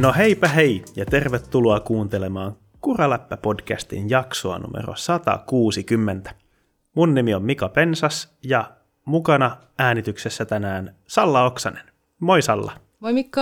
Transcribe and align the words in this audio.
No 0.00 0.12
heipä 0.12 0.48
hei 0.48 0.84
ja 0.96 1.06
tervetuloa 1.06 1.80
kuuntelemaan 1.80 2.56
Kuraläppä-podcastin 2.80 4.04
jaksoa 4.08 4.58
numero 4.58 4.96
160. 4.96 6.34
Mun 6.94 7.14
nimi 7.14 7.34
on 7.34 7.42
Mika 7.42 7.68
Pensas 7.68 8.28
ja 8.44 8.70
mukana 9.04 9.56
äänityksessä 9.78 10.44
tänään 10.44 10.94
Salla 11.06 11.44
Oksanen. 11.44 11.82
Moi 12.20 12.42
Salla. 12.42 12.72
Moi 13.00 13.12
Mikko. 13.12 13.40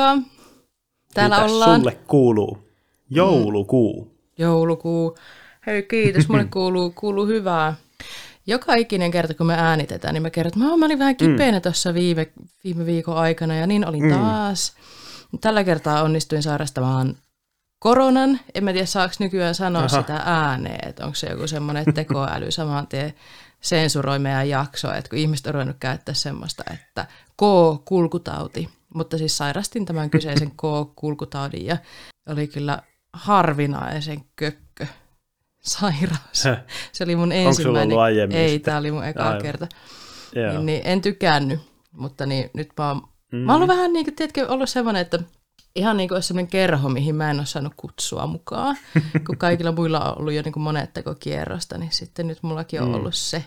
Täällä 1.14 1.36
Mitäs 1.36 1.52
ollaan. 1.52 1.80
sulle 1.80 1.98
kuuluu? 2.06 2.68
Joulukuu. 3.10 4.14
Joulukuu. 4.38 5.16
Hei 5.66 5.82
kiitos, 5.82 6.28
mulle 6.28 6.44
kuuluu, 6.54 6.90
kuuluu 6.90 7.26
hyvää. 7.26 7.74
Joka 8.46 8.74
ikinen 8.74 9.10
kerta, 9.10 9.34
kun 9.34 9.46
me 9.46 9.54
äänitetään, 9.54 10.14
niin 10.14 10.22
mä 10.22 10.30
kerron, 10.30 10.48
että 10.48 10.60
mä, 10.60 10.76
mä 10.76 10.86
olin 10.86 10.98
vähän 10.98 11.16
kipeänä 11.16 11.58
mm. 11.58 11.62
tuossa 11.62 11.94
viime, 11.94 12.32
viime 12.64 12.86
viikon 12.86 13.16
aikana 13.16 13.54
ja 13.54 13.66
niin 13.66 13.88
olin 13.88 14.02
mm. 14.04 14.10
taas. 14.10 14.76
Tällä 15.40 15.64
kertaa 15.64 16.02
onnistuin 16.02 16.42
sairastamaan 16.42 17.16
koronan. 17.78 18.40
En 18.54 18.64
mä 18.64 18.72
tiedä, 18.72 18.86
saako 18.86 19.14
nykyään 19.18 19.54
sanoa 19.54 19.84
Aha. 19.84 20.00
sitä 20.00 20.22
ääneen, 20.24 20.88
että 20.88 21.04
onko 21.04 21.14
se 21.14 21.26
joku 21.26 21.46
semmoinen 21.46 21.84
tekoäly 21.94 22.50
saman 22.50 22.86
tien 22.86 23.14
sensuroi 23.60 24.18
meidän 24.18 24.48
jaksoa, 24.48 24.94
että 24.94 25.08
kun 25.10 25.18
ihmiset 25.18 25.46
on 25.46 25.54
ruvennut 25.54 25.76
käyttää 25.80 26.14
semmoista, 26.14 26.64
että 26.74 27.06
K-kulkutauti. 27.36 28.68
Mutta 28.94 29.18
siis 29.18 29.36
sairastin 29.36 29.86
tämän 29.86 30.10
kyseisen 30.10 30.50
K-kulkutaudin 30.60 31.66
ja 31.66 31.76
oli 32.28 32.46
kyllä 32.46 32.82
harvinaisen 33.12 34.24
kökkö 34.36 34.86
sairaus. 35.60 36.42
Se 36.92 37.04
oli 37.04 37.16
mun 37.16 37.32
Onko 37.32 37.52
sulla 37.54 37.80
ensimmäinen. 37.82 37.98
ollut 37.98 38.34
Ei, 38.34 38.58
tämä 38.58 38.78
oli 38.78 38.90
mun 38.92 39.04
eka 39.04 39.24
Aivan. 39.26 39.42
kerta. 39.42 39.66
Niin, 40.34 40.66
niin, 40.66 40.82
en 40.84 41.00
tykännyt, 41.00 41.60
mutta 41.92 42.26
niin, 42.26 42.50
nyt 42.54 42.70
mä 42.78 42.88
oon, 42.88 43.08
mm. 43.32 43.38
mä 43.38 43.56
oon 43.56 43.68
vähän 43.68 43.92
niin 43.92 44.04
kuin, 44.04 44.14
tiedätkö, 44.16 44.48
ollut 44.48 44.68
semmoinen, 44.68 45.02
että 45.02 45.18
ihan 45.76 45.96
niin 45.96 46.08
kuin 46.08 46.22
semmoinen 46.22 46.50
kerho, 46.50 46.88
mihin 46.88 47.14
mä 47.14 47.30
en 47.30 47.38
ole 47.38 47.46
saanut 47.46 47.72
kutsua 47.76 48.26
mukaan. 48.26 48.76
kun 49.26 49.36
kaikilla 49.38 49.72
muilla 49.72 50.00
on 50.00 50.18
ollut 50.18 50.32
jo 50.32 50.42
niin 50.42 50.52
kuin 50.52 50.62
monet 50.62 50.90
kierrosta, 51.20 51.78
niin 51.78 51.92
sitten 51.92 52.26
nyt 52.26 52.38
mullakin 52.42 52.82
on 52.82 52.88
Mm. 52.88 52.94
ollut 52.94 53.14
se. 53.14 53.44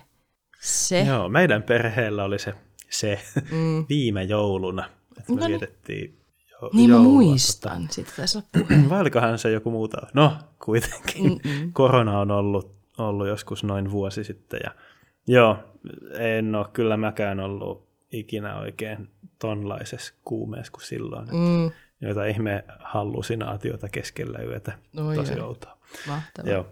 Se. 0.62 1.02
Joo, 1.02 1.30
meidän 1.30 1.64
perheellä 1.64 2.23
oli 2.23 2.40
se, 2.40 2.53
se 2.90 3.20
Mm. 3.52 3.86
viime 3.90 4.23
jouluna, 4.23 4.90
että 5.17 5.34
me 5.34 5.42
No 5.42 5.48
niin. 5.48 5.59
vietettiin 5.59 6.20
jo, 6.52 6.70
Niin 6.73 6.90
mä 6.90 6.95
joulua, 6.95 7.12
muistan. 7.12 7.88
Sitten 7.92 8.16
taisi 8.16 8.38
olla 8.38 8.47
puhe. 8.52 8.66
Tota, 8.78 8.90
vai 8.90 9.02
olikohan 9.02 9.38
se 9.40 9.52
joku 9.52 9.72
muuta? 9.72 9.97
No, 10.14 10.34
kuitenkin. 10.66 11.23
Mm-mm. 11.44 11.73
Korona 11.73 12.20
on 12.20 12.31
ollut, 12.31 12.75
ollut 12.97 13.28
joskus 13.28 13.64
noin 13.64 13.92
vuosi 13.92 14.23
sitten. 14.23 14.59
Ja, 14.64 14.72
joo, 15.28 15.58
en 16.20 16.56
ole 16.56 16.66
kyllä 16.73 16.97
mäkään 16.97 17.40
ollut 17.40 17.88
ikinä 18.12 18.59
oikein 18.59 19.09
tonlaisessa 19.44 20.14
kuumeessa 20.26 20.72
kuin 20.72 20.86
silloin. 20.86 21.28
Mm. 21.28 21.38
Mm. 21.38 21.72
Joita 22.02 22.26
ihme 22.26 22.64
hallusinaatiota 22.80 23.90
keskellä 23.90 24.40
yötä. 24.40 24.72
Oi 24.98 25.16
Tosi 25.16 25.40
outoa. 25.40 25.78
Mahtavaa. 26.08 26.52
Joo. 26.52 26.66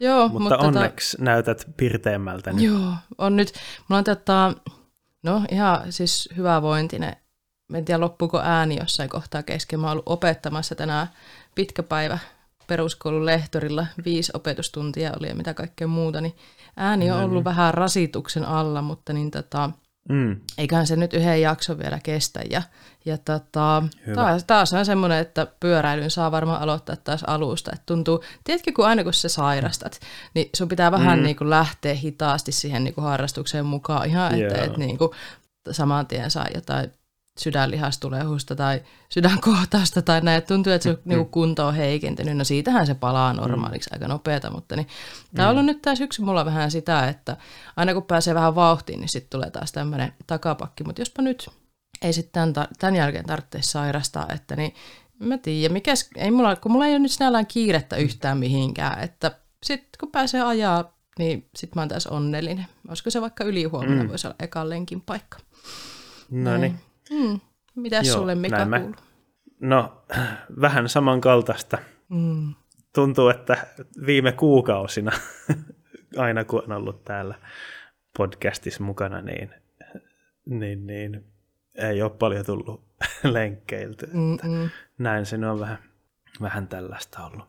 Joo, 0.00 0.28
Mutta, 0.28 0.38
mutta 0.42 0.56
tota- 0.56 0.66
onneksi 0.66 1.16
näytät 1.20 1.66
pirteämmältä 1.76 2.52
nyt. 2.52 2.62
Joo, 2.62 2.92
on 3.18 3.36
nyt. 3.36 3.52
Mulla 3.88 3.98
on 3.98 4.04
tota, 4.04 4.54
no 5.22 5.42
ihan 5.50 5.92
siis 5.92 6.28
hyvä 6.36 6.62
vointinen. 6.62 7.16
Mä 7.68 7.78
en 7.78 7.84
tiedä 7.84 8.00
loppuuko 8.00 8.40
ääni 8.44 8.76
jossain 8.76 9.08
kohtaa 9.10 9.42
kesken. 9.42 9.80
Mä 9.80 9.86
oon 9.86 9.92
ollut 9.92 10.08
opettamassa 10.08 10.74
tänään 10.74 11.06
pitkä 11.54 11.82
päivä 11.82 12.18
peruskoulun 12.66 13.26
lehtorilla. 13.26 13.86
Viisi 14.04 14.32
opetustuntia 14.34 15.12
oli 15.20 15.28
ja 15.28 15.34
mitä 15.34 15.54
kaikkea 15.54 15.86
muuta. 15.86 16.20
Niin 16.20 16.36
ääni 16.76 17.10
on 17.10 17.22
ollut 17.24 17.44
vähän 17.44 17.74
rasituksen 17.74 18.44
alla, 18.44 18.82
mutta 18.82 19.12
niin 19.12 19.30
tota, 19.30 19.70
Mm. 20.08 20.36
eiköhän 20.58 20.86
se 20.86 20.96
nyt 20.96 21.14
yhden 21.14 21.40
jakson 21.40 21.78
vielä 21.78 21.98
kestä. 22.02 22.40
Ja, 22.50 22.62
ja 23.04 23.18
tota, 23.18 23.82
Hyvä. 24.06 24.14
taas, 24.14 24.44
taas 24.44 24.72
on 24.72 24.84
semmoinen, 24.84 25.18
että 25.18 25.46
pyöräilyn 25.60 26.10
saa 26.10 26.32
varmaan 26.32 26.62
aloittaa 26.62 26.96
taas 26.96 27.24
alusta. 27.24 27.70
Et 27.74 27.86
tuntuu, 27.86 28.24
tiedätkö, 28.44 28.72
kun 28.76 28.86
aina 28.86 29.04
kun 29.04 29.14
sä 29.14 29.28
sairastat, 29.28 30.00
niin 30.34 30.50
sun 30.56 30.68
pitää 30.68 30.92
vähän 30.92 31.18
mm. 31.18 31.24
niin 31.24 31.36
kuin 31.36 31.50
lähteä 31.50 31.94
hitaasti 31.94 32.52
siihen 32.52 32.84
niin 32.84 32.94
kuin 32.94 33.04
harrastukseen 33.04 33.66
mukaan. 33.66 34.08
Ihan, 34.08 34.34
että 34.34 34.56
Joo. 34.56 34.64
et 34.64 34.76
niin 34.76 34.98
kuin 34.98 35.10
saman 35.70 36.06
tien 36.06 36.30
saa 36.30 36.46
jotain 36.54 36.92
sydänlihastulehusta 37.38 38.56
tai 38.56 38.82
sydänkohtausta 39.08 40.02
tai 40.02 40.20
näin. 40.20 40.42
Tuntuu, 40.42 40.72
että 40.72 40.82
se 40.82 40.98
niin 41.04 41.18
kuin 41.18 41.30
kunto 41.30 41.66
on 41.66 41.74
heikentynyt. 41.74 42.36
No 42.36 42.44
siitähän 42.44 42.86
se 42.86 42.94
palaa 42.94 43.32
normaaliksi 43.32 43.90
aika 43.92 44.08
nopeata, 44.08 44.50
mutta 44.50 44.76
niin, 44.76 44.86
tämä 45.34 45.48
on 45.48 45.52
ollut 45.52 45.66
nyt 45.66 45.82
tämä 45.82 45.96
syksy 45.96 46.22
mulla 46.22 46.44
vähän 46.44 46.70
sitä, 46.70 47.08
että 47.08 47.36
aina 47.76 47.94
kun 47.94 48.02
pääsee 48.02 48.34
vähän 48.34 48.54
vauhtiin, 48.54 49.00
niin 49.00 49.08
sitten 49.08 49.30
tulee 49.30 49.50
taas 49.50 49.72
tämmöinen 49.72 50.12
takapakki. 50.26 50.84
Mutta 50.84 51.00
jospa 51.00 51.22
nyt 51.22 51.50
ei 52.02 52.12
sitten 52.12 52.52
tämän, 52.52 52.68
tämän 52.78 52.96
jälkeen 52.96 53.26
tarvitse 53.26 53.58
sairastaa, 53.62 54.26
että 54.34 54.56
niin 54.56 54.74
mä 55.18 55.38
tiedän, 55.38 55.72
mikäs, 55.72 56.10
ei 56.16 56.30
mulla, 56.30 56.56
kun 56.56 56.72
mulla 56.72 56.86
ei 56.86 56.92
ole 56.92 56.98
nyt 56.98 57.12
sinällään 57.12 57.46
kiirettä 57.46 57.96
yhtään 57.96 58.38
mihinkään, 58.38 59.00
että 59.00 59.38
sitten 59.62 59.98
kun 60.00 60.10
pääsee 60.10 60.42
ajaa, 60.42 60.98
niin 61.18 61.48
sitten 61.56 61.76
mä 61.76 61.82
oon 61.82 61.88
taas 61.88 62.06
onnellinen. 62.06 62.66
Olisiko 62.88 63.10
se 63.10 63.20
vaikka 63.20 63.44
ylihuomenna 63.44 64.02
mm. 64.02 64.08
voisi 64.08 64.26
olla 64.26 64.36
ekan 64.40 64.70
lenkin 64.70 65.00
paikka. 65.00 65.38
No 66.30 66.56
niin. 66.56 66.80
Mm. 67.10 67.40
Mitäs 67.74 68.06
Joo, 68.08 68.16
sulle 68.16 68.34
Mika 68.34 68.56
näin 68.56 68.68
mä- 68.68 68.78
kuuluu? 68.80 68.96
No, 69.60 70.02
vähän 70.60 70.88
samankaltaista. 70.88 71.78
Mm. 72.08 72.54
tuntuu, 72.94 73.28
että 73.28 73.66
viime 74.06 74.32
kuukausina, 74.32 75.12
aina 76.16 76.44
kun 76.44 76.62
on 76.66 76.72
ollut 76.72 77.04
täällä 77.04 77.34
podcastissa 78.18 78.82
mukana, 78.84 79.20
niin, 79.22 79.50
niin, 80.46 80.86
niin 80.86 81.24
ei 81.74 82.02
ole 82.02 82.10
paljon 82.10 82.46
tullut 82.46 82.84
lenkkeilty. 83.24 84.06
Mm-mm. 84.12 84.70
Näin 84.98 85.26
se 85.26 85.36
on 85.46 85.60
vähän, 85.60 85.78
vähän 86.40 86.68
tällaista 86.68 87.26
ollut 87.26 87.44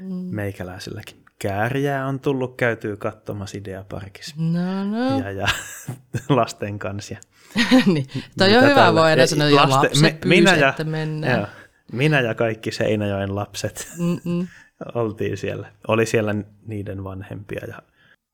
Mm. 0.00 0.14
meikäläisilläkin. 0.14 1.24
Kääriää 1.38 2.06
on 2.06 2.20
tullut 2.20 2.56
käytyä 2.56 2.96
katsomassa 2.96 3.58
Ideaparkissa 3.58 4.36
No, 4.38 4.84
no. 4.84 5.18
ja, 5.18 5.30
ja 5.30 5.46
lasten 6.28 6.78
kanssa. 6.78 7.14
Ja, 7.14 7.20
niin. 7.94 8.06
Toi 8.38 8.56
on 8.56 8.62
hyvä 8.64 8.74
tällä- 8.74 9.00
voida 9.00 9.20
ei, 9.22 9.28
sanoa, 9.28 9.48
ja 9.50 9.68
lapset 9.70 10.00
me- 10.00 10.10
pyysi, 10.10 10.28
minä 10.28 10.56
ja- 10.56 10.68
että 10.68 10.84
mennään. 10.84 11.38
joo, 11.38 11.46
minä 11.92 12.20
ja 12.20 12.34
kaikki 12.34 12.72
Seinäjoen 12.72 13.34
lapset 13.34 13.88
Mm-mm. 13.98 14.48
oltiin 14.94 15.36
siellä. 15.36 15.72
Oli 15.88 16.06
siellä 16.06 16.34
niiden 16.66 17.04
vanhempia 17.04 17.60
ja 17.68 17.82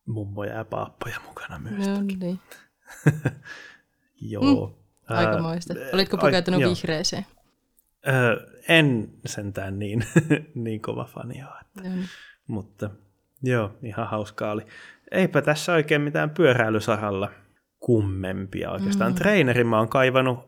mummoja 0.06 0.54
ja 0.54 0.64
paappoja 0.64 1.16
mukana 1.26 1.58
myös. 1.58 1.88
No 1.88 2.00
niin, 2.02 2.41
Joo. 4.20 4.78
Ää, 5.10 5.19
aikamoista. 5.19 5.75
Olitko 5.92 6.16
ai- 6.16 6.20
pukeutunut 6.20 6.60
joo. 6.60 6.70
vihreeseen? 6.70 7.26
Öö, 8.08 8.46
en 8.69 9.08
sentään 9.26 9.78
niin, 9.78 10.06
niin 10.54 10.81
kova 10.82 11.04
fani 11.04 11.42
ole, 11.42 11.50
että, 11.60 11.88
No 11.88 11.94
niin. 11.94 12.08
mutta 12.46 12.91
joo, 13.42 13.70
ihan 13.82 14.08
hauskaa 14.08 14.52
oli. 14.52 14.66
Eipä 15.10 15.42
tässä 15.42 15.72
oikein 15.72 16.00
mitään 16.00 16.31
pyöräilysaralla 16.31 17.31
kummempia 17.84 18.71
oikeastaan. 18.71 19.12
Mm. 19.12 19.17
Treeneri 19.17 19.65
mä 19.65 19.78
oon 19.78 19.89
kaivannut 19.89 20.39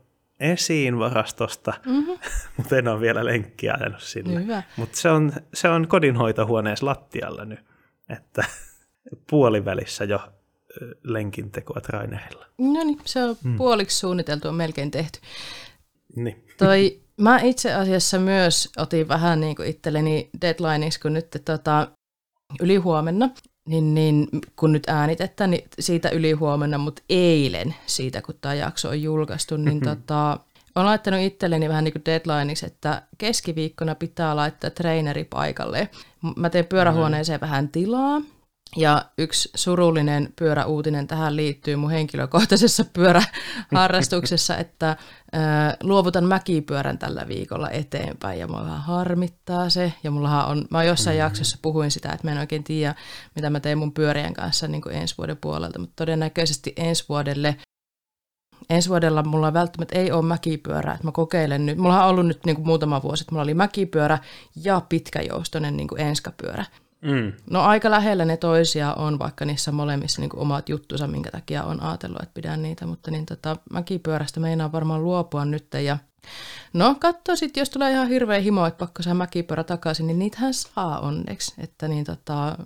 esiin 0.41 0.99
varastosta, 0.99 1.73
Mm-hmm. 1.87 2.19
mutta 2.57 2.77
en 2.77 2.89
ole 2.89 3.01
vielä 3.01 3.25
lenkkiä 3.25 3.75
ajanut 3.81 4.03
sinne. 4.03 4.43
Hyvä. 4.43 4.63
Mutta 4.77 4.99
se 4.99 5.11
on, 5.11 5.33
se 5.55 5.69
on 5.69 5.89
kodinhoitohuoneessa 5.89 6.87
lattialla 6.87 7.45
nyt, 7.45 7.61
että 8.09 8.45
puolivälissä 9.31 10.05
jo 10.05 10.21
ö, 10.83 10.95
lenkintekoa 11.03 11.81
trainerilla. 11.81 12.47
No 12.59 12.85
niin, 12.85 12.99
se 13.05 13.25
on 13.25 13.37
mm. 13.45 13.57
puoliksi 13.57 13.99
suunniteltu, 13.99 14.49
on 14.49 14.55
melkein 14.55 14.91
tehty. 14.91 15.21
Niin. 16.17 16.47
Toi, 16.59 17.01
mä 17.21 17.41
itse 17.41 17.75
asiassa 17.75 18.19
myös 18.19 18.73
otin 18.77 19.09
vähän 19.09 19.41
niin 19.41 19.57
kuin 19.57 19.69
itselleni 19.69 20.31
deadlineiksi, 20.41 21.01
kun 21.01 21.13
nyt 21.13 21.43
tota, 21.45 21.89
ylihuomenna, 22.61 23.31
niin, 23.67 23.95
niin 23.95 24.29
kun 24.57 24.73
nyt 24.73 24.89
äänitetään, 24.89 25.51
niin 25.51 25.65
siitä 25.79 26.09
ylihuomenna, 26.09 26.79
mutta 26.79 27.03
eilen 27.09 27.75
siitä, 27.87 28.23
kun 28.23 28.35
tämä 28.41 28.55
jakso 28.55 28.89
on 28.89 29.03
julkaistu, 29.03 29.57
niin 29.57 29.81
tota, 29.81 30.39
olen 30.75 30.87
laittanut 30.87 31.21
itselleni 31.21 31.69
vähän 31.69 31.85
niin 31.85 31.93
kuin 31.93 32.05
deadlineiksi, 32.05 32.67
että 32.67 33.03
keskiviikkona 33.19 33.95
pitää 33.95 34.37
laittaa 34.37 34.71
treeneri 34.71 35.25
paikalle. 35.25 35.89
Mä 36.37 36.51
teen 36.51 36.67
pyörähuoneeseen 36.67 37.41
vähän 37.41 37.69
tilaa, 37.69 38.21
ja 38.77 39.05
yksi 39.19 39.51
surullinen 39.55 40.33
pyöräuutinen 40.39 41.07
tähän 41.07 41.37
liittyy 41.37 41.77
mun 41.77 41.91
henkilökohtaisessa 41.91 42.85
pyöräharrastuksessa, 42.97 44.57
että 44.57 44.97
luovutan 45.83 46.25
mäkipyörän 46.25 46.99
tällä 46.99 47.29
viikolla 47.29 47.71
eteenpäin 47.71 48.39
ja 48.39 48.49
mua 48.49 48.65
vähän 48.65 48.83
harmittaa 48.83 49.71
se. 49.71 49.93
Ja 50.05 50.11
mullahan 50.11 50.47
on, 50.47 50.65
mä 50.71 50.85
jossain 50.85 51.19
jaksossa 51.19 51.59
puhuin 51.63 51.91
sitä, 51.91 52.13
että 52.13 52.27
mä 52.27 52.33
en 52.33 52.39
oikein 52.39 52.65
tiedä, 52.65 52.95
mitä 53.35 53.51
mä 53.51 53.61
teen 53.61 53.79
mun 53.79 53.93
pyörien 53.93 54.35
kanssa 54.35 54.69
niin 54.69 54.83
kuin 54.83 54.95
ensi 54.95 55.15
vuoden 55.19 55.37
puolelta, 55.37 55.79
mutta 55.79 55.97
todennäköisesti 55.97 56.73
ensi 56.77 57.05
vuodelle 57.09 57.57
ensi 58.71 58.89
vuodella 58.89 59.23
mulla 59.23 59.53
välttämättä 59.53 59.99
ei 59.99 60.13
ole 60.13 60.25
mäkipyörää, 60.25 60.95
että 60.95 61.07
mä 61.07 61.13
kokeilen 61.13 61.67
nyt. 61.67 61.79
Mulla 61.79 62.05
on 62.05 62.11
ollut 62.11 62.27
nyt 62.27 62.45
niin 62.47 62.57
kuin 62.57 62.67
muutama 62.67 63.03
vuosi, 63.03 63.23
että 63.23 63.33
mulla 63.33 63.43
oli 63.43 63.55
mäkipyörä 63.55 64.19
ja 64.65 64.83
pitkäjoustoinen 64.89 65.77
niin 65.77 65.89
kuin 65.89 66.01
enskapyörä. 66.01 66.65
Mm. 67.03 67.33
No 67.51 67.61
aika 67.63 67.91
lähellä 67.91 68.25
ne 68.25 68.37
toisia 68.37 68.95
on, 68.95 69.19
vaikka 69.19 69.45
niissä 69.45 69.73
molemmissa 69.73 70.21
niin 70.21 70.31
omat 70.37 70.69
juttunsa, 70.69 71.07
minkä 71.07 71.31
takia 71.31 71.65
on 71.65 71.83
ajatellut, 71.83 72.23
että 72.23 72.35
pidän 72.35 72.63
niitä, 72.63 72.87
mutta 72.87 73.11
niin 73.11 73.27
tota, 73.27 73.57
mäkipyörästä 73.71 74.41
meinaan 74.41 74.73
varmaan 74.73 75.05
luopua 75.05 75.45
nyt 75.45 75.67
ja 75.85 75.99
No, 76.73 76.95
katso 77.01 77.37
sitten, 77.37 77.61
jos 77.61 77.71
tulee 77.71 77.93
ihan 77.93 78.09
hirveä 78.09 78.41
himo, 78.41 78.67
että 78.67 78.79
pakko 78.79 79.03
saa 79.03 79.15
mäkipyörä 79.15 79.65
takaisin, 79.65 80.07
niin 80.07 80.19
niitähän 80.19 80.55
saa 80.55 81.01
onneksi. 81.01 81.55
Että 81.59 81.89
niin 81.89 82.05
tota, 82.05 82.59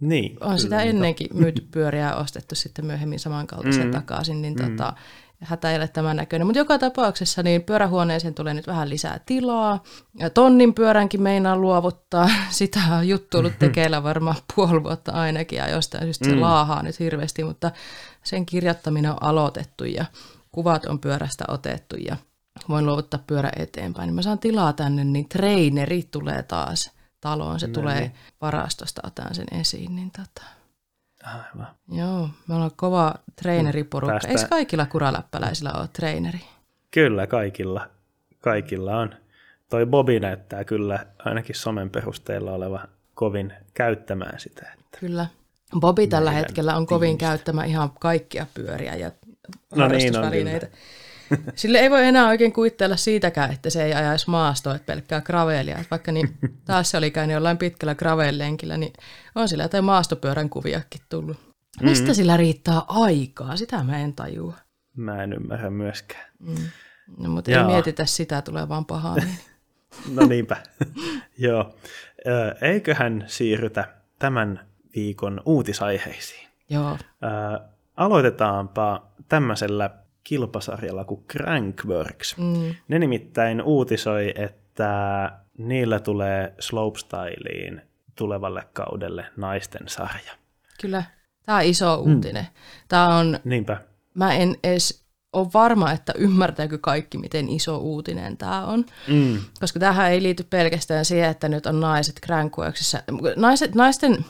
Niin, 0.00 0.36
on 0.40 0.58
sitä 0.58 0.76
niitä- 0.76 0.90
ennenkin 0.90 1.28
myyty 1.34 1.66
pyöriä 1.70 2.14
ostettu 2.16 2.54
sitten 2.54 2.84
myöhemmin 2.86 3.18
samankaltaisen 3.18 3.84
mm. 3.86 3.90
takaisin, 3.90 4.42
niin 4.42 4.54
mm. 4.54 4.70
tota, 4.70 4.92
hätä 5.40 5.70
ei 5.70 5.76
ole 5.76 5.88
tämän 5.88 6.16
näköinen. 6.16 6.46
Mutta 6.46 6.58
joka 6.58 6.78
tapauksessa 6.78 7.42
niin 7.42 7.62
pyörähuoneeseen 7.62 8.34
tulee 8.34 8.54
nyt 8.54 8.66
vähän 8.66 8.88
lisää 8.90 9.20
tilaa. 9.26 9.82
Ja 10.18 10.30
tonnin 10.30 10.74
pyöränkin 10.74 11.22
meinaa 11.22 11.56
luovuttaa. 11.56 12.30
Sitä 12.50 12.80
on 12.98 13.08
juttu 13.08 13.38
ollut 13.38 13.58
tekeillä 13.58 14.02
varmaan 14.02 14.36
puoli 14.54 14.82
vuotta 14.82 15.12
ainakin 15.12 15.56
ja 15.56 15.68
jostain 15.68 16.04
syystä 16.04 16.24
se 16.24 16.34
Mm. 16.34 16.40
laahaa 16.40 16.82
nyt 16.82 16.98
hirveästi, 17.00 17.44
mutta 17.44 17.70
sen 18.22 18.46
kirjoittaminen 18.46 19.10
on 19.10 19.22
aloitettu 19.22 19.84
ja 19.84 20.04
kuvat 20.52 20.84
on 20.86 20.98
pyörästä 20.98 21.44
otettu 21.48 21.96
ja 21.96 22.16
voin 22.68 22.86
luovuttaa 22.86 23.20
pyörä 23.26 23.50
eteenpäin. 23.56 24.06
Niin 24.06 24.14
mä 24.14 24.22
saan 24.22 24.38
tilaa 24.38 24.72
tänne, 24.72 25.04
niin 25.04 25.28
treineri 25.28 26.02
tulee 26.10 26.42
taas 26.42 26.90
taloon. 27.20 27.60
Se 27.60 27.66
No 27.66 27.72
tulee 27.72 28.00
niin. 28.00 28.12
varastosta, 28.40 29.00
otan 29.06 29.34
sen 29.34 29.46
esiin. 29.60 29.96
Niin 29.96 30.10
tota, 30.10 30.46
Aivan. 31.24 31.66
Joo, 31.92 32.28
me 32.48 32.54
ollaan 32.54 32.70
kova 32.76 33.14
treeneriporukka. 33.42 34.12
Päästään- 34.12 34.32
Päästä... 34.32 34.46
Eikö 34.46 34.50
kaikilla 34.50 34.86
kuraläppäläisillä 34.86 35.72
ole 35.72 35.88
treeneri? 35.92 36.40
Kyllä, 36.90 37.26
kaikilla, 37.26 37.88
kaikilla 38.40 38.96
on. 38.98 39.14
Toi 39.68 39.86
Bobi 39.86 40.20
näyttää 40.20 40.64
kyllä 40.64 41.06
ainakin 41.18 41.54
somen 41.54 41.90
perusteella 41.90 42.52
oleva 42.52 42.80
kovin 43.14 43.52
käyttämään 43.74 44.40
sitä. 44.40 44.66
Että. 44.78 44.98
Kyllä. 45.00 45.26
Bobi 45.80 46.06
tällä 46.06 46.30
hetkellä 46.30 46.76
on 46.76 46.86
kovin 46.86 47.06
tiimistä. 47.06 47.26
käyttämä 47.26 47.64
ihan 47.64 47.90
kaikkia 48.00 48.46
pyöriä 48.54 48.94
ja 48.96 49.08
No 49.08 49.12
niin, 49.52 49.72
on 49.74 49.80
harrastusvälineitä. 49.80 50.66
Sille 51.54 51.78
ei 51.78 51.90
voi 51.90 52.06
enää 52.06 52.28
oikein 52.28 52.52
kuvitella 52.52 52.96
siitäkään, 52.96 53.52
että 53.52 53.70
se 53.70 53.84
ei 53.84 53.94
ajaisi 53.94 54.30
maastoa, 54.30 54.74
että 54.74 54.86
pelkkää 54.86 55.20
gravelia. 55.20 55.76
Että 55.76 55.90
vaikka 55.90 56.12
niin, 56.12 56.38
taas 56.66 56.90
se 56.90 56.96
oli 56.96 57.10
käynyt 57.10 57.34
jollain 57.34 57.58
pitkällä 57.58 57.94
gravel-lenkillä, 57.94 58.76
niin 58.76 58.92
on 59.34 59.48
sillä 59.48 59.64
jotain 59.64 59.84
maastopyörän 59.84 60.50
kuviakin 60.50 61.00
tullut. 61.08 61.36
Mistä 61.82 62.02
mm-hmm. 62.02 62.14
sillä 62.14 62.36
riittää 62.36 62.82
aikaa? 62.88 63.56
Sitä 63.56 63.84
mä 63.84 63.98
en 63.98 64.12
tajua. 64.12 64.54
Mä 64.96 65.22
en 65.22 65.32
ymmärrä 65.32 65.70
myöskään. 65.70 66.30
No, 67.18 67.30
mutta 67.30 67.50
ei 67.50 67.56
Jaa. 67.56 67.66
mietitä 67.66 68.06
sitä, 68.06 68.42
tulee 68.42 68.68
vaan 68.68 68.84
pahaa. 68.84 69.14
Niin. 69.14 69.38
No 70.14 70.26
niinpä. 70.26 70.56
Joo. 71.38 71.74
Eiköhän 72.62 73.24
siirrytä 73.26 73.94
tämän 74.18 74.60
viikon 74.94 75.40
uutisaiheisiin. 75.44 76.48
Joo, 76.70 76.98
Aloitetaanpa 77.96 79.06
tämmöisellä 79.28 79.90
kilpasarjalla 80.24 81.04
kuin 81.04 81.24
Crankworks. 81.32 82.36
mm, 82.38 82.74
Ne 82.88 82.98
nimittäin 82.98 83.62
uutisoi, 83.62 84.32
että 84.36 85.32
niillä 85.58 85.98
tulee 86.00 86.54
slopestyliin 86.58 87.82
tulevalle 88.14 88.62
kaudelle 88.72 89.24
naisten 89.36 89.88
sarja. 89.88 90.32
kyllä. 90.80 91.02
Tämä 91.46 91.58
on 91.58 91.64
iso 91.64 91.94
uutinen. 91.96 92.46
Tämä 92.88 93.16
on 93.18 93.38
Niinpä. 93.44 93.76
mä 94.14 94.34
en 94.34 94.56
edes 94.64 95.04
ole 95.32 95.48
varma, 95.54 95.92
että 95.92 96.12
ymmärtääkö 96.18 96.78
kaikki, 96.78 97.18
miten 97.18 97.48
iso 97.48 97.76
uutinen 97.78 98.36
tämä 98.36 98.64
on. 98.66 98.84
Mm. 99.08 99.38
Koska 99.60 99.80
tähän 99.80 100.10
ei 100.10 100.22
liity 100.22 100.44
pelkästään 100.50 101.04
siihen, 101.04 101.30
että 101.30 101.48
nyt 101.48 101.66
on 101.66 101.80
naiset 101.80 102.20
Crankworksissa. 102.26 103.02
Naiset, 103.36 103.74
naisten, 103.74 104.24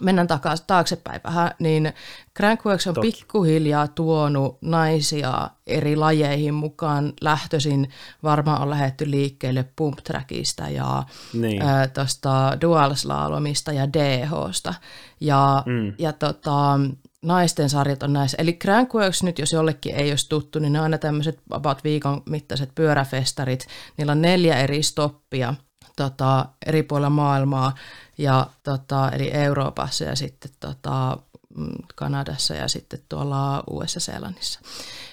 mennään 0.00 0.28
takaisin 0.28 0.66
taaksepäin 0.66 1.20
vähän, 1.24 1.50
niin 1.58 1.92
Crankworks 2.36 2.86
on 2.86 2.94
Toki. 2.94 3.06
pikkuhiljaa 3.12 3.88
tuonut 3.88 4.58
naisia 4.62 5.50
eri 5.66 5.96
lajeihin 5.96 6.54
mukaan. 6.54 7.12
Lähtöisin 7.20 7.90
varmaan 8.22 8.62
on 8.62 8.70
lähetty 8.70 9.10
liikkeelle 9.10 9.64
pump 9.76 9.98
trackista 9.98 10.68
ja 10.68 11.02
Niin. 11.32 11.62
ää, 11.62 11.88
tuosta 11.88 12.58
dual 12.60 12.94
slalomista 12.94 13.72
ja 13.72 13.92
DHsta. 13.92 14.74
Ja, 15.20 15.62
mm. 15.66 15.92
ja 15.98 16.12
tota, 16.12 16.80
naisten 17.22 17.70
sarjat 17.70 18.02
on 18.02 18.12
näissä. 18.12 18.36
Eli 18.40 18.52
Crankworks 18.52 19.22
nyt, 19.22 19.38
jos 19.38 19.52
jollekin 19.52 19.94
ei 19.94 20.10
olisi 20.10 20.28
tuttu, 20.28 20.58
niin 20.58 20.72
ne 20.72 20.78
on 20.78 20.82
aina 20.82 20.98
tämmöiset 20.98 21.40
about 21.50 21.84
viikon 21.84 22.22
mittaiset 22.26 22.70
pyöräfestarit. 22.74 23.66
Niillä 23.96 24.12
on 24.12 24.22
neljä 24.22 24.56
eri 24.56 24.82
stoppia 24.82 25.54
tota, 25.96 26.46
eri 26.66 26.82
puolilla 26.82 27.10
maailmaa, 27.10 27.74
ja, 28.18 28.46
tota, 28.62 29.10
eli 29.10 29.30
Euroopassa 29.32 30.04
ja 30.04 30.16
sitten 30.16 30.50
tota, 30.60 31.18
mm, 31.56 31.68
Kanadassa 31.94 32.54
ja 32.54 32.68
sitten 32.68 33.00
tuolla 33.08 33.64
Uudessa-Seelannissa. 33.70 34.60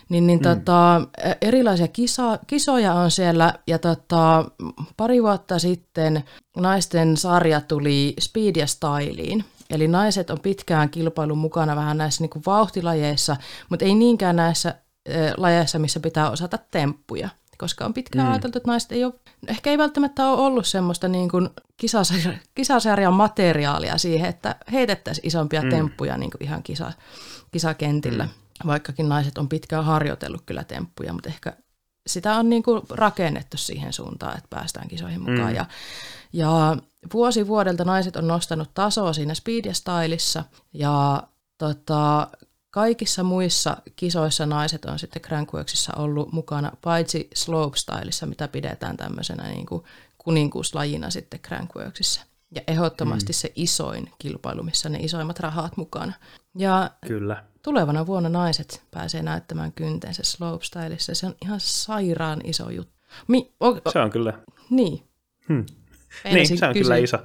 Niin, 0.10 0.28
niin 0.28 0.40
mm. 0.40 0.44
tota, 0.44 1.02
erilaisia 1.42 1.88
kisa, 1.88 2.40
kisoja 2.48 2.94
on 2.94 3.12
siellä 3.12 3.54
ja 3.68 3.80
tota, 3.80 4.46
pari 4.98 5.24
vuotta 5.24 5.60
sitten 5.60 6.24
naisten 6.58 7.18
sarja 7.18 7.62
tuli 7.62 8.16
Speed 8.20 8.56
ja 8.56 8.68
Styliin. 8.68 9.46
Eli 9.70 9.88
naiset 9.88 10.30
on 10.30 10.40
pitkään 10.40 10.90
kilpailun 10.90 11.38
mukana 11.38 11.76
vähän 11.76 11.98
näissä 11.98 12.24
niin 12.24 12.30
kuin 12.30 12.44
vauhtilajeissa, 12.46 13.38
mutta 13.70 13.86
ei 13.86 13.96
niinkään 13.96 14.36
näissä 14.36 14.76
eh, 15.06 15.34
lajeissa, 15.38 15.80
missä 15.80 16.00
pitää 16.00 16.30
osata 16.30 16.60
temppuja. 16.72 17.30
Koska 17.58 17.86
on 17.86 17.94
pitkään 17.94 18.28
mm. 18.28 18.32
ajateltu, 18.32 18.58
että 18.58 18.72
naiset 18.72 18.92
ei 18.92 19.04
ole, 19.04 19.14
ehkä 19.48 19.70
ei 19.70 19.78
välttämättä 19.78 20.28
ole 20.28 20.42
ollut 20.42 20.68
semmoista 20.68 21.08
niin 21.08 21.30
kuin 21.30 21.50
kisasarja, 21.78 22.34
kisasarjan 22.56 23.14
materiaalia 23.14 23.98
siihen, 23.98 24.30
että 24.30 24.56
heitettäisiin 24.72 25.28
isompia 25.28 25.62
mm. 25.62 25.70
temppuja 25.70 26.18
niin 26.18 26.32
kuin 26.32 26.44
ihan 26.44 26.64
kisa, 26.64 26.94
kisakentillä. 27.52 28.24
Mm. 28.24 28.68
Vaikkakin 28.68 29.10
naiset 29.10 29.38
on 29.38 29.50
pitkään 29.50 29.86
harjoitellut 29.86 30.42
kyllä 30.46 30.64
temppuja, 30.64 31.14
mutta 31.14 31.30
ehkä 31.30 31.54
sitä 32.08 32.36
on 32.36 32.50
niin 32.50 32.64
kuin 32.64 32.82
rakennettu 32.90 33.58
siihen 33.58 33.94
suuntaan, 33.94 34.38
että 34.38 34.48
päästään 34.50 34.88
kisoihin 34.88 35.22
mukaan. 35.22 35.50
Mm. 35.50 35.56
Ja, 35.56 35.66
ja 36.34 36.78
vuosi 37.14 37.48
vuodelta 37.48 37.86
naiset 37.86 38.16
on 38.16 38.28
nostanut 38.28 38.74
tasoa 38.74 39.14
siinä 39.14 39.34
speed 39.34 39.66
ja 39.66 39.74
stylissa 39.74 40.44
ja 40.74 41.24
tota, 41.58 42.28
kaikissa 42.76 43.24
muissa 43.24 43.78
kisoissa 43.96 44.46
naiset 44.46 44.86
on 44.86 45.00
sitten 45.00 45.22
Crankworksissa 45.22 45.94
ollut 45.98 46.32
mukana, 46.32 46.72
paitsi 46.82 47.30
slopestylissa, 47.36 48.26
mitä 48.26 48.48
pidetään 48.48 48.98
tämmöisenä 48.98 49.48
niin 49.48 49.66
kuin 49.66 49.84
kuninkuuslajina 50.18 51.10
sitten 51.10 51.40
Crankworksissa. 51.40 52.22
Ja 52.56 52.62
ehdottomasti 52.68 53.32
mm. 53.32 53.34
se 53.34 53.52
isoin 53.56 54.10
kilpailu, 54.20 54.64
missä 54.64 54.90
ne 54.90 54.98
isoimmat 55.02 55.40
rahat 55.40 55.78
mukana. 55.78 56.14
Ja 56.58 56.92
Kyllä. 57.08 57.44
tulevana 57.62 58.06
vuonna 58.06 58.30
naiset 58.30 58.84
pääsee 58.92 59.24
näyttämään 59.24 59.72
kyntensä 59.72 60.24
slopestylissa. 60.24 61.16
Se 61.16 61.26
on 61.26 61.36
ihan 61.42 61.60
sairaan 61.60 62.42
iso 62.44 62.70
juttu. 62.70 62.94
Mi- 63.28 63.54
o- 63.60 63.70
o- 63.86 63.92
Se 63.92 64.00
on 64.00 64.12
kyllä, 64.12 64.34
niin. 64.70 65.04
hmm. 65.50 65.66
Niin, 66.24 66.48
se 66.58 66.66
on 66.66 66.74
kysyä. 66.74 66.84
kyllä 66.84 66.98
iso, 66.98 67.18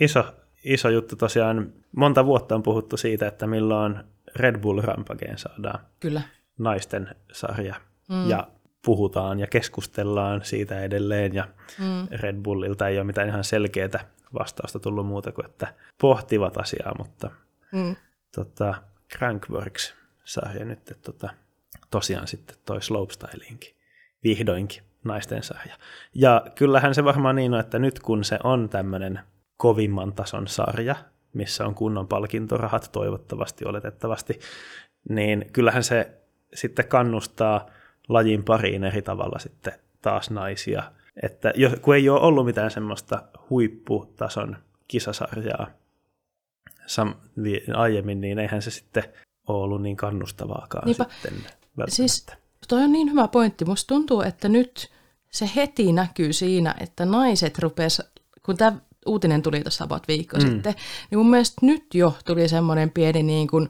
iso, 0.00 0.24
iso 0.64 0.88
juttu 0.88 1.16
tosiaan. 1.16 1.72
Monta 1.96 2.26
vuotta 2.26 2.54
on 2.54 2.62
puhuttu 2.62 2.96
siitä, 2.96 3.28
että 3.28 3.46
milloin 3.46 4.13
Red 4.36 4.58
Bull 4.58 4.80
Rampageen 4.80 5.38
saadaan 5.38 5.78
Kyllä. 6.00 6.22
naisten 6.58 7.08
sarja. 7.32 7.74
Mm. 8.08 8.30
Ja 8.30 8.48
puhutaan 8.84 9.40
ja 9.40 9.46
keskustellaan 9.46 10.44
siitä 10.44 10.80
edelleen. 10.80 11.34
Ja 11.34 11.48
mm. 11.78 12.08
Red 12.10 12.36
Bullilta 12.42 12.88
ei 12.88 12.98
ole 12.98 13.04
mitään 13.04 13.28
ihan 13.28 13.44
selkeää 13.44 14.04
vastausta 14.38 14.78
tullut 14.78 15.06
muuta 15.06 15.32
kuin, 15.32 15.46
että 15.46 15.74
pohtivat 16.00 16.56
asiaa, 16.58 16.94
mutta 16.98 17.30
Mm. 17.72 17.96
tota, 18.34 18.74
Crankworks-sarja 19.16 20.64
nyt, 20.64 20.78
että 20.78 21.12
tota, 21.12 21.30
tosiaan 21.90 22.26
sitten 22.26 22.56
toi 22.66 22.82
Slopestyliinkin 22.82 23.74
vihdoinkin 24.24 24.82
naisten 25.04 25.42
sarja. 25.42 25.76
Ja 26.14 26.46
kyllähän 26.54 26.94
se 26.94 27.04
varmaan 27.04 27.36
niin 27.36 27.54
on, 27.54 27.60
että 27.60 27.78
nyt 27.78 27.98
kun 28.00 28.24
se 28.24 28.38
on 28.44 28.68
tämmöinen 28.68 29.20
kovimman 29.56 30.12
tason 30.12 30.48
sarja, 30.48 30.96
missä 31.34 31.66
on 31.66 31.74
kunnon 31.74 32.08
palkintorahat 32.08 32.88
toivottavasti, 32.92 33.64
oletettavasti, 33.64 34.40
niin 35.08 35.50
kyllähän 35.52 35.84
se 35.84 36.10
sitten 36.54 36.88
kannustaa 36.88 37.66
lajin 38.08 38.44
pariin 38.44 38.84
eri 38.84 39.02
tavalla 39.02 39.38
sitten 39.38 39.72
taas 40.02 40.30
naisia. 40.30 40.82
Että 41.22 41.52
jos, 41.56 41.72
kun 41.82 41.94
ei 41.94 42.08
ole 42.08 42.20
ollut 42.20 42.46
mitään 42.46 42.70
semmoista 42.70 43.22
huipputason 43.50 44.56
kisasarjaa 44.88 45.66
sam, 46.86 47.14
vi- 47.42 47.64
aiemmin, 47.74 48.20
niin 48.20 48.38
eihän 48.38 48.62
se 48.62 48.70
sitten 48.70 49.04
ole 49.48 49.62
ollut 49.64 49.82
niin 49.82 49.96
kannustavaakaan 49.96 50.86
Niinpä. 50.86 51.04
sitten 51.10 51.32
välttämättä. 51.32 51.94
Siis 51.96 52.26
toi 52.68 52.82
on 52.82 52.92
niin 52.92 53.10
hyvä 53.10 53.28
pointti. 53.28 53.64
Musta 53.64 53.88
tuntuu, 53.88 54.22
että 54.22 54.48
nyt 54.48 54.90
se 55.30 55.50
heti 55.56 55.92
näkyy 55.92 56.32
siinä, 56.32 56.74
että 56.80 57.04
naiset 57.04 57.58
rupes, 57.58 58.02
kun 58.42 58.56
tämä 58.56 58.76
uutinen 59.06 59.42
tuli 59.42 59.62
tuossa 59.62 59.84
about 59.84 60.08
viikko 60.08 60.36
mm. 60.36 60.42
sitten, 60.42 60.74
niin 61.10 61.18
mun 61.18 61.30
mielestä 61.30 61.66
nyt 61.66 61.94
jo 61.94 62.16
tuli 62.24 62.48
semmoinen 62.48 62.90
pieni 62.90 63.22
niin 63.22 63.48
kuin, 63.48 63.68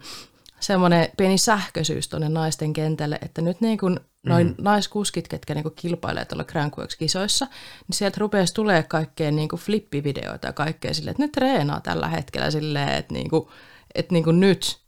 semmoinen 0.60 1.08
pieni 1.16 1.38
sähköisyys 1.38 2.08
tuonne 2.08 2.28
naisten 2.28 2.72
kentälle, 2.72 3.18
että 3.22 3.42
nyt 3.42 3.60
niin 3.60 3.78
kuin 3.78 4.00
noin 4.26 4.46
mm. 4.46 4.54
naiskuskit, 4.58 5.28
ketkä 5.28 5.54
niin 5.54 5.62
kuin 5.62 5.74
kilpailee 5.74 6.24
tuolla 6.24 6.44
Crankworks-kisoissa, 6.44 7.46
niin 7.88 7.96
sieltä 7.96 8.16
rupesi 8.20 8.54
tulee 8.54 8.82
kaikkea 8.82 9.30
niin 9.30 9.48
kuin 9.48 9.60
flippivideoita 9.60 10.46
ja 10.46 10.52
kaikkea 10.52 10.94
silleen, 10.94 11.10
että 11.10 11.22
ne 11.22 11.28
treenaa 11.28 11.80
tällä 11.80 12.08
hetkellä 12.08 12.50
silleen, 12.50 12.88
että, 12.88 13.14
niin 13.14 13.30
kuin, 13.30 13.48
että 13.94 14.12
niin 14.12 14.24
kuin 14.24 14.40
nyt 14.40 14.78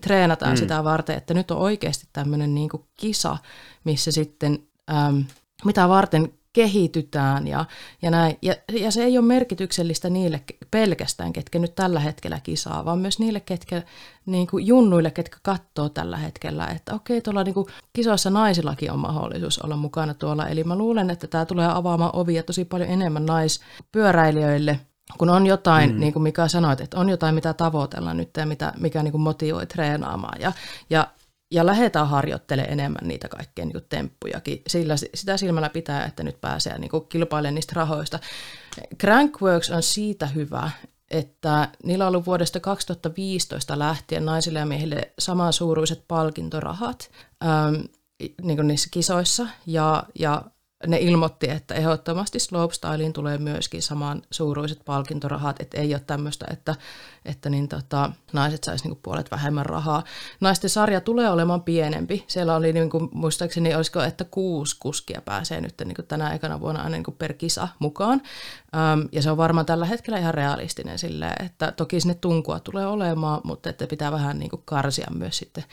treenataan 0.00 0.52
mm. 0.52 0.56
sitä 0.56 0.84
varten, 0.84 1.16
että 1.16 1.34
nyt 1.34 1.50
on 1.50 1.58
oikeasti 1.58 2.06
tämmöinen 2.12 2.54
niin 2.54 2.68
kuin 2.68 2.82
kisa, 2.96 3.38
missä 3.84 4.12
sitten 4.12 4.58
äm, 4.90 5.24
mitä 5.64 5.88
varten 5.88 6.32
kehitytään 6.52 7.48
ja, 7.48 7.64
ja 8.02 8.10
näin. 8.10 8.38
Ja, 8.42 8.54
ja 8.72 8.90
se 8.90 9.04
ei 9.04 9.18
ole 9.18 9.26
merkityksellistä 9.26 10.10
niille 10.10 10.40
pelkästään, 10.70 11.32
ketkä 11.32 11.58
nyt 11.58 11.74
tällä 11.74 12.00
hetkellä 12.00 12.40
kisaa, 12.42 12.84
vaan 12.84 12.98
myös 12.98 13.18
niille, 13.18 13.40
ketkä 13.40 13.82
niin 14.26 14.46
kuin 14.46 14.66
junnuille, 14.66 15.10
ketkä 15.10 15.36
katsoo 15.42 15.88
tällä 15.88 16.16
hetkellä, 16.16 16.66
että 16.66 16.94
okei, 16.94 17.20
tuolla 17.20 17.44
niin 17.44 17.54
kuin 17.54 17.66
kisoissa 17.92 18.30
naisillakin 18.30 18.92
on 18.92 18.98
mahdollisuus 18.98 19.58
olla 19.58 19.76
mukana 19.76 20.14
tuolla. 20.14 20.48
Eli 20.48 20.64
mä 20.64 20.76
luulen, 20.76 21.10
että 21.10 21.26
tämä 21.26 21.44
tulee 21.44 21.68
avaamaan 21.72 22.16
ovia 22.16 22.42
tosi 22.42 22.64
paljon 22.64 22.90
enemmän 22.90 23.26
naispyöräilijöille, 23.26 24.80
kun 25.18 25.30
on 25.30 25.46
jotain, 25.46 25.92
mm. 25.92 26.00
niin 26.00 26.12
kuin 26.12 26.22
Mika 26.22 26.48
sanoit, 26.48 26.80
että 26.80 26.98
on 26.98 27.08
jotain, 27.08 27.34
mitä 27.34 27.54
tavoitella 27.54 28.14
nyt 28.14 28.30
ja 28.36 28.46
mitä, 28.46 28.72
mikä 28.76 29.02
niin 29.02 29.12
kuin 29.12 29.22
motivoi 29.22 29.66
treenaamaan. 29.66 30.40
Ja, 30.40 30.52
ja 30.90 31.06
ja 31.52 31.66
lähdetään 31.66 32.08
harjoittelemaan 32.08 32.72
enemmän 32.72 33.08
niitä 33.08 33.28
kaikkien 33.28 33.68
niin 33.68 33.84
temppujakin. 33.88 34.62
Sillä 34.66 34.94
sitä 35.14 35.36
silmällä 35.36 35.68
pitää, 35.68 36.04
että 36.04 36.22
nyt 36.22 36.40
pääsee 36.40 36.78
niin 36.78 36.90
kilpailemaan 37.08 37.54
niistä 37.54 37.72
rahoista. 37.76 38.18
Crankworks 39.00 39.70
on 39.70 39.82
siitä 39.82 40.26
hyvä, 40.26 40.70
että 41.10 41.68
niillä 41.84 42.04
on 42.04 42.08
ollut 42.08 42.26
vuodesta 42.26 42.60
2015 42.60 43.78
lähtien 43.78 44.24
naisille 44.24 44.58
ja 44.58 44.66
miehille 44.66 45.12
samansuuruiset 45.18 46.04
palkintorahat 46.08 47.10
ähm, 47.44 47.74
niin 48.42 48.68
niissä 48.68 48.88
kisoissa. 48.90 49.46
Ja, 49.66 50.04
ja 50.18 50.42
ne 50.86 50.98
ilmoitti, 50.98 51.50
että 51.50 51.74
ehdottomasti 51.74 52.38
slopestyliin 52.38 53.12
tulee 53.12 53.38
myöskin 53.38 53.82
saman 53.82 54.22
suuruiset 54.30 54.84
palkintorahat, 54.84 55.60
että 55.60 55.80
ei 55.80 55.94
ole 55.94 56.02
tämmöistä, 56.06 56.46
että, 56.50 56.74
että 57.24 57.50
niin 57.50 57.68
tota, 57.68 58.12
naiset 58.32 58.64
saisi 58.64 58.84
niinku 58.84 59.00
puolet 59.02 59.30
vähemmän 59.30 59.66
rahaa. 59.66 60.04
Naisten 60.40 60.70
sarja 60.70 61.00
tulee 61.00 61.30
olemaan 61.30 61.62
pienempi. 61.62 62.24
Siellä 62.26 62.56
oli 62.56 62.72
niinku, 62.72 63.08
muistaakseni, 63.12 63.74
olisiko, 63.74 64.02
että 64.02 64.24
kuusi 64.24 64.76
kuskia 64.80 65.22
pääsee 65.24 65.60
nyt 65.60 65.74
niinku 65.84 66.02
tänä 66.02 66.32
ekana 66.32 66.60
vuonna 66.60 66.82
aina 66.82 66.90
niinku 66.90 67.10
per 67.10 67.32
kisa 67.32 67.68
mukaan. 67.78 68.22
Öm, 68.74 69.08
ja 69.12 69.22
se 69.22 69.30
on 69.30 69.36
varmaan 69.36 69.66
tällä 69.66 69.86
hetkellä 69.86 70.18
ihan 70.18 70.34
realistinen 70.34 70.98
silleen, 70.98 71.44
että 71.46 71.72
toki 71.72 72.00
sinne 72.00 72.14
tunkua 72.14 72.60
tulee 72.60 72.86
olemaan, 72.86 73.40
mutta 73.44 73.70
että 73.70 73.86
pitää 73.86 74.12
vähän 74.12 74.38
niinku 74.38 74.62
karsia 74.64 75.06
myös 75.14 75.38
sitten 75.38 75.64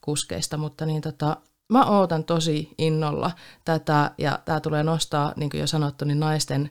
kuskeista, 0.00 0.56
mutta 0.56 0.86
niin 0.86 1.00
tota, 1.00 1.36
mä 1.68 1.84
ootan 1.84 2.24
tosi 2.24 2.74
innolla 2.78 3.30
tätä 3.64 4.10
ja 4.18 4.38
tämä 4.44 4.60
tulee 4.60 4.82
nostaa, 4.82 5.32
niin 5.36 5.50
kuin 5.50 5.60
jo 5.60 5.66
sanottu, 5.66 6.04
niin 6.04 6.20
naisten 6.20 6.70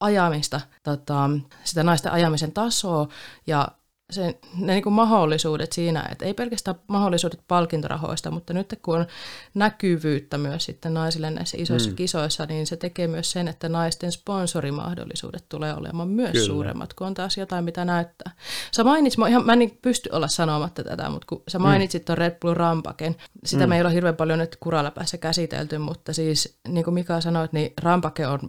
ajamista, 0.00 0.60
tota, 0.82 1.30
sitä 1.64 1.82
naisten 1.82 2.12
ajamisen 2.12 2.52
tasoa 2.52 3.08
ja 3.46 3.68
se, 4.10 4.38
ne 4.58 4.72
niin 4.72 4.82
kuin 4.82 4.92
mahdollisuudet 4.92 5.72
siinä, 5.72 6.08
että 6.12 6.24
ei 6.24 6.34
pelkästään 6.34 6.76
mahdollisuudet 6.86 7.40
palkintorahoista, 7.48 8.30
mutta 8.30 8.52
nyt 8.52 8.78
kun 8.82 8.96
on 8.96 9.06
näkyvyyttä 9.54 10.38
myös 10.38 10.64
sitten 10.64 10.94
naisille 10.94 11.30
näissä 11.30 11.56
isoissa 11.60 11.90
mm. 11.90 11.96
kisoissa, 11.96 12.46
niin 12.46 12.66
se 12.66 12.76
tekee 12.76 13.06
myös 13.06 13.30
sen, 13.30 13.48
että 13.48 13.68
naisten 13.68 14.12
sponsorimahdollisuudet 14.12 15.44
tulee 15.48 15.74
olemaan 15.74 16.08
myös 16.08 16.32
Kyllä. 16.32 16.46
suuremmat, 16.46 16.94
kun 16.94 17.06
on 17.06 17.14
taas 17.14 17.36
jotain, 17.36 17.64
mitä 17.64 17.84
näyttää. 17.84 18.32
Sä 18.72 18.84
mainitsit, 18.84 19.18
mä, 19.18 19.28
ihan, 19.28 19.46
mä 19.46 19.52
en 19.52 19.58
niin 19.58 19.78
pysty 19.82 20.10
olla 20.12 20.28
sanomatta 20.28 20.84
tätä, 20.84 21.10
mutta 21.10 21.26
kun 21.28 21.42
sä 21.48 21.58
mm. 21.58 21.62
mainitsit 21.62 22.02
mm. 22.02 22.06
tuon 22.06 22.18
Red 22.18 22.36
Bull 22.40 22.54
Rampaken, 22.54 23.16
sitä 23.44 23.66
mm. 23.66 23.68
meillä 23.68 23.88
on 23.88 23.94
hirveän 23.94 24.16
paljon 24.16 24.38
nyt 24.38 24.58
päässä 24.94 25.18
käsitelty, 25.18 25.78
mutta 25.78 26.12
siis 26.12 26.58
niin 26.68 26.84
kuin 26.84 26.94
Mika 26.94 27.20
sanoit, 27.20 27.52
niin 27.52 27.72
Rampake 27.82 28.26
on 28.26 28.40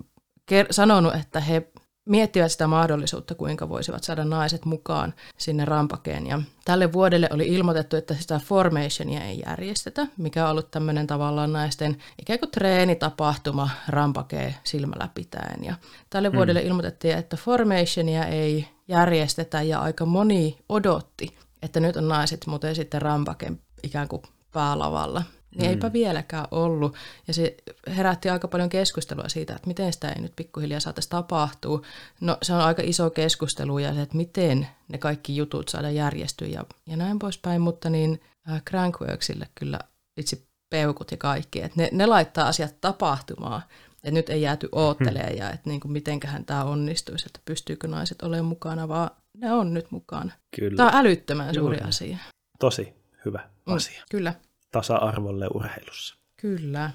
sanonut, 0.71 1.15
että 1.15 1.39
he 1.39 1.67
miettivät 2.07 2.51
sitä 2.51 2.67
mahdollisuutta, 2.67 3.35
kuinka 3.35 3.69
voisivat 3.69 4.03
saada 4.03 4.25
naiset 4.25 4.65
mukaan 4.65 5.13
sinne 5.37 5.65
rampakeen. 5.65 6.27
Ja 6.27 6.41
tälle 6.65 6.93
vuodelle 6.93 7.29
oli 7.31 7.47
ilmoitettu, 7.47 7.95
että 7.95 8.15
sitä 8.19 8.41
formationia 8.45 9.23
ei 9.23 9.43
järjestetä, 9.45 10.07
mikä 10.17 10.45
on 10.45 10.51
ollut 10.51 10.71
tämmöinen 10.71 11.07
tavallaan 11.07 11.53
naisten 11.53 11.97
ikään 12.21 12.39
kuin 12.39 12.51
treenitapahtuma 12.51 13.69
rampakeen 13.87 14.55
silmällä 14.63 15.09
pitäen. 15.13 15.63
Ja 15.63 15.75
tälle 16.09 16.29
mm. 16.29 16.35
vuodelle 16.35 16.61
ilmoitettiin, 16.61 17.17
että 17.17 17.37
formationia 17.37 18.25
ei 18.25 18.67
järjestetä 18.87 19.61
ja 19.61 19.79
aika 19.79 20.05
moni 20.05 20.57
odotti, 20.69 21.37
että 21.61 21.79
nyt 21.79 21.97
on 21.97 22.07
naiset 22.07 22.47
muuten 22.47 22.75
sitten 22.75 23.01
rampakeen 23.01 23.59
ikään 23.83 24.07
kuin 24.07 24.21
päälavalla 24.51 25.23
niin 25.55 25.65
mm. 25.65 25.69
eipä 25.69 25.93
vieläkään 25.93 26.47
ollut. 26.51 26.95
Ja 27.27 27.33
se 27.33 27.57
herätti 27.95 28.29
aika 28.29 28.47
paljon 28.47 28.69
keskustelua 28.69 29.29
siitä, 29.29 29.55
että 29.55 29.67
miten 29.67 29.93
sitä 29.93 30.09
ei 30.09 30.21
nyt 30.21 30.35
pikkuhiljaa 30.35 30.79
saataisiin 30.79 31.09
tapahtua. 31.09 31.81
No 32.21 32.37
se 32.41 32.53
on 32.53 32.61
aika 32.61 32.81
iso 32.85 33.09
keskustelu 33.09 33.79
ja 33.79 33.93
se, 33.93 34.01
että 34.01 34.17
miten 34.17 34.67
ne 34.87 34.97
kaikki 34.97 35.35
jutut 35.35 35.69
saada 35.69 35.89
järjestyä 35.89 36.47
ja, 36.47 36.65
ja 36.85 36.97
näin 36.97 37.19
poispäin. 37.19 37.61
Mutta 37.61 37.89
niin 37.89 38.21
äh, 38.51 38.61
Crankworksille 38.63 39.47
kyllä 39.55 39.79
itse 40.17 40.41
peukut 40.69 41.11
ja 41.11 41.17
kaikki, 41.17 41.61
että 41.61 41.81
ne, 41.81 41.89
ne 41.91 42.05
laittaa 42.05 42.47
asiat 42.47 42.75
tapahtumaan. 42.81 43.61
Että 43.95 44.11
nyt 44.11 44.29
ei 44.29 44.41
jääty 44.41 44.69
oottelemaan 44.71 45.29
hmm. 45.29 45.37
ja 45.37 45.49
että 45.49 45.69
niin 45.69 45.79
kuin 45.79 45.91
mitenköhän 45.91 46.45
tämä 46.45 46.63
onnistuisi, 46.63 47.25
että 47.25 47.39
pystyykö 47.45 47.87
naiset 47.87 48.21
olemaan 48.21 48.45
mukana, 48.45 48.87
vaan 48.87 49.09
ne 49.37 49.51
on 49.51 49.73
nyt 49.73 49.91
mukana. 49.91 50.31
Kyllä. 50.55 50.77
Tämä 50.77 50.89
on 50.89 50.95
älyttömän 50.95 51.53
suuri 51.53 51.77
Juuri. 51.77 51.89
asia. 51.89 52.17
Tosi 52.59 52.93
hyvä 53.25 53.49
mm, 53.65 53.73
asia. 53.73 53.99
Mm, 53.99 54.05
kyllä 54.11 54.33
tasa-arvolle 54.77 55.47
urheilussa. 55.53 56.15
Kyllä. 56.37 56.91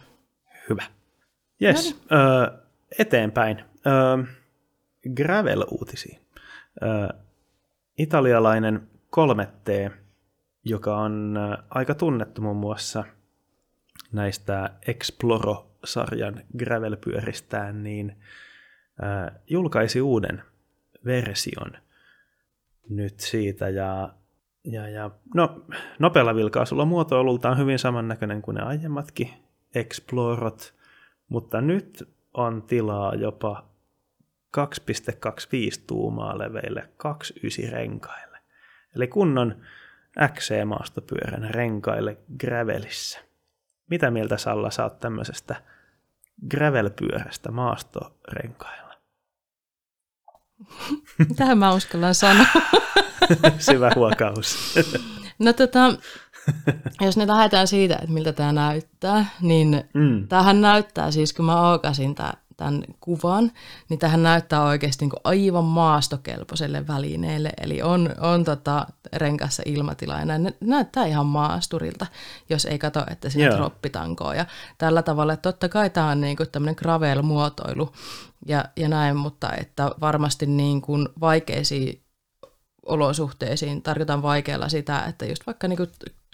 Hyvä. 0.68 0.82
Yes, 1.62 1.96
no 2.10 2.16
ö, 2.16 2.52
eteenpäin. 2.98 3.64
Ö, 3.86 4.24
gravel-uutisiin. 5.14 6.20
Ö, 6.82 7.14
italialainen 7.98 8.88
3T, 9.16 9.92
joka 10.64 10.96
on 10.96 11.38
aika 11.70 11.94
tunnettu 11.94 12.42
muun 12.42 12.56
muassa 12.56 13.04
näistä 14.12 14.70
Exploro-sarjan 14.86 16.42
gravel-pyöristään, 16.58 17.82
niin 17.82 18.16
julkaisi 19.46 20.00
uuden 20.00 20.42
version 21.04 21.72
nyt 22.88 23.20
siitä, 23.20 23.68
ja 23.68 24.14
ja, 24.64 24.88
ja, 24.88 25.11
no, 25.35 25.64
nopealla 25.99 26.35
vilkaisulla 26.35 26.85
muotoilultaan 26.85 27.59
hyvin 27.59 27.78
samannäköinen 27.78 28.42
kuin 28.42 28.54
ne 28.54 28.62
aiemmatkin 28.62 29.31
Explorot, 29.75 30.75
mutta 31.28 31.61
nyt 31.61 32.09
on 32.35 32.62
tilaa 32.62 33.14
jopa 33.14 33.64
2,25 34.57 34.64
tuumaa 35.87 36.38
leveille 36.38 36.88
29 36.97 37.73
renkaille. 37.73 38.38
Eli 38.97 39.07
kunnon 39.07 39.57
XC-maastopyörän 40.28 41.50
renkaille 41.50 42.16
gravelissä. 42.38 43.21
Mitä 43.90 44.11
mieltä 44.11 44.37
Salla 44.37 44.71
saat 44.71 45.00
tämmöisestä 45.00 45.62
gravelpyörästä 46.50 47.50
maastorenkailla? 47.50 48.95
Tähän 51.37 51.59
mä 51.59 51.75
uskallan 51.75 52.14
sanoa. 52.14 52.47
Syvä 53.58 53.90
huokaus. 53.96 54.74
no 55.38 55.52
tota, 55.52 55.94
jos 57.00 57.16
ne 57.16 57.26
lähdetään 57.26 57.68
siitä, 57.68 57.94
että 57.94 58.12
miltä 58.12 58.32
tämä 58.32 58.52
näyttää, 58.52 59.26
niin 59.40 59.84
mm. 59.94 60.28
tämähän 60.28 60.60
näyttää 60.60 61.10
siis, 61.10 61.32
kun 61.32 61.44
mä 61.44 61.60
aukasin 61.60 62.14
tämän 62.62 62.84
kuvan, 63.00 63.52
niin 63.88 63.98
tähän 63.98 64.22
näyttää 64.22 64.62
oikeasti 64.62 65.04
niin 65.04 65.20
aivan 65.24 65.64
maastokelpoiselle 65.64 66.86
välineelle. 66.86 67.50
Eli 67.60 67.82
on, 67.82 68.10
on 68.20 68.44
tota 68.44 68.86
renkassa 69.12 69.62
ilmatila 69.66 70.18
ja 70.18 70.24
näin, 70.24 70.54
näyttää 70.60 71.06
ihan 71.06 71.26
maasturilta, 71.26 72.06
jos 72.50 72.64
ei 72.64 72.78
katso, 72.78 73.00
että 73.10 73.30
siinä 73.30 73.46
yeah. 73.46 73.58
droppitankoo. 73.58 74.32
Ja 74.32 74.46
tällä 74.78 75.02
tavalla, 75.02 75.32
että 75.32 75.42
totta 75.52 75.68
kai 75.68 75.90
tämä 75.90 76.08
on 76.08 76.20
niin 76.20 76.36
tämmöinen 76.52 76.76
gravel-muotoilu 76.78 77.92
ja, 78.46 78.64
ja 78.76 78.88
näin, 78.88 79.16
mutta 79.16 79.52
että 79.52 79.90
varmasti 80.00 80.46
niin 80.46 80.82
kuin 80.82 81.08
vaikeisiin 81.20 82.01
olosuhteisiin 82.86 83.82
tarkoitan 83.82 84.22
vaikealla 84.22 84.68
sitä, 84.68 85.04
että 85.04 85.26
just 85.26 85.46
vaikka 85.46 85.68
niin 85.68 85.88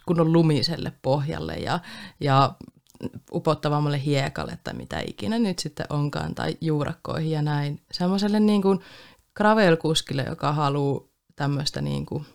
kunnon 0.07 0.33
lumiselle 0.33 0.93
pohjalle 1.03 1.55
ja, 1.55 1.81
ja 2.21 2.55
upottavammalle 3.33 4.05
hiekalle 4.05 4.59
tai 4.65 4.75
mitä 4.75 5.01
ikinä 5.07 5.39
nyt 5.39 5.59
sitten 5.59 5.87
onkaan, 5.91 6.35
tai 6.35 6.57
juurakkoihin 6.61 7.31
ja 7.31 7.43
näin. 7.43 7.81
Semmoiselle 7.93 8.41
niin 8.41 8.63
kuin 8.63 8.81
gravel-kuskille, 9.35 10.25
joka 10.29 10.53
haluaa 10.53 11.05
tämmöistä 11.37 11.81
niin 11.81 12.07
kuin 12.07 12.27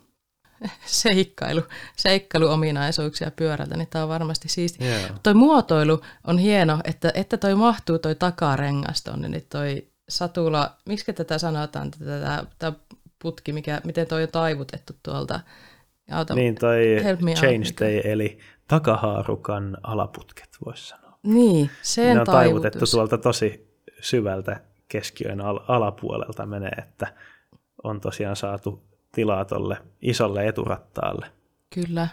seikkailu, 0.86 1.62
seikkailuominaisuuksia 1.96 3.32
pyörältä, 3.32 3.78
niin 3.78 3.88
tämä 3.88 4.04
on 4.04 4.10
varmasti 4.10 4.50
siisti. 4.50 4.84
Yeah. 4.84 5.12
Toi 5.24 5.34
muotoilu 5.34 6.02
on 6.28 6.38
hieno, 6.38 6.80
että, 6.84 7.12
että 7.14 7.38
toi 7.38 7.56
mahtuu 7.56 8.00
toi 8.00 8.16
takarengas 8.16 9.02
tonne, 9.02 9.28
niin 9.28 9.46
toi 9.50 9.88
satula, 10.10 10.76
miksi 10.86 11.14
tätä 11.14 11.38
sanotaan, 11.38 11.92
tätä, 11.92 12.46
tätä 12.60 12.80
putki, 13.24 13.54
mikä, 13.54 13.82
miten 13.84 14.08
toi 14.08 14.24
on 14.24 14.30
taivutettu 14.32 14.94
tuolta. 15.04 15.40
Auta, 16.12 16.36
niin, 16.36 16.56
toi 16.56 16.84
change 17.36 17.66
day, 17.80 18.02
eli 18.04 18.40
takahaarukan 18.68 19.78
alaputket, 19.84 20.50
voisi 20.66 20.88
sanoa. 20.88 21.18
Niin, 21.24 21.70
sen 21.82 22.14
Ne 22.14 22.20
on 22.20 22.26
taivutettu 22.26 22.86
tuolta 22.92 23.18
tosi 23.18 23.80
syvältä 24.02 24.62
keskiön 24.88 25.42
al- 25.42 25.60
alapuolelta 25.68 26.46
menee, 26.46 26.72
että 26.78 27.14
on 27.84 28.02
tosiaan 28.02 28.36
saatu 28.36 28.84
tilaa 29.12 29.46
tuolle 29.46 29.78
isolle 30.02 30.48
eturattaalle. 30.48 31.32
Kyllä, 31.74 32.08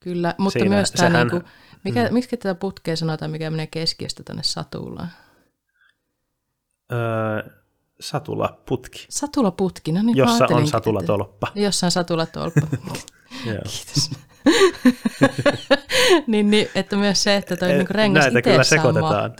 kyllä. 0.00 0.34
Mutta 0.38 0.58
Siinä, 0.58 0.76
myös 0.76 0.92
tämä, 0.92 1.08
sehän, 1.08 1.26
niinku, 1.26 1.48
mikä, 1.84 2.08
mm. 2.08 2.14
miksi 2.14 2.36
tätä 2.36 2.54
putkea 2.54 2.96
sanotaan, 2.96 3.30
mikä 3.30 3.50
menee 3.50 3.66
keskiöstä 3.66 4.22
tänne 4.22 4.42
satulaan? 4.42 5.08
öö, 6.92 7.50
satulaputki, 8.00 9.06
Satulaputki, 9.10 9.92
no 9.92 10.02
niin 10.02 10.16
jossa 10.16 10.46
on 10.50 10.66
satulatolppa. 10.68 11.48
Että, 11.48 11.60
jossain 11.60 11.92
satulatolppa. 11.92 12.60
Joo. 13.46 13.58
Kiitos. 13.68 14.10
niin, 16.26 16.50
niin, 16.50 16.68
että 16.74 16.96
myös 16.96 17.22
se, 17.22 17.36
että 17.36 17.56
toi 17.56 17.68
niinku 17.68 17.92
rengas 17.92 18.24
näitä 18.24 18.42
kyllä 18.42 18.64
sekoitetaan. 18.64 19.32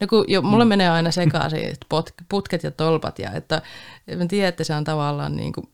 No 0.00 0.06
kun 0.06 0.24
jo, 0.28 0.42
mulla 0.42 0.64
menee 0.64 0.90
aina 0.90 1.10
sekaisin, 1.10 1.64
että 1.64 1.86
putket 2.28 2.62
ja 2.62 2.70
tolpat, 2.70 3.18
ja 3.18 3.30
että 3.32 3.62
mä 4.16 4.26
tiedän, 4.26 4.48
että 4.48 4.64
se 4.64 4.74
on 4.74 4.84
tavallaan 4.84 5.36
niin 5.36 5.52
kuin, 5.52 5.66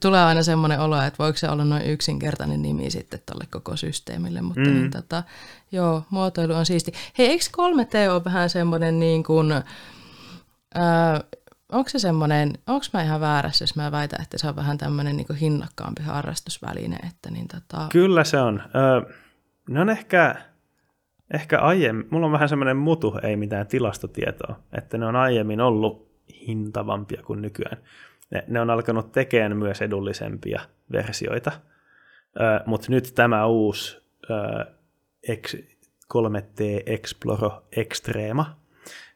tulee 0.00 0.24
aina 0.24 0.42
semmoinen 0.42 0.80
olo, 0.80 1.02
että 1.02 1.18
voiko 1.18 1.38
se 1.38 1.48
olla 1.48 1.64
noin 1.64 1.86
yksinkertainen 1.86 2.62
nimi 2.62 2.90
sitten 2.90 3.20
tälle 3.26 3.46
koko 3.50 3.76
systeemille, 3.76 4.42
mutta 4.42 4.60
Mm. 4.60 4.74
niin, 4.74 4.90
tota, 4.90 5.22
joo, 5.72 6.02
muotoilu 6.10 6.54
on 6.54 6.66
siisti. 6.66 6.92
Hei, 7.18 7.26
eikö 7.26 7.44
3T 7.44 8.10
ole 8.12 8.24
vähän 8.24 8.50
semmoinen 8.50 9.00
niin 9.00 9.24
kuin, 9.24 9.52
ää, 10.74 11.20
onko 11.72 11.88
se 11.88 11.98
semmoinen, 11.98 12.52
onko 12.66 12.86
mä 12.92 13.02
ihan 13.02 13.20
väärässä, 13.20 13.62
jos 13.62 13.76
mä 13.76 13.92
väitän, 13.92 14.22
että 14.22 14.38
se 14.38 14.48
on 14.48 14.56
vähän 14.56 14.78
tämmöinen 14.78 15.16
niin 15.16 15.36
hinnakkaampi 15.40 16.02
harrastusväline, 16.02 16.96
että 16.96 17.30
niin 17.30 17.48
tota, 17.48 17.88
Kyllä 17.92 18.24
se 18.24 18.38
on. 18.40 18.62
Öö, 18.74 19.14
ne 19.68 19.80
on 19.80 19.90
ehkä, 19.90 20.34
ehkä 21.34 21.58
aiemmin, 21.60 22.06
mulla 22.10 22.26
on 22.26 22.32
vähän 22.32 22.48
semmoinen 22.48 22.76
mutu, 22.76 23.14
ei 23.22 23.36
mitään 23.36 23.66
tilastotietoa, 23.66 24.58
että 24.72 24.98
ne 24.98 25.06
on 25.06 25.16
aiemmin 25.16 25.60
ollut 25.60 26.12
hintavampia 26.46 27.22
kuin 27.22 27.42
nykyään. 27.42 27.76
Ne, 28.30 28.44
ne 28.48 28.60
on 28.60 28.70
alkanut 28.70 29.12
tekemään 29.12 29.56
myös 29.56 29.82
edullisempia 29.82 30.60
versioita, 30.92 31.52
öö, 32.40 32.60
mutta 32.66 32.86
nyt 32.90 33.12
tämä 33.14 33.46
uusi 33.46 33.98
öö, 34.30 34.64
X, 35.42 35.56
3T 36.14 36.82
Exploro 36.86 37.62
Extrema, 37.76 38.61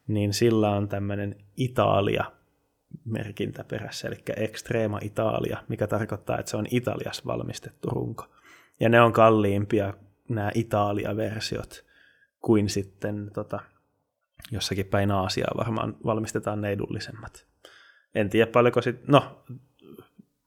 niin 0.06 0.32
sillä 0.32 0.70
on 0.70 0.88
tämmöinen 0.88 1.36
Italia 1.56 2.24
merkintä 3.04 3.64
perässä, 3.64 4.08
eli 4.08 4.16
Extrema 4.36 4.98
Italia, 5.02 5.64
mikä 5.68 5.86
tarkoittaa, 5.86 6.38
että 6.38 6.50
se 6.50 6.56
on 6.56 6.66
Italiassa 6.70 7.22
valmistettu 7.26 7.88
runko. 7.88 8.26
Ja 8.80 8.88
ne 8.88 9.00
on 9.00 9.12
kalliimpia, 9.12 9.94
nämä 10.28 10.50
Italia-versiot, 10.54 11.84
kuin 12.40 12.68
sitten 12.68 13.30
tota, 13.34 13.60
jossakin 14.50 14.86
päin 14.86 15.10
Aasiaa 15.10 15.54
varmaan 15.56 15.96
valmistetaan 16.04 16.60
ne 16.60 16.70
edullisemmat. 16.70 17.46
En 18.14 18.30
tiedä 18.30 18.50
paljonko 18.50 18.82
sitten, 18.82 19.04
no 19.08 19.44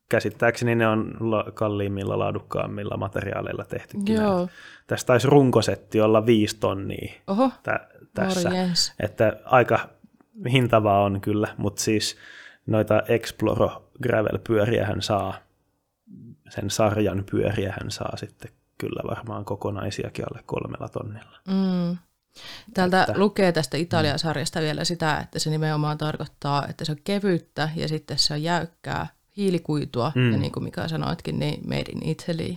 käsittääkseni 0.09 0.75
ne 0.75 0.87
on 0.87 1.13
la- 1.19 1.45
kalliimmilla, 1.53 2.19
laadukkaammilla 2.19 2.97
materiaaleilla 2.97 3.63
tehtykin. 3.65 4.15
joo, 4.15 4.49
Tästä 4.87 5.07
taisi 5.07 5.27
runkosetti 5.27 6.01
olla 6.01 6.25
viisi 6.25 6.57
tonnia 6.59 7.13
oho, 7.27 7.51
tä- 7.63 7.87
tässä. 8.13 8.49
morjens. 8.49 8.93
Että 8.99 9.37
aika 9.45 9.79
hintavaa 10.51 11.03
on 11.03 11.21
kyllä, 11.21 11.47
mutta 11.57 11.81
siis 11.81 12.17
noita 12.67 13.01
Exploro 13.07 13.89
Gravel-pyöriähän 14.03 15.01
saa, 15.01 15.33
sen 16.49 16.69
sarjan 16.69 17.23
pyöriähän 17.31 17.91
saa 17.91 18.17
sitten 18.17 18.51
kyllä 18.77 19.01
varmaan 19.09 19.45
kokonaisiakin 19.45 20.25
alle 20.31 20.43
kolmella 20.45 20.89
tonnilla. 20.89 21.37
Mm. 21.47 21.97
Täältä 22.73 23.01
Että- 23.03 23.19
lukee 23.19 23.51
tästä 23.51 23.77
Italia-sarjasta 23.77 24.61
vielä 24.61 24.83
sitä, 24.83 25.17
että 25.17 25.39
se 25.39 25.49
nimenomaan 25.49 25.97
tarkoittaa, 25.97 26.67
että 26.67 26.85
se 26.85 26.91
on 26.91 26.97
kevyttä 27.03 27.69
ja 27.75 27.87
sitten 27.87 28.17
se 28.17 28.33
on 28.33 28.43
jäykkää 28.43 29.07
hiilikuitua, 29.39 30.11
Mm. 30.15 30.31
ja 30.31 30.37
niin 30.37 30.51
kuin 30.51 30.63
Mika 30.63 30.87
sanoitkin, 30.87 31.39
niin 31.39 31.67
made 31.67 31.91
in 31.91 32.09
Italy. 32.09 32.55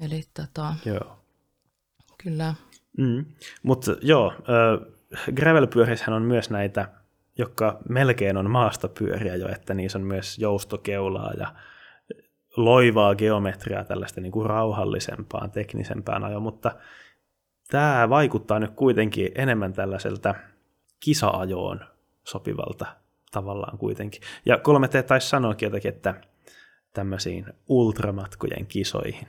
Eli 0.00 0.22
tota, 0.34 0.74
Joo. 0.84 1.18
kyllä, 2.24 2.54
Mm. 2.98 3.24
Mutta 3.62 3.96
joo, 4.02 4.32
äh, 4.32 5.32
gravelpyörissähän 5.34 6.14
on 6.16 6.22
myös 6.22 6.50
näitä, 6.50 6.88
jotka 7.38 7.78
melkein 7.88 8.36
on 8.36 8.50
maastopyöriä 8.50 9.36
jo, 9.36 9.48
että 9.48 9.74
niissä 9.74 9.98
on 9.98 10.04
myös 10.04 10.38
joustokeulaa 10.38 11.32
ja 11.32 11.54
loivaa 12.56 13.14
geometriaa, 13.14 13.84
tällaista 13.84 14.20
niin 14.20 14.32
kuin 14.32 14.46
rauhallisempaan, 14.46 15.50
teknisempään 15.50 16.24
ajoon, 16.24 16.42
mutta 16.42 16.72
tämä 17.70 18.08
vaikuttaa 18.08 18.58
nyt 18.58 18.70
kuitenkin 18.70 19.28
enemmän 19.34 19.72
tällaiselta 19.72 20.34
kisaajoon 21.00 21.80
sopivalta 22.24 22.86
tavallaan 23.30 23.78
kuitenkin. 23.78 24.22
Ja 24.46 24.56
3T 24.56 25.02
taisi 25.06 25.28
sanoakin 25.28 25.66
jotakin, 25.66 25.88
että 25.88 26.14
tämmöisiin 26.92 27.46
ultramatkojen 27.68 28.66
kisoihin, 28.66 29.28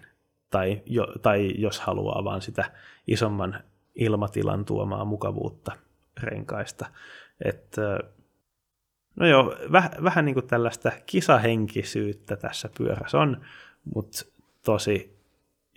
tai, 0.50 0.82
jo, 0.86 1.08
tai 1.22 1.54
jos 1.58 1.80
haluaa 1.80 2.24
vaan 2.24 2.42
sitä 2.42 2.72
isomman 3.08 3.64
ilmatilan 3.96 4.66
tuomaa 4.66 5.06
mukavuutta 5.06 5.72
renkaista. 6.24 6.86
Että, 7.46 8.00
no 9.16 9.28
joo, 9.28 9.56
väh, 9.72 9.90
vähän 10.04 10.26
niin 10.26 10.34
kuin 10.34 10.48
tällaista 10.48 10.92
kisahenkisyyttä 11.06 12.36
tässä 12.36 12.70
pyörässä 12.78 13.18
on, 13.18 13.42
mutta 13.96 14.26
tosi 14.66 15.18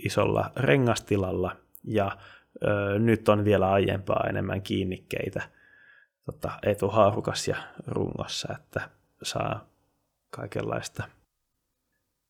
isolla 0.05 0.51
rengastilalla 0.57 1.57
ja 1.85 2.17
ö, 2.65 2.99
nyt 2.99 3.29
on 3.29 3.45
vielä 3.45 3.71
aiempaa 3.71 4.27
enemmän 4.29 4.63
kiinnikkeitä 4.63 5.43
tota, 6.25 6.59
etuhaarukas 6.63 7.49
ja 7.49 7.57
rungossa, 7.87 8.55
että 8.55 8.91
saa 9.23 9.67
kaikenlaista 10.31 11.05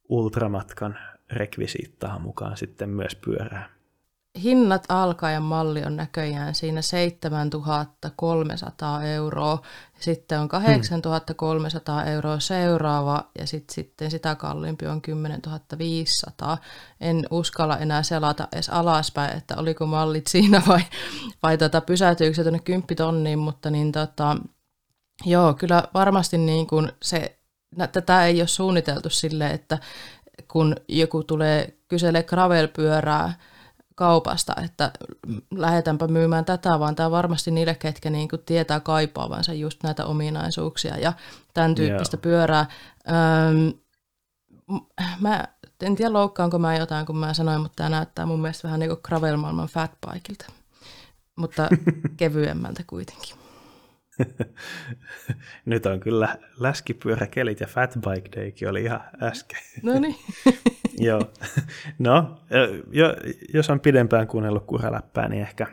ultramatkan 0.08 0.98
rekvisiittaa 1.32 2.18
mukaan 2.18 2.56
sitten 2.56 2.88
myös 2.88 3.16
pyörää. 3.16 3.79
Hinnat 4.42 4.84
alkaa 4.88 5.30
ja 5.30 5.40
malli 5.40 5.84
on 5.84 5.96
näköjään 5.96 6.54
siinä 6.54 6.82
7300 6.82 9.04
euroa, 9.04 9.62
sitten 10.00 10.40
on 10.40 10.48
8300 10.48 12.04
euroa 12.04 12.40
seuraava 12.40 13.30
ja 13.38 13.46
sit, 13.46 13.70
sitten 13.70 14.10
sitä 14.10 14.34
kalliimpi 14.34 14.86
on 14.86 15.02
10 15.02 15.42
500. 15.78 16.58
En 17.00 17.26
uskalla 17.30 17.78
enää 17.78 18.02
selata 18.02 18.48
edes 18.52 18.68
alaspäin, 18.68 19.36
että 19.36 19.56
oliko 19.56 19.86
mallit 19.86 20.26
siinä 20.32 20.62
vai, 20.66 20.82
vai 21.42 21.58
tota, 21.58 21.80
pysäytyykö 21.80 22.34
se 22.34 22.42
tuonne 22.42 22.58
10 22.58 22.96
tonniin, 22.96 23.38
mutta 23.38 23.70
niin 23.70 23.92
tota, 23.92 24.36
joo, 25.24 25.54
kyllä 25.54 25.82
varmasti 25.94 26.38
niin 26.38 26.66
kuin 26.66 26.92
se, 27.02 27.38
tätä 27.92 28.26
ei 28.26 28.40
ole 28.40 28.48
suunniteltu 28.48 29.10
silleen, 29.10 29.54
että 29.54 29.78
kun 30.48 30.76
joku 30.88 31.24
tulee 31.24 31.78
kyselee 31.88 32.22
gravelpyörää 32.22 33.34
kaupasta, 34.00 34.54
että 34.64 34.92
lähdetänpä 35.50 36.08
myymään 36.08 36.44
tätä, 36.44 36.78
vaan 36.78 36.94
tämä 36.94 37.10
varmasti 37.10 37.50
niille, 37.50 37.74
ketkä 37.74 38.10
niin 38.10 38.28
kuin 38.28 38.42
tietää 38.46 38.80
kaipaavansa 38.80 39.52
just 39.52 39.82
näitä 39.82 40.04
ominaisuuksia 40.04 40.98
ja 40.98 41.12
tämän 41.54 41.74
tyyppistä 41.74 42.14
Joo. 42.16 42.20
pyörää. 42.22 42.66
Öm, 43.08 43.72
mä 45.20 45.44
en 45.82 45.96
tiedä 45.96 46.12
loukkaanko 46.12 46.58
mä 46.58 46.76
jotain, 46.76 47.06
kun 47.06 47.16
mä 47.16 47.34
sanoin, 47.34 47.60
mutta 47.60 47.76
tämä 47.76 47.88
näyttää 47.88 48.26
mun 48.26 48.40
mielestä 48.40 48.68
vähän 48.68 48.80
niin 48.80 48.90
kuin 48.90 49.00
gravel-maailman 49.02 49.68
fatbikeilta, 49.68 50.46
mutta 51.36 51.68
kevyemmältä 52.16 52.82
kuitenkin. 52.86 53.36
Nyt 55.66 55.86
on 55.86 56.00
kyllä 56.00 56.36
läskipyöräkelit 56.58 57.60
ja 57.60 57.66
fatbike 57.66 58.28
daykin 58.36 58.68
oli 58.68 58.82
ihan 58.82 59.00
äsken. 59.22 59.60
No 59.82 59.98
niin. 59.98 60.16
Joo. 61.04 61.30
No, 61.98 62.40
jo, 62.90 63.16
jos 63.54 63.70
on 63.70 63.80
pidempään 63.80 64.26
kuunnellut 64.26 64.66
kuraläppää, 64.66 65.28
niin 65.28 65.42
ehkä 65.42 65.66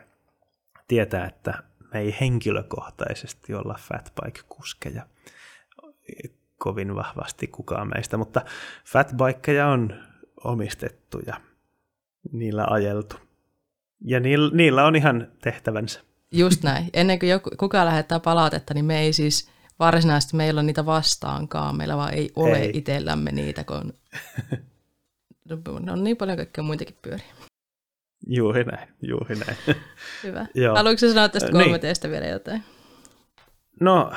tietää, 0.88 1.26
että 1.26 1.64
me 1.94 2.00
ei 2.00 2.16
henkilökohtaisesti 2.20 3.54
olla 3.54 3.76
fatbike-kuskeja 3.80 5.04
kovin 6.58 6.96
vahvasti 6.96 7.48
kukaan 7.48 7.88
meistä, 7.96 8.18
mutta 8.18 8.42
fatbikeja 8.86 9.68
on 9.68 9.94
omistettu 10.44 11.20
ja 11.28 11.36
niillä 12.32 12.66
ajeltu. 12.70 13.16
Ja 14.02 14.20
niillä, 14.20 14.56
niillä 14.56 14.86
on 14.86 14.96
ihan 14.96 15.28
tehtävänsä. 15.42 16.02
Just 16.32 16.64
näin. 16.64 16.90
Ennen 16.94 17.20
kuin 17.20 17.30
joku, 17.30 17.50
kukaan 17.58 17.86
lähettää 17.86 18.20
palautetta, 18.20 18.74
niin 18.74 18.86
me 18.86 19.00
ei 19.00 19.14
siis 19.14 19.50
varsinaisesti 19.80 20.36
meillä 20.36 20.60
on 20.60 20.66
niitä 20.66 20.86
vastaankaan. 20.86 21.78
Meillä 21.78 21.98
vaan 21.98 22.14
ei 22.14 22.32
ole 22.36 22.58
ei. 22.58 22.72
itsellämme 22.74 23.32
niitä, 23.32 23.64
kun 23.64 23.94
on 25.92 26.04
niin 26.04 26.18
paljon 26.18 26.38
kaikkea 26.38 26.64
muitakin 26.64 26.98
pyöriä. 27.02 27.26
Juuri 28.28 28.64
näin, 28.64 28.90
juuri 29.02 29.36
näin. 29.36 29.58
Hyvä. 30.24 30.46
Joo. 30.54 30.76
Haluatko 30.76 31.08
sanoa 31.08 31.30
tästä 31.30 31.52
niin. 31.52 31.64
kolme 31.64 31.80
teistä 31.80 32.10
vielä 32.10 32.26
jotain? 32.26 32.64
No, 33.80 34.12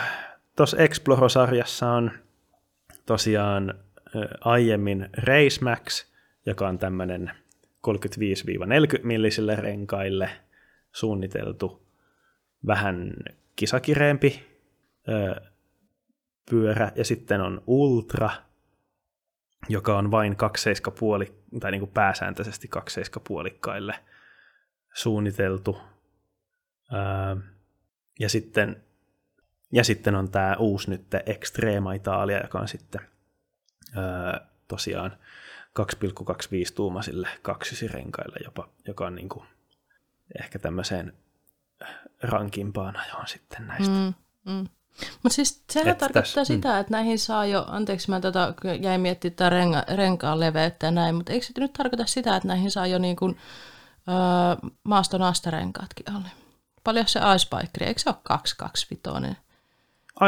tuossa 0.57 0.77
Exploro-sarjassa 0.77 1.87
on 1.91 2.11
tosiaan 3.07 3.75
ö, 4.17 4.29
aiemmin 4.41 5.09
Race 5.13 5.65
Max, 5.65 6.07
joka 6.47 6.69
on 6.69 6.79
tämmöinen 6.79 7.31
35-40 7.89 7.91
millisille 9.03 9.57
renkaille 9.57 10.31
suunniteltu 10.93 11.87
vähän 12.67 13.15
kisakireempi 13.57 14.47
ö, 15.09 15.41
pyörä, 16.51 16.93
ja 16.95 17.05
sitten 17.05 17.41
on 17.41 17.63
Ultra, 17.67 18.31
joka 19.69 19.99
on 19.99 20.11
vain 20.11 20.37
2,5 21.23 21.59
tai 21.61 21.71
niin 21.71 21.81
kuin 21.81 21.91
pääsääntöisesti 21.91 22.71
2,5 23.91 23.95
suunniteltu. 24.95 25.79
Ja 28.21 28.29
sitten 28.29 28.83
Ja 29.73 29.85
sitten 29.85 30.15
on 30.15 30.31
tämä 30.31 30.57
uusi 30.59 30.91
nyt 30.91 31.03
Extrema 31.27 31.93
Italia, 31.93 32.41
joka 32.43 32.59
on 32.59 32.69
sitten 32.69 33.01
tosiaan 34.69 35.17
2,25 35.81 36.75
tuumasille 36.75 37.29
kaksisirenkaille 37.43 38.37
jopa, 38.45 38.69
joka 38.87 39.07
on 39.07 39.15
niin 39.15 39.29
kuin 39.29 39.47
ehkä 40.41 40.59
tämmöiseen 40.59 41.13
rankimpaan 42.23 42.97
ajoon 42.97 43.29
sitten 43.29 43.67
näistä. 43.67 43.95
Mm, 43.95 44.15
mm. 44.53 44.69
Mutta 45.23 45.37
siis 45.37 45.63
sehän 45.71 45.89
että 45.89 46.01
tarkoittaa 46.01 46.23
tässä, 46.23 46.45
sitä, 46.45 46.69
mm. 46.69 46.81
että 46.81 46.91
näihin 46.93 47.19
saa 47.19 47.47
jo, 47.47 47.65
anteeksi 47.69 48.11
mä 48.11 48.21
tota, 48.21 48.55
jäin 48.81 49.01
miettimään 49.01 49.37
tätä 49.37 49.51
renga, 49.51 49.85
renkaan 49.95 50.41
leveyttä 50.41 50.87
ja 50.87 50.91
näin, 50.91 51.15
mutta 51.15 51.33
eikö 51.33 51.47
se 51.47 51.53
nyt 51.59 51.73
tarkoita 51.73 52.07
sitä, 52.07 52.37
että 52.37 52.49
näihin 52.49 52.71
saa 52.71 52.87
jo 52.87 52.99
niin 52.99 53.17
kuin, 53.17 53.37
öö, 54.09 54.71
maaston 54.85 55.23
astarenkaatkin 55.23 56.15
alle? 56.15 56.29
Paljon 56.85 57.09
se 57.09 57.21
Icebiker, 57.35 57.83
eikö 57.89 58.01
se 58.01 58.11
ole 58.11 58.17
225? 58.23 59.39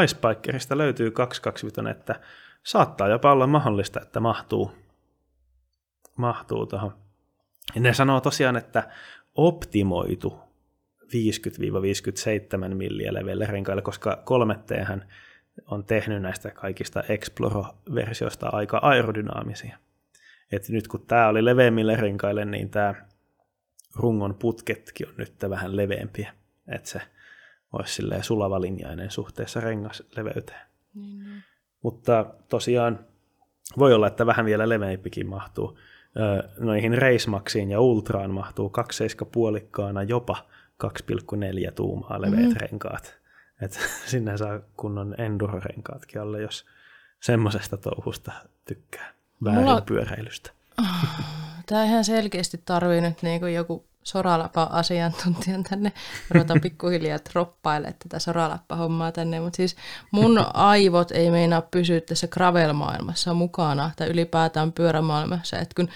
Icebikerista 0.03 0.77
löytyy 0.77 1.11
225, 1.11 1.99
että 1.99 2.19
saattaa 2.63 3.07
jopa 3.07 3.31
olla 3.31 3.47
mahdollista, 3.47 4.01
että 4.01 4.19
mahtuu, 4.19 4.71
mahtuu 6.15 6.65
tuohon. 6.65 6.93
Ne 7.75 7.93
sanoo 7.93 8.21
tosiaan, 8.21 8.55
että 8.55 8.89
optimoitu 9.35 10.39
50-57 11.13 12.73
milliä 12.73 13.13
leveille 13.13 13.45
renkaille, 13.45 13.81
koska 13.81 14.21
3 14.25 14.55
hän 14.83 15.07
on 15.67 15.83
tehnyt 15.85 16.21
näistä 16.21 16.51
kaikista 16.51 17.03
Exploro-versioista 17.09 18.49
aika 18.49 18.79
aerodynaamisia. 18.81 19.77
Et 20.51 20.69
nyt 20.69 20.87
kun 20.87 21.05
tämä 21.07 21.27
oli 21.27 21.45
leveämmille 21.45 21.95
renkaille, 21.95 22.45
niin 22.45 22.69
tämä 22.69 22.95
rungon 23.95 24.35
putketkin 24.35 25.07
on 25.07 25.13
nyt 25.17 25.33
vähän 25.49 25.75
leveämpiä. 25.75 26.33
Että 26.67 26.89
se 26.89 27.01
olisi 27.73 28.03
sulavalinjainen 28.21 29.11
suhteessa 29.11 29.59
rengasleveyteen. 29.59 30.61
Niin, 30.93 31.23
niin. 31.23 31.43
Mutta 31.81 32.25
tosiaan 32.49 32.99
voi 33.77 33.93
olla, 33.93 34.07
että 34.07 34.25
vähän 34.25 34.45
vielä 34.45 34.69
leveämpikin 34.69 35.27
mahtuu. 35.27 35.79
Noihin 36.59 36.97
Racemaxiin 36.97 37.71
ja 37.71 37.79
Ultraan 37.79 38.31
mahtuu 38.31 38.71
2,7 39.23 39.29
puolikkaana 39.31 40.03
jopa 40.03 40.45
2,4 40.83 41.71
tuumaa 41.75 42.21
leveät 42.21 42.49
mm. 42.49 42.55
renkaat. 42.55 43.15
Et 43.61 43.79
sinne 44.11 44.37
saa 44.37 44.59
kunnon 44.77 45.15
enduro-renkaatkin 45.17 46.21
alle, 46.21 46.41
jos 46.41 46.65
semmoisesta 47.19 47.77
touhusta 47.77 48.31
tykkää 48.65 49.13
väärin 49.43 49.63
Mulla... 49.63 49.81
pyöräilystä. 49.81 50.51
Tämä 51.65 51.83
ihan 51.83 52.03
selkeästi 52.05 52.61
tarvii 52.65 53.01
nyt 53.01 53.21
niin 53.21 53.39
kuin 53.39 53.53
joku 53.53 53.85
soraläpä-asiantuntijan 54.03 55.63
tänne. 55.63 55.91
Ruvetaan 56.29 56.61
pikkuhiljaa 56.61 57.19
troppailemaan 57.19 57.95
tätä 57.99 58.19
soraläppä-hommaa 58.19 59.11
tänne, 59.11 59.39
mutta 59.39 59.57
siis 59.57 59.75
mun 60.11 60.45
aivot 60.53 61.11
ei 61.11 61.31
meinaa 61.31 61.61
pysyä 61.61 62.01
tässä 62.01 62.27
gravel-maailmassa 62.27 63.33
mukana 63.33 63.91
tai 63.95 64.07
ylipäätään 64.07 64.71
pyörämaailmassa. 64.71 65.59
Että 65.59 65.75
kun 65.75 65.89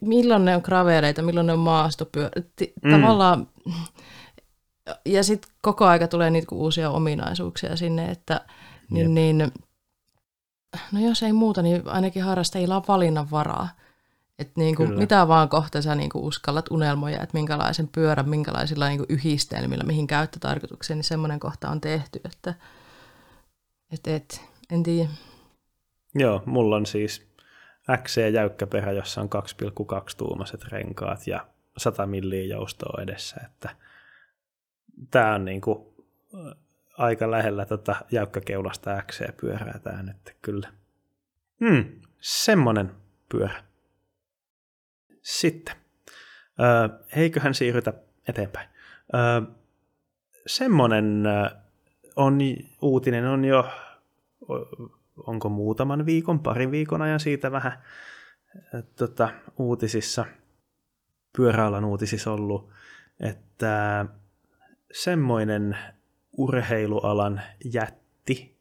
milloin 0.00 0.44
ne 0.44 0.56
on 0.56 0.62
graveleita, 0.64 1.22
milloin 1.22 1.46
ne 1.46 1.52
on 1.52 1.58
maastopyörä. 1.58 2.42
Mm. 2.82 2.92
Tavallaan, 2.92 3.48
ja 5.06 5.24
sitten 5.24 5.50
koko 5.62 5.84
aika 5.84 6.08
tulee 6.08 6.30
niitä 6.30 6.54
uusia 6.54 6.90
ominaisuuksia 6.90 7.76
sinne, 7.76 8.10
että 8.10 8.40
niin, 8.90 9.14
niin, 9.14 9.52
no 10.92 11.00
jos 11.00 11.22
ei 11.22 11.32
muuta, 11.32 11.62
niin 11.62 11.82
ainakin 11.86 12.22
harrastajilla 12.22 12.76
on 12.76 12.84
valinnan 12.88 13.30
varaa. 13.30 13.68
Että 14.38 14.52
niin 14.56 14.76
kuin, 14.76 14.98
mitä 14.98 15.28
vaan 15.28 15.48
kohta 15.48 15.82
sä 15.82 15.94
niin 15.94 16.10
kuin 16.10 16.24
uskallat 16.24 16.70
unelmoja, 16.70 17.22
että 17.22 17.34
minkälaisen 17.38 17.88
pyörän, 17.88 18.28
minkälaisilla 18.28 18.88
niin 18.88 18.98
kuin 18.98 19.06
yhdistelmillä, 19.08 19.84
mihin 19.84 20.06
käyttötarkoitukseen, 20.06 20.98
niin 20.98 21.04
semmoinen 21.04 21.40
kohta 21.40 21.70
on 21.70 21.80
tehty, 21.80 22.20
että 22.24 22.54
et, 23.90 24.06
et, 24.06 24.40
en 24.70 24.82
tiedä. 24.82 25.08
Joo, 26.14 26.42
mulla 26.46 26.76
on 26.76 26.86
siis 26.86 27.26
X 28.02 28.16
ja 28.16 28.28
jäykkä 28.28 28.66
perä, 28.66 28.92
jossa 28.92 29.20
on 29.20 29.28
2,2 29.34 30.14
tuumaset 30.16 30.64
renkaat 30.64 31.26
ja 31.26 31.46
100 31.76 32.06
milliä 32.06 32.44
joustoa 32.44 33.02
edessä, 33.02 33.40
että 33.44 33.76
tämä 35.10 35.34
on 35.34 35.44
niin 35.44 35.60
kuin 35.60 35.94
aika 36.98 37.30
lähellä 37.30 37.66
tota 37.66 37.96
jäykkäkeulasta 38.12 39.02
X 39.02 39.20
pyörää 39.40 39.78
tämä 39.82 40.02
nyt 40.02 40.36
kyllä. 40.42 40.68
Hmm, 41.60 41.84
semmonen 42.20 42.92
pyörä. 43.28 43.64
Sitten, 45.22 45.76
öö, 46.60 46.98
eiköhän 47.16 47.54
siirrytä 47.54 47.92
eteenpäin. 48.28 48.68
Öö, 49.14 49.42
semmonen 50.46 51.24
on, 52.16 52.38
uutinen 52.82 53.26
on 53.26 53.44
jo 53.44 53.70
onko 55.16 55.48
muutaman 55.48 56.06
viikon, 56.06 56.40
parin 56.40 56.70
viikon 56.70 57.02
ajan 57.02 57.20
siitä 57.20 57.52
vähän 57.52 57.82
tota, 58.96 59.28
uutisissa, 59.58 60.24
pyöräalan 61.36 61.84
uutisissa 61.84 62.32
ollut, 62.32 62.70
että 63.20 64.06
semmoinen 64.92 65.76
urheilualan 66.36 67.40
jätti, 67.72 68.58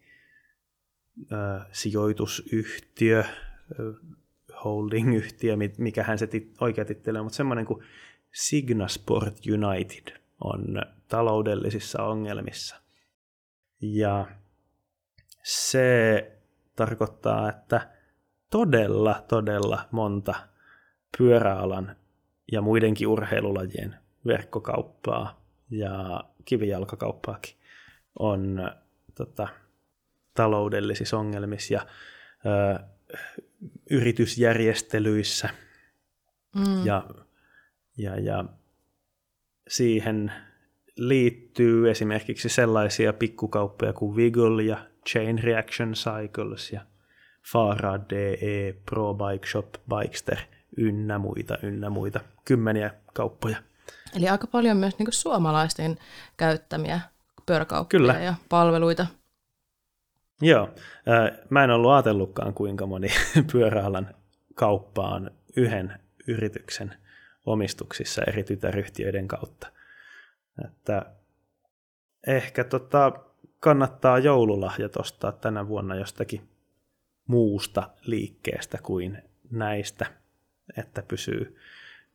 ö, 1.31 1.35
sijoitusyhtiö, 1.71 3.23
ö, 3.79 3.93
holding-yhtiö, 4.65 5.57
mikähän 5.77 6.19
se 6.19 6.27
tit, 6.27 6.55
oikea 6.61 6.85
titteli 6.85 7.17
on, 7.17 7.25
mutta 7.25 7.37
semmoinen 7.37 7.65
kuin 7.65 7.83
Signasport 8.31 9.37
United 9.53 10.17
on 10.43 10.81
taloudellisissa 11.07 12.03
ongelmissa. 12.03 12.75
Ja 13.81 14.27
se 15.43 16.31
tarkoittaa, 16.75 17.49
että 17.49 17.89
todella, 18.51 19.25
todella 19.27 19.88
monta 19.91 20.33
pyöräalan 21.17 21.95
ja 22.51 22.62
muidenkin 22.62 23.07
urheilulajien 23.07 23.95
verkkokauppaa 24.25 25.45
ja 25.69 26.23
kivijalkakauppaakin 26.45 27.55
on 28.19 28.71
tota, 29.15 29.47
taloudellisissa 30.33 31.17
ongelmissa 31.17 31.73
ja 31.73 31.86
ö, 32.45 32.83
yritysjärjestelyissä 33.89 35.49
mm. 36.55 36.86
ja, 36.86 37.09
ja, 37.97 38.19
ja 38.19 38.45
siihen 39.67 40.31
liittyy 40.97 41.91
esimerkiksi 41.91 42.49
sellaisia 42.49 43.13
pikkukauppoja 43.13 43.93
kuin 43.93 44.15
Wiggle 44.15 44.63
ja 44.63 44.92
Chain 45.09 45.39
Reaction 45.43 45.93
Cycles 45.93 46.71
ja 46.71 46.81
Farad 47.51 48.01
DE, 48.09 48.73
Pro 48.85 49.13
Bike 49.13 49.47
Shop, 49.47 49.73
Bikester, 49.89 50.37
ynnä 50.77 51.17
muita, 51.17 51.57
ynnä 51.63 51.89
muita, 51.89 52.19
kymmeniä 52.45 52.91
kauppoja. 53.13 53.57
Eli 54.15 54.29
aika 54.29 54.47
paljon 54.47 54.77
myös 54.77 54.99
niin 54.99 55.07
suomalaisten 55.13 55.97
käyttämiä 56.37 56.99
pyöräkauppoja 57.45 57.99
Kyllä. 57.99 58.13
ja 58.13 58.33
palveluita. 58.49 59.07
Joo, 60.41 60.69
mä 61.49 61.63
en 61.63 61.71
ollut 61.71 61.91
ajatellutkaan 61.91 62.53
kuinka 62.53 62.85
moni 62.85 63.07
pyöräalan 63.51 64.15
kauppa 64.55 65.07
on 65.07 65.31
yhden 65.55 65.99
yrityksen 66.27 66.93
omistuksissa 67.45 68.21
eri 68.27 68.43
tytäryhtiöiden 68.43 69.27
kautta. 69.27 69.67
Että 70.65 71.05
ehkä 72.27 72.63
tota, 72.63 73.11
kannattaa 73.63 74.19
joululahjat 74.19 74.97
ostaa 74.97 75.32
tänä 75.32 75.67
vuonna 75.67 75.95
jostakin 75.95 76.49
muusta 77.28 77.89
liikkeestä 78.06 78.78
kuin 78.84 79.23
näistä, 79.52 80.06
että 80.78 81.04
pysyy 81.08 81.58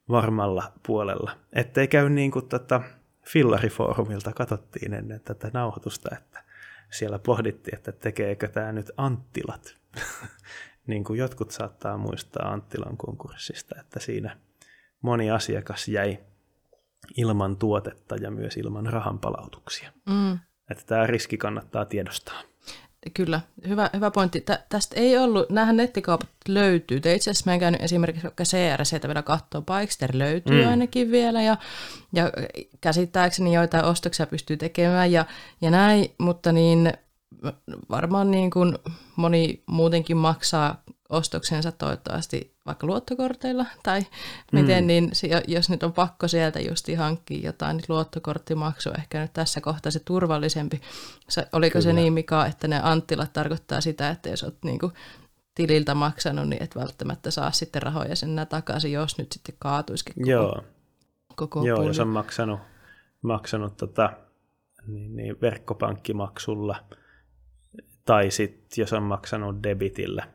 varmalla 0.09 0.73
puolella. 0.87 1.39
Ettei 1.53 1.89
käy 1.89 2.09
niin 2.09 2.31
kuin 2.31 2.49
tota 2.49 2.83
Fillarifoorumilta 3.27 4.33
katsottiin 4.33 4.95
ennen 4.95 5.21
tätä 5.21 5.51
nauhoitusta, 5.55 6.17
että 6.17 6.45
siellä 6.91 7.19
pohdittiin, 7.19 7.75
että 7.77 7.93
tekeekö 7.93 8.49
tämä 8.49 8.73
nyt 8.73 8.91
Anttilat. 8.97 9.77
niin 10.87 11.05
kuin 11.05 11.19
jotkut 11.19 11.51
saattaa 11.51 11.99
muistaa 11.99 12.53
Anttilan 12.53 12.97
konkurssista, 12.97 13.81
että 13.81 14.01
siinä 14.01 14.37
moni 15.03 15.31
asiakas 15.31 15.89
jäi 15.89 16.19
ilman 17.17 17.57
tuotetta 17.57 18.17
ja 18.17 18.31
myös 18.31 18.57
ilman 18.57 18.87
rahanpalautuksia. 18.87 19.93
Mm. 20.07 20.39
Että 20.71 20.85
tämä 20.87 21.07
riski 21.07 21.37
kannattaa 21.37 21.85
tiedostaa. 21.85 22.43
Kyllä, 23.15 23.41
hyvä, 23.69 23.91
hyvä 23.95 24.11
pointti. 24.11 24.41
Tä, 24.41 24.65
tästä 24.69 24.97
ei 25.01 25.19
ollut, 25.19 25.51
näähän 25.51 25.77
nettikaupat 25.77 26.29
löytyy. 26.49 26.97
itse 26.97 27.17
asiassa 27.17 27.51
mä 27.51 27.55
en 27.55 27.61
käynyt 27.61 27.83
esimerkiksi 27.83 28.23
vaikka 28.23 28.45
CRC 28.45 29.07
vielä 29.07 29.23
katsoa, 29.23 29.63
Bikester 29.63 30.11
löytyy 30.13 30.65
mm. 30.65 30.71
ainakin 30.71 31.11
vielä, 31.11 31.43
ja, 31.43 31.57
ja 32.13 32.33
käsittääkseni 32.81 33.55
joitain 33.55 33.85
ostoksia 33.85 34.27
pystyy 34.27 34.57
tekemään 34.57 35.13
ja, 35.13 35.25
ja 35.61 35.71
näin, 35.71 36.11
mutta 36.19 36.53
niin 36.53 36.93
varmaan 37.91 38.31
niin 38.31 38.51
kuin 38.51 38.79
moni 39.17 39.63
muutenkin 39.67 40.17
maksaa 40.17 40.83
ostoksensa 41.09 41.73
toivottavasti 41.73 42.57
vaikka 42.67 42.87
luottokorteilla 42.87 43.67
tai 43.83 44.07
miten, 44.53 44.85
mm. 44.85 44.87
niin 44.87 45.11
jos 45.47 45.71
nyt 45.71 45.83
on 45.83 45.93
pakko 45.93 46.29
sieltä 46.29 46.61
just 46.61 46.87
hankkia 46.97 47.47
jotain, 47.47 47.77
niin 47.77 47.85
luottokorttimaksu 47.89 48.91
ehkä 48.99 49.21
nyt 49.21 49.33
tässä 49.33 49.61
kohtaa 49.61 49.93
se 49.93 50.01
turvallisempi. 50.05 50.81
Oliko 51.53 51.73
Kyllä. 51.73 51.83
se 51.83 51.93
niin, 51.93 52.13
Mika, 52.13 52.47
että 52.47 52.69
ne 52.69 52.81
Anttilat 52.83 53.33
tarkoittaa 53.33 53.81
sitä, 53.81 54.11
että 54.11 54.29
jos 54.29 54.45
olet 54.45 54.65
niin 54.65 54.79
kuin 54.79 54.93
tililtä 55.55 55.95
maksanut, 55.95 56.49
niin 56.49 56.63
et 56.63 56.77
välttämättä 56.77 57.31
saa 57.31 57.53
sitten 57.53 57.83
rahoja 57.83 58.17
sen 58.17 58.47
takaisin, 58.49 58.93
jos 58.93 59.19
nyt 59.19 59.33
sitten 59.33 59.55
kaatuisikin 59.59 60.15
koko, 60.15 60.31
Joo. 60.31 60.65
koko 61.37 61.67
Joo, 61.67 61.83
jos 61.83 61.99
on 61.99 62.09
maksanut, 62.09 62.61
maksanut 63.23 63.77
tota, 63.77 64.13
niin, 64.87 65.17
niin 65.17 65.41
verkkopankkimaksulla 65.41 66.85
tai 68.05 68.31
sitten 68.31 68.83
jos 68.83 68.93
on 68.93 69.03
maksanut 69.03 69.63
debitillä, 69.63 70.27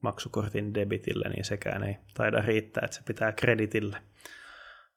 maksukortin 0.00 0.74
debitillä, 0.74 1.28
niin 1.28 1.44
sekään 1.44 1.82
ei 1.82 1.96
taida 2.14 2.42
riittää, 2.42 2.82
että 2.84 2.96
se 2.96 3.02
pitää 3.06 3.32
kreditille 3.32 4.02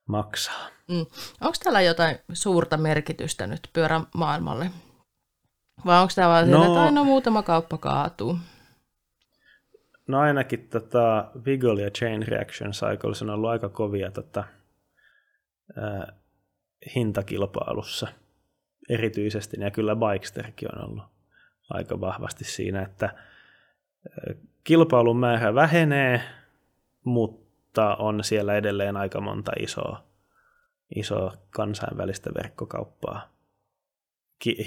maksaa. 0.05 0.67
Mm. 0.87 1.05
Onko 1.41 1.57
täällä 1.63 1.81
jotain 1.81 2.17
suurta 2.33 2.77
merkitystä 2.77 3.47
nyt 3.47 3.69
pyörän 3.73 4.07
maailmalle? 4.15 4.71
Vai 5.85 6.01
onko 6.01 6.13
tämä 6.15 6.29
vain 6.29 6.51
no, 6.51 6.65
että 6.65 6.83
aina 6.83 7.03
muutama 7.03 7.43
kauppa 7.43 7.77
kaatuu? 7.77 8.37
No 10.07 10.19
ainakin 10.19 10.69
tota, 10.69 11.31
Wiggle 11.45 11.81
ja 11.81 11.91
Chain 11.91 12.27
Reaction 12.27 12.71
Cycles 12.71 13.21
on 13.21 13.29
ollut 13.29 13.49
aika 13.49 13.69
kovia 13.69 14.11
tota, 14.11 14.43
ää, 15.77 16.13
hintakilpailussa 16.95 18.07
erityisesti, 18.89 19.57
ja 19.59 19.71
kyllä 19.71 19.95
Bikesterkin 19.95 20.75
on 20.75 20.89
ollut 20.89 21.03
aika 21.69 22.01
vahvasti 22.01 22.43
siinä, 22.43 22.81
että 22.81 23.09
kilpailun 24.63 25.17
määrä 25.17 25.55
vähenee, 25.55 26.21
mutta 27.03 27.95
on 27.95 28.23
siellä 28.23 28.55
edelleen 28.55 28.97
aika 28.97 29.21
monta 29.21 29.51
isoa, 29.59 30.03
isoa 30.95 31.33
kansainvälistä 31.49 32.29
verkkokauppaa 32.33 33.33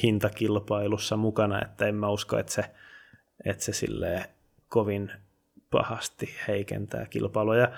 hintakilpailussa 0.03 1.17
mukana, 1.17 1.63
että 1.63 1.87
en 1.87 1.95
mä 1.95 2.09
usko, 2.09 2.39
että 2.39 2.53
se, 2.53 2.65
että 3.45 3.65
se 3.65 3.73
silleen 3.73 4.25
kovin 4.69 5.13
pahasti 5.71 6.35
heikentää 6.49 7.07
kilpailua. 7.07 7.57
Ja 7.57 7.73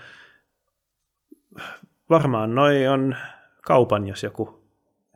varmaan 2.11 2.55
noi 2.55 2.89
on 2.89 3.17
kaupan, 3.63 4.09
jos 4.09 4.23
joku, 4.23 4.63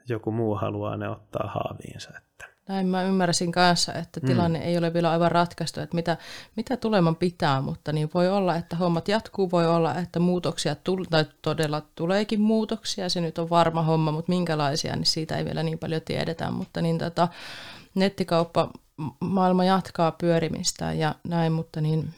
joku 0.09 0.31
muu 0.33 0.55
haluaa 0.55 0.97
ne 0.97 1.09
ottaa 1.09 1.47
haaviinsa. 1.47 2.21
Näin 2.69 2.87
mä 2.87 3.03
ymmärsin 3.03 3.53
kanssa, 3.53 3.95
että 3.95 4.21
mm. 4.21 4.27
tilanne 4.27 4.59
mm. 4.59 4.65
ei 4.65 4.79
ole 4.79 4.95
vielä 4.95 5.11
aivan 5.11 5.33
ratkaistu, 5.33 5.81
että 5.81 5.95
mitä, 5.95 6.17
mitä 6.57 6.77
tuleman 6.77 7.17
pitää, 7.17 7.61
mutta 7.61 7.93
niin 7.93 8.11
voi 8.15 8.29
olla, 8.29 8.57
että 8.57 8.77
hommat 8.77 9.09
jatkuu, 9.09 9.51
voi 9.51 9.67
olla, 9.67 9.95
että 9.95 10.21
muutoksia 10.21 10.75
tul- 10.75 11.07
tai 11.11 11.25
todella 11.43 11.83
tuleekin 11.95 12.41
muutoksia, 12.41 13.09
se 13.09 13.21
nyt 13.21 13.39
on 13.39 13.51
varma 13.51 13.83
homma, 13.83 14.13
mutta 14.13 14.33
minkälaisia, 14.33 14.97
niin 14.97 15.07
siitä 15.07 15.37
ei 15.37 15.45
vielä 15.45 15.63
niin 15.63 15.79
paljon 15.79 16.03
tiedetä, 16.05 16.51
mutta 16.51 16.83
niin 16.83 16.99
tota, 16.99 17.29
nettikauppa 17.95 18.71
maailma 19.21 19.65
jatkaa 19.65 20.13
pyörimistä 20.13 20.93
ja 20.93 21.15
näin, 21.29 21.53
mutta 21.53 21.81
niin 21.81 22.15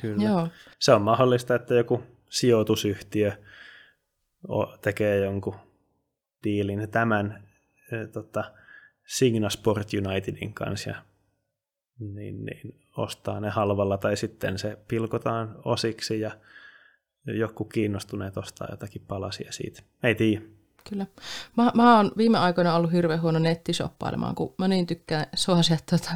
Kyllä. 0.00 0.24
Joo. 0.24 0.48
Se 0.78 0.92
on 0.92 1.02
mahdollista, 1.02 1.54
että 1.54 1.74
joku 1.74 2.02
sijoitusyhtiö 2.28 3.32
tekee 4.82 5.24
jonkun 5.24 5.54
diilin 6.44 6.90
tämän 6.90 7.48
e, 7.92 8.06
tota, 8.06 8.44
Signa 9.06 9.50
Sport 9.50 9.88
Unitedin 10.06 10.54
kanssa 10.54 10.90
ja 10.90 10.96
niin, 11.98 12.44
niin, 12.44 12.74
ostaa 12.96 13.40
ne 13.40 13.50
halvalla 13.50 13.98
tai 13.98 14.16
sitten 14.16 14.58
se 14.58 14.78
pilkotaan 14.88 15.56
osiksi 15.64 16.20
ja 16.20 16.30
joku 17.26 17.64
kiinnostuneet 17.64 18.36
ostaa 18.36 18.68
jotakin 18.70 19.02
palasia 19.08 19.52
siitä. 19.52 19.82
Ei 20.02 20.14
tiedä. 20.14 20.42
Kyllä. 20.90 21.06
Mä, 21.56 21.70
mä 21.74 21.96
oon 21.96 22.12
viime 22.16 22.38
aikoina 22.38 22.74
ollut 22.74 22.92
hirveän 22.92 23.22
huono 23.22 23.38
nettishoppailemaan, 23.38 24.34
kun 24.34 24.54
mä 24.58 24.68
niin 24.68 24.86
tykkään 24.86 25.26
suosia 25.34 25.76
tuota, 25.90 26.10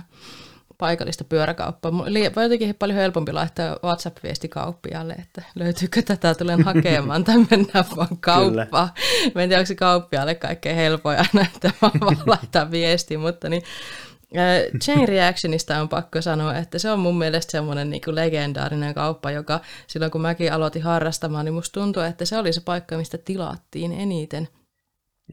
paikallista 0.78 1.24
pyöräkauppaa. 1.24 1.90
Oli 1.90 2.24
jotenkin 2.42 2.74
paljon 2.74 2.98
helpompi 2.98 3.32
laittaa 3.32 3.78
WhatsApp-viesti 3.84 4.48
kauppialle, 4.48 5.12
että 5.12 5.42
löytyykö 5.54 6.02
tätä, 6.02 6.34
tulen 6.34 6.64
hakemaan 6.64 7.24
tai 7.24 7.36
mennään 7.50 7.84
vaan 7.96 8.18
kauppaan. 8.20 8.90
Mä 9.34 9.42
en 9.42 9.48
tiedä, 9.48 9.60
onko 9.60 9.66
se 9.66 9.74
kauppialle 9.74 10.34
kaikkein 10.34 10.76
helpoin 10.76 11.18
aina, 11.18 11.48
että 11.54 11.70
mä 11.82 11.90
vaan 12.00 12.18
laittaa 12.26 12.70
viesti, 12.70 13.16
mutta 13.16 13.48
niin, 13.48 13.62
Chain 14.80 15.08
Reactionista 15.08 15.80
on 15.80 15.88
pakko 15.88 16.22
sanoa, 16.22 16.56
että 16.56 16.78
se 16.78 16.90
on 16.90 16.98
mun 16.98 17.18
mielestä 17.18 17.50
semmoinen 17.52 17.90
niin 17.90 18.02
legendaarinen 18.06 18.94
kauppa, 18.94 19.30
joka 19.30 19.60
silloin 19.86 20.10
kun 20.10 20.20
mäkin 20.20 20.52
aloitin 20.52 20.82
harrastamaan, 20.82 21.44
niin 21.44 21.54
musta 21.54 21.80
tuntuu, 21.80 22.02
että 22.02 22.24
se 22.24 22.38
oli 22.38 22.52
se 22.52 22.60
paikka, 22.60 22.96
mistä 22.96 23.18
tilattiin 23.18 23.92
eniten. 23.92 24.48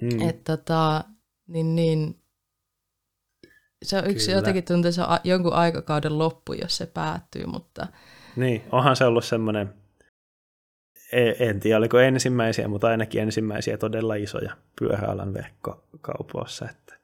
Mm. 0.01 0.29
Että 0.29 0.58
tota, 0.58 1.03
niin, 1.47 1.75
niin, 1.75 2.23
se 3.84 3.98
on 3.98 4.10
yksi, 4.10 4.26
Kyllä. 4.26 4.38
jotenkin 4.38 4.63
tuntuu, 4.63 4.91
se 4.91 5.02
on 5.02 5.08
jonkun 5.24 5.54
aikakauden 5.54 6.17
loppu, 6.17 6.54
jos 6.54 6.78
se 6.78 6.86
päättyy, 6.86 7.46
mutta... 7.46 7.88
Niin, 8.36 8.63
onhan 8.72 8.96
se 8.96 9.06
ollut 9.06 9.26
semmoinen, 9.26 9.74
e, 11.12 11.50
en 11.50 11.60
tiedä 11.60 11.78
oliko 11.78 12.00
ensimmäisiä, 12.00 12.67
mutta 12.67 12.88
ainakin 12.88 13.22
ensimmäisiä 13.22 13.78
todella 13.78 14.15
isoja 14.15 14.58
pyöräalan 14.80 15.34
verkkokaupoissa. 15.34 16.69
Että, 16.69 16.96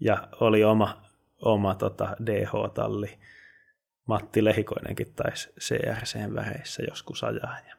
ja 0.00 0.28
oli 0.40 0.64
oma, 0.64 1.02
oma 1.42 1.74
tota 1.74 2.16
DH-talli, 2.26 3.18
Matti 4.06 4.44
Lehikoinenkin 4.44 5.14
taisi 5.14 5.52
CRCn 5.60 6.34
väreissä 6.34 6.82
joskus 6.88 7.24
ajaa. 7.24 7.58
Ja... 7.68 7.74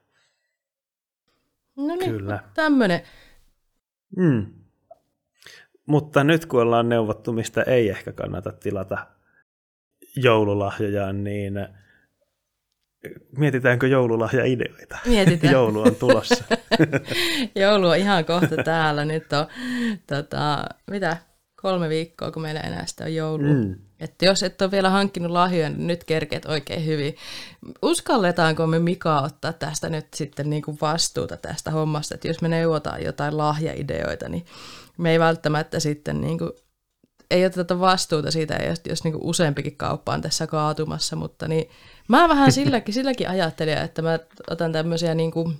No 1.75 1.95
niin, 1.95 2.11
Kyllä. 2.11 2.39
tämmöinen. 2.53 3.01
Mm. 4.17 4.64
Mutta 5.85 6.23
nyt 6.23 6.45
kun 6.45 6.61
ollaan 6.61 6.89
neuvottu, 6.89 7.33
mistä 7.33 7.61
ei 7.61 7.89
ehkä 7.89 8.11
kannata 8.11 8.51
tilata 8.51 9.07
joululahjoja, 10.15 11.13
niin 11.13 11.53
mietitäänkö 13.37 13.87
joululahjaideoita? 13.87 14.97
Mietitään. 15.05 15.53
Joulu 15.53 15.81
on 15.81 15.95
tulossa. 15.95 16.43
Joulu 17.61 17.87
on 17.87 17.97
ihan 17.97 18.25
kohta 18.25 18.63
täällä. 18.63 19.05
Nyt 19.05 19.33
on 19.33 19.47
tota, 20.07 20.65
mitä, 20.91 21.17
kolme 21.61 21.89
viikkoa, 21.89 22.31
kun 22.31 22.41
meillä 22.41 22.59
enää 22.59 22.85
sitä 22.85 23.03
on 23.03 23.15
joulu. 23.15 23.43
Mm. 23.43 23.75
Että 23.99 24.25
jos 24.25 24.43
et 24.43 24.61
ole 24.61 24.71
vielä 24.71 24.89
hankkinut 24.89 25.31
lahjoja, 25.31 25.69
niin 25.69 25.87
nyt 25.87 26.03
kerkeet 26.03 26.45
oikein 26.45 26.85
hyvin. 26.85 27.15
Uskalletaanko 27.81 28.67
me 28.67 28.79
Mika 28.79 29.21
ottaa 29.21 29.53
tästä 29.53 29.89
nyt 29.89 30.07
sitten 30.13 30.49
niin 30.49 30.61
kuin 30.61 30.77
vastuuta 30.81 31.37
tästä 31.37 31.71
hommasta, 31.71 32.15
että 32.15 32.27
jos 32.27 32.41
me 32.41 32.47
neuvotaan 32.47 33.03
jotain 33.03 33.37
lahjaideoita, 33.37 34.29
niin 34.29 34.45
me 34.97 35.11
ei 35.11 35.19
välttämättä 35.19 35.79
sitten 35.79 36.21
niin 36.21 36.37
kuin, 36.37 36.51
ei 37.31 37.45
oteta 37.45 37.79
vastuuta 37.79 38.31
siitä, 38.31 38.55
jos, 38.55 38.81
jos 38.89 39.03
niin 39.03 39.13
kuin 39.13 39.25
useampikin 39.25 39.77
kauppa 39.77 40.13
on 40.13 40.21
tässä 40.21 40.47
kaatumassa, 40.47 41.15
mutta 41.15 41.47
niin, 41.47 41.69
mä 42.07 42.29
vähän 42.29 42.51
silläkin, 42.61 42.93
silläkin 42.93 43.29
ajattelin, 43.29 43.77
että 43.77 44.01
mä 44.01 44.19
otan 44.49 44.71
tämmöisiä 44.71 45.15
niin 45.15 45.31
kuin, 45.31 45.57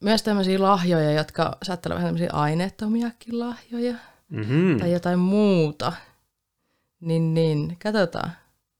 myös 0.00 0.22
tämmöisiä 0.22 0.62
lahjoja, 0.62 1.12
jotka 1.12 1.58
saattaa 1.62 1.90
olla 1.90 1.96
vähän 1.96 2.08
tämmöisiä 2.08 2.30
aineettomiakin 2.32 3.38
lahjoja 3.38 3.94
mm-hmm. 4.28 4.78
tai 4.78 4.92
jotain 4.92 5.18
muuta. 5.18 5.92
Niin, 7.00 7.34
niin, 7.34 7.76
katsotaan, 7.82 8.32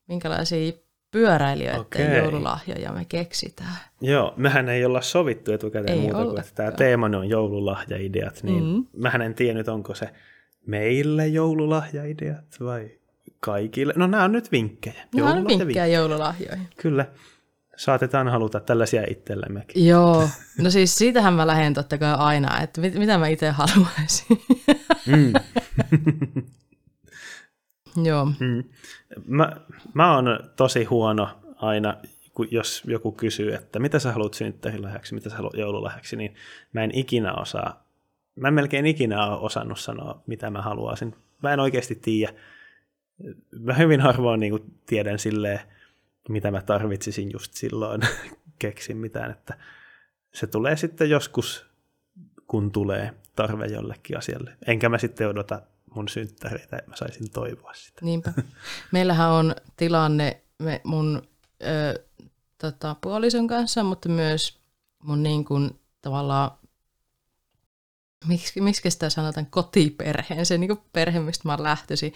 minkälaisia 0.09 0.73
pyöräilijöiden 1.17 1.81
okay. 1.81 2.17
joululahjoja 2.17 2.93
me 2.93 3.05
keksitään. 3.05 3.77
Joo, 4.01 4.35
mehän 4.37 4.69
ei 4.69 4.85
olla 4.85 5.03
sovittu 5.03 5.53
etukäteen 5.53 5.99
ei 5.99 6.01
muuta 6.01 6.25
kuin, 6.25 6.41
että 6.41 6.53
tämä 6.55 6.71
teema 6.71 7.07
on 7.07 7.29
joululahjaideat, 7.29 8.43
niin 8.43 8.65
mm-hmm. 8.65 8.87
mähän 8.97 9.23
en 9.23 9.35
tiennyt, 9.35 9.69
onko 9.69 9.95
se 9.95 10.09
meille 10.67 11.27
joululahjaideat 11.27 12.57
vai 12.61 12.91
kaikille. 13.41 13.93
No 13.97 14.07
nämä 14.07 14.25
on 14.25 14.33
nyt 14.33 14.53
vinkkejä. 14.53 15.03
Nämä 15.15 15.31
on 15.31 15.49
vinkkejä 15.49 15.87
joululahjoihin. 15.87 16.69
Kyllä. 16.77 17.07
Saatetaan 17.77 18.29
haluta 18.29 18.61
tällaisia 18.61 19.03
itsellemmekin. 19.11 19.87
Joo, 19.87 20.29
no 20.59 20.71
siis 20.71 20.95
siitähän 20.95 21.35
mä 21.35 21.47
lähden 21.47 21.75
totta 21.75 21.99
kai 21.99 22.15
aina, 22.19 22.61
että 22.61 22.81
mit, 22.81 22.95
mitä 22.95 23.19
mä 23.19 23.29
itse 23.29 23.51
haluaisin. 23.51 24.39
Mm. 25.07 25.33
Joo. 28.05 28.25
Mm. 28.25 28.65
Mä, 29.27 29.57
mä 29.95 30.15
oon 30.15 30.41
tosi 30.57 30.85
huono 30.85 31.29
aina, 31.57 31.97
jos 32.51 32.83
joku 32.87 33.13
kysyy, 33.13 33.55
että 33.55 33.79
mitä 33.79 33.99
sä 33.99 34.13
haluat 34.13 34.35
synttärilahjaksi, 34.35 35.15
mitä 35.15 35.31
sä 35.31 35.37
haluat 35.37 35.55
joululahjaksi, 35.55 36.17
niin 36.17 36.35
mä 36.73 36.85
en 36.85 36.91
ikinä 36.95 37.35
osaa, 37.35 37.87
mä 38.37 38.49
en 38.49 38.55
melkein 38.55 38.87
ikinä 38.87 39.27
ole 39.27 39.41
osannut 39.41 39.79
sanoa, 39.79 40.23
mitä 40.27 40.51
mä 40.51 40.63
haluaisin. 40.63 41.15
Mä 41.43 41.53
en 41.53 41.61
oikeasti 41.61 41.95
tiedä. 41.95 42.33
Mä 43.61 43.75
hyvin 43.75 44.01
harvoin 44.01 44.41
niin 44.41 44.79
tiedän 44.87 45.19
silleen, 45.19 45.61
mitä 46.29 46.51
mä 46.51 46.63
tarvitsisin 46.63 47.31
just 47.33 47.55
silloin, 47.55 48.01
keksin 48.59 48.97
mitään, 48.97 49.31
että 49.31 49.59
se 50.35 50.47
tulee 50.47 50.77
sitten 50.77 51.11
joskus, 51.11 51.67
kun 52.47 52.73
tulee 52.73 53.15
tarve 53.37 53.67
jollekin 53.67 54.19
asialle. 54.19 54.57
Enkä 54.67 54.89
mä 54.89 54.99
sitten 54.99 55.29
odota 55.29 55.63
mun 55.95 56.09
synttäreitä, 56.09 56.77
että 56.77 56.91
mä 56.91 56.97
saisin 56.97 57.31
toivoa 57.31 57.75
sitä. 57.75 58.01
Niinpä. 58.05 58.33
Meillähän 58.93 59.31
on 59.31 59.55
tilanne, 59.77 60.43
me, 60.59 60.81
mun 60.85 61.23
ö, 61.63 62.05
tota, 62.59 62.97
puolison 63.01 63.47
kanssa, 63.47 63.83
mutta 63.83 64.09
myös 64.09 64.59
mun 65.03 65.23
niin 65.23 65.45
kuin, 65.45 65.81
tavallaan 66.03 66.51
miksi, 68.27 68.61
miksi 68.61 68.91
sitä 68.91 69.11
sanotaan 69.11 69.47
kotiperheen, 69.47 70.47
se 70.47 70.59
niin 70.59 70.79
perhe, 70.93 71.21
mistä 71.21 71.49
mä 71.49 71.53
oon 71.53 71.63
lähtöisin, 71.63 72.13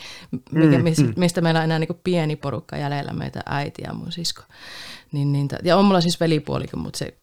mikä, 0.51 0.79
mm, 0.79 0.85
mistä, 0.85 1.05
mm. 1.05 1.13
mistä 1.17 1.41
meillä 1.41 1.61
on 1.61 1.65
enää 1.65 1.79
niin 1.79 2.01
pieni 2.05 2.37
porukka 2.37 2.77
jäljellä, 2.77 3.13
meitä 3.13 3.41
äiti 3.47 3.83
ja 3.83 3.95
mun 3.95 4.13
sisko. 4.13 4.43
Niin, 5.13 5.33
niin, 5.33 5.49
ja 5.63 5.77
on 5.77 5.85
mulla 5.85 6.01
siis 6.01 6.21
velipuolikin, 6.21 6.79
mutta 6.79 6.99
se 6.99 7.19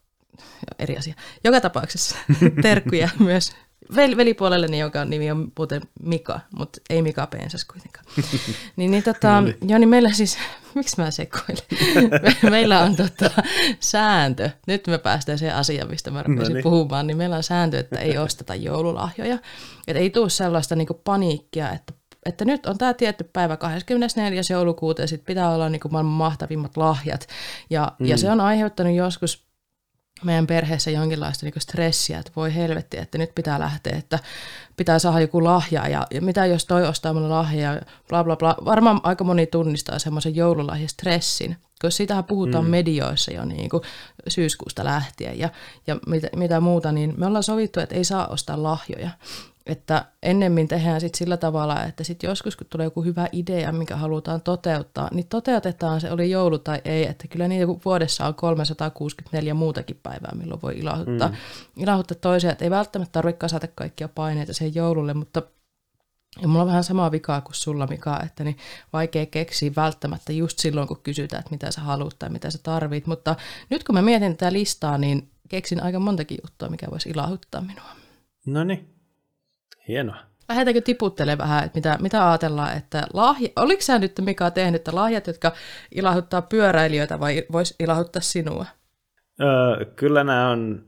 eri 0.80 0.98
asia. 0.98 1.14
Joka 1.44 1.62
tapauksessa 1.62 2.16
terkkuja 2.62 3.10
myös 3.20 3.56
vel, 3.96 4.18
velipuolelleni, 4.18 4.80
joka 4.80 5.06
nimi 5.06 5.32
on 5.32 5.52
muuten 5.58 5.82
Mika, 6.04 6.40
mutta 6.58 6.82
ei 6.90 7.02
Mika 7.02 7.28
Pensas 7.28 7.66
kuitenkaan. 7.66 8.06
niin, 8.76 8.92
niin, 8.92 9.04
tota, 9.04 9.32
no 9.32 9.42
niin. 9.42 9.58
Joo, 9.68 9.80
niin 9.80 9.90
meillä 9.90 10.12
siis, 10.12 10.38
miksi 10.76 11.02
mä 11.02 11.12
sekoilen? 11.12 11.64
meillä 12.52 12.80
on 12.80 12.96
tota, 12.96 13.32
sääntö, 13.80 14.50
nyt 14.68 14.88
me 14.88 14.98
päästään 14.98 15.38
siihen 15.38 15.56
asiaan, 15.56 15.90
mistä 15.90 16.12
mä 16.12 16.24
rupesin 16.24 16.50
no 16.50 16.54
niin. 16.54 16.64
puhumaan, 16.64 17.08
niin 17.08 17.18
meillä 17.18 17.36
on 17.36 17.44
sääntö, 17.44 17.80
että 17.80 18.00
ei 18.00 18.18
osteta 18.18 18.56
joululahjoja. 18.56 19.38
Että 19.88 20.00
ei 20.00 20.10
tule 20.10 20.30
sellaista 20.30 20.76
niinku 20.76 20.94
paniikkia, 20.94 21.72
että 21.72 21.94
että 22.26 22.46
nyt 22.46 22.66
on 22.66 22.78
tämä 22.78 22.94
tietty 22.94 23.24
päivä 23.24 23.58
24. 23.58 24.42
joulukuuta 24.50 25.02
ja 25.02 25.08
sitten 25.08 25.26
pitää 25.26 25.50
olla 25.50 25.70
niin 25.70 25.80
kuin 25.80 25.92
maailman 25.92 26.14
mahtavimmat 26.14 26.78
lahjat. 26.78 27.28
Ja, 27.70 27.92
mm. 28.00 28.06
ja 28.06 28.18
se 28.18 28.32
on 28.32 28.42
aiheuttanut 28.42 28.96
joskus 28.96 29.47
meidän 30.24 30.48
perheessä 30.48 30.92
jonkinlaista 30.92 31.46
niin 31.46 31.54
stressiä, 31.58 32.20
että 32.20 32.32
voi 32.36 32.56
helvetti, 32.56 32.98
että 32.98 33.18
nyt 33.18 33.36
pitää 33.36 33.60
lähteä, 33.60 33.98
että 33.98 34.20
pitää 34.78 35.00
saada 35.00 35.20
joku 35.20 35.44
lahja 35.44 35.88
ja, 35.88 36.08
ja 36.12 36.22
mitä 36.22 36.46
jos 36.46 36.66
toi 36.66 36.88
ostaa 36.88 37.14
mulle 37.14 37.28
lahja 37.28 37.74
ja 37.74 37.82
bla 38.10 38.24
bla 38.24 38.36
bla. 38.36 38.56
Varmaan 38.66 39.02
aika 39.04 39.24
moni 39.24 39.48
tunnistaa 39.48 40.00
semmoisen 40.00 40.36
joululahjastressin, 40.36 41.58
koska 41.82 41.98
siitähän 41.98 42.24
puhutaan 42.24 42.64
mm. 42.64 42.72
medioissa 42.72 43.34
jo 43.34 43.46
niin 43.46 43.70
kuin 43.70 43.84
syyskuusta 44.28 44.86
lähtien 44.86 45.40
ja, 45.40 45.50
ja 45.88 45.98
mitä, 46.08 46.28
mitä 46.36 46.60
muuta, 46.60 46.92
niin 46.92 47.14
me 47.18 47.26
ollaan 47.26 47.44
sovittu, 47.44 47.80
että 47.80 47.96
ei 47.96 48.04
saa 48.04 48.28
ostaa 48.28 48.64
lahjoja. 48.64 49.10
Että 49.68 50.06
ennemmin 50.24 50.68
tehdään 50.68 51.02
sit 51.02 51.16
sillä 51.16 51.38
tavalla, 51.38 51.84
että 51.84 52.04
sit 52.04 52.24
joskus 52.24 52.56
kun 52.56 52.68
tulee 52.70 52.84
joku 52.86 53.04
hyvä 53.04 53.28
idea, 53.32 53.72
mikä 53.72 53.96
halutaan 53.96 54.42
toteuttaa, 54.42 55.10
niin 55.14 55.28
toteutetaan 55.28 56.02
se 56.02 56.12
oli 56.12 56.32
joulu 56.32 56.60
tai 56.60 56.82
ei. 56.86 57.08
Että 57.08 57.28
kyllä 57.28 57.48
niitä 57.48 57.68
vuodessa 57.68 58.26
on 58.26 58.36
364 58.36 59.54
muutakin 59.54 60.00
päivää, 60.04 60.36
milloin 60.36 60.62
voi 60.62 60.78
ilahduttaa, 60.78 61.28
mm. 61.28 61.36
ilahduttaa 61.78 62.18
toisia. 62.22 62.52
Että 62.52 62.66
ei 62.66 62.72
välttämättä 62.72 63.12
tarvitse 63.12 63.40
kasata 63.40 63.68
kaikkia 63.76 64.08
paineita 64.08 64.54
siihen 64.54 64.76
joululle, 64.76 65.14
mutta 65.14 65.42
ja 66.42 66.48
mulla 66.48 66.62
on 66.62 66.68
vähän 66.68 66.84
samaa 66.84 67.12
vikaa 67.12 67.42
kuin 67.42 67.56
sulla, 67.56 67.88
Mika, 67.88 68.22
että 68.26 68.44
niin 68.44 68.58
vaikea 68.94 69.26
keksiä 69.26 69.72
välttämättä 69.76 70.34
just 70.34 70.60
silloin, 70.60 70.88
kun 70.88 71.00
kysytään, 71.04 71.40
että 71.40 71.52
mitä 71.52 71.72
sä 71.72 71.82
haluat 71.82 72.20
tai 72.20 72.30
mitä 72.30 72.52
sä 72.52 72.60
tarvit. 72.64 73.08
Mutta 73.08 73.36
nyt 73.70 73.84
kun 73.84 73.96
mä 73.96 74.02
mietin 74.02 74.38
tätä 74.38 74.54
listaa, 74.54 74.98
niin 74.98 75.32
keksin 75.50 75.84
aika 75.84 76.00
montakin 76.00 76.38
juttua, 76.44 76.70
mikä 76.70 76.88
voisi 76.92 77.10
ilahduttaa 77.10 77.62
minua. 77.62 77.90
No 78.46 78.64
niin, 78.64 78.97
Hienoa. 79.88 80.18
Lähdetäänkö 80.50 80.82
tiputtelemaan 80.82 81.50
vähän, 81.50 81.64
että 81.64 81.78
mitä, 81.78 81.98
mitä 82.02 82.30
ajatellaan, 82.30 82.78
että 82.78 83.08
lahja, 83.14 83.50
oliko 83.56 83.82
sä 83.82 84.00
nyt 84.00 84.20
Mika 84.22 84.52
tehnyt, 84.52 84.80
että 84.80 84.96
lahjat, 84.96 85.28
jotka 85.28 85.52
ilahuttaa 85.96 86.42
pyöräilijöitä 86.42 87.20
vai 87.20 87.44
voisi 87.52 87.76
ilahuttaa 87.80 88.22
sinua? 88.22 88.66
Öö, 89.42 89.86
kyllä 89.86 90.24
nämä 90.24 90.50
on, 90.50 90.86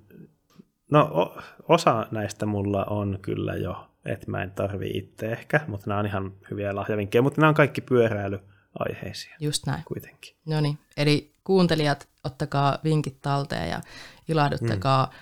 no 0.91 1.33
osa 1.67 2.07
näistä 2.11 2.45
mulla 2.45 2.85
on 2.85 3.19
kyllä 3.21 3.53
jo, 3.53 3.87
että 4.05 4.31
mä 4.31 4.43
en 4.43 4.51
tarvi 4.51 4.89
itse 4.97 5.31
ehkä, 5.31 5.61
mutta 5.67 5.89
nämä 5.89 5.99
on 5.99 6.05
ihan 6.05 6.31
hyviä 6.51 6.75
lahjavinkkejä, 6.75 7.21
mutta 7.21 7.41
nämä 7.41 7.49
on 7.49 7.55
kaikki 7.55 7.81
pyöräilyaiheisia. 7.81 9.35
Just 9.39 9.65
näin. 9.65 9.83
Kuitenkin. 9.85 10.35
No 10.45 10.61
niin, 10.61 10.77
eli 10.97 11.33
kuuntelijat, 11.43 12.07
ottakaa 12.23 12.77
vinkit 12.83 13.21
talteen 13.21 13.69
ja 13.69 13.81
ilahduttakaa 14.27 15.13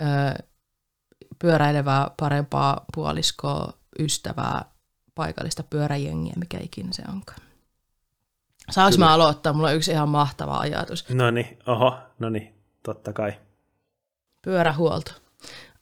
mm. 0.00 0.06
öö, 0.06 0.34
pyöräilevää, 1.38 2.10
parempaa 2.20 2.84
puoliskoa, 2.94 3.72
ystävää, 3.98 4.64
paikallista 5.14 5.62
pyöräjengiä, 5.62 6.34
mikä 6.36 6.58
ikinä 6.62 6.92
se 6.92 7.02
onkaan. 7.12 7.38
Saanko 8.70 8.98
mä 8.98 9.12
aloittaa? 9.12 9.52
Mulla 9.52 9.68
on 9.68 9.74
yksi 9.74 9.90
ihan 9.90 10.08
mahtava 10.08 10.58
ajatus. 10.58 11.08
No 11.08 11.30
niin, 11.30 11.58
oho, 11.66 11.98
no 12.18 12.30
niin, 12.30 12.54
totta 12.82 13.12
kai. 13.12 13.32
Pyörähuolto. 14.42 15.12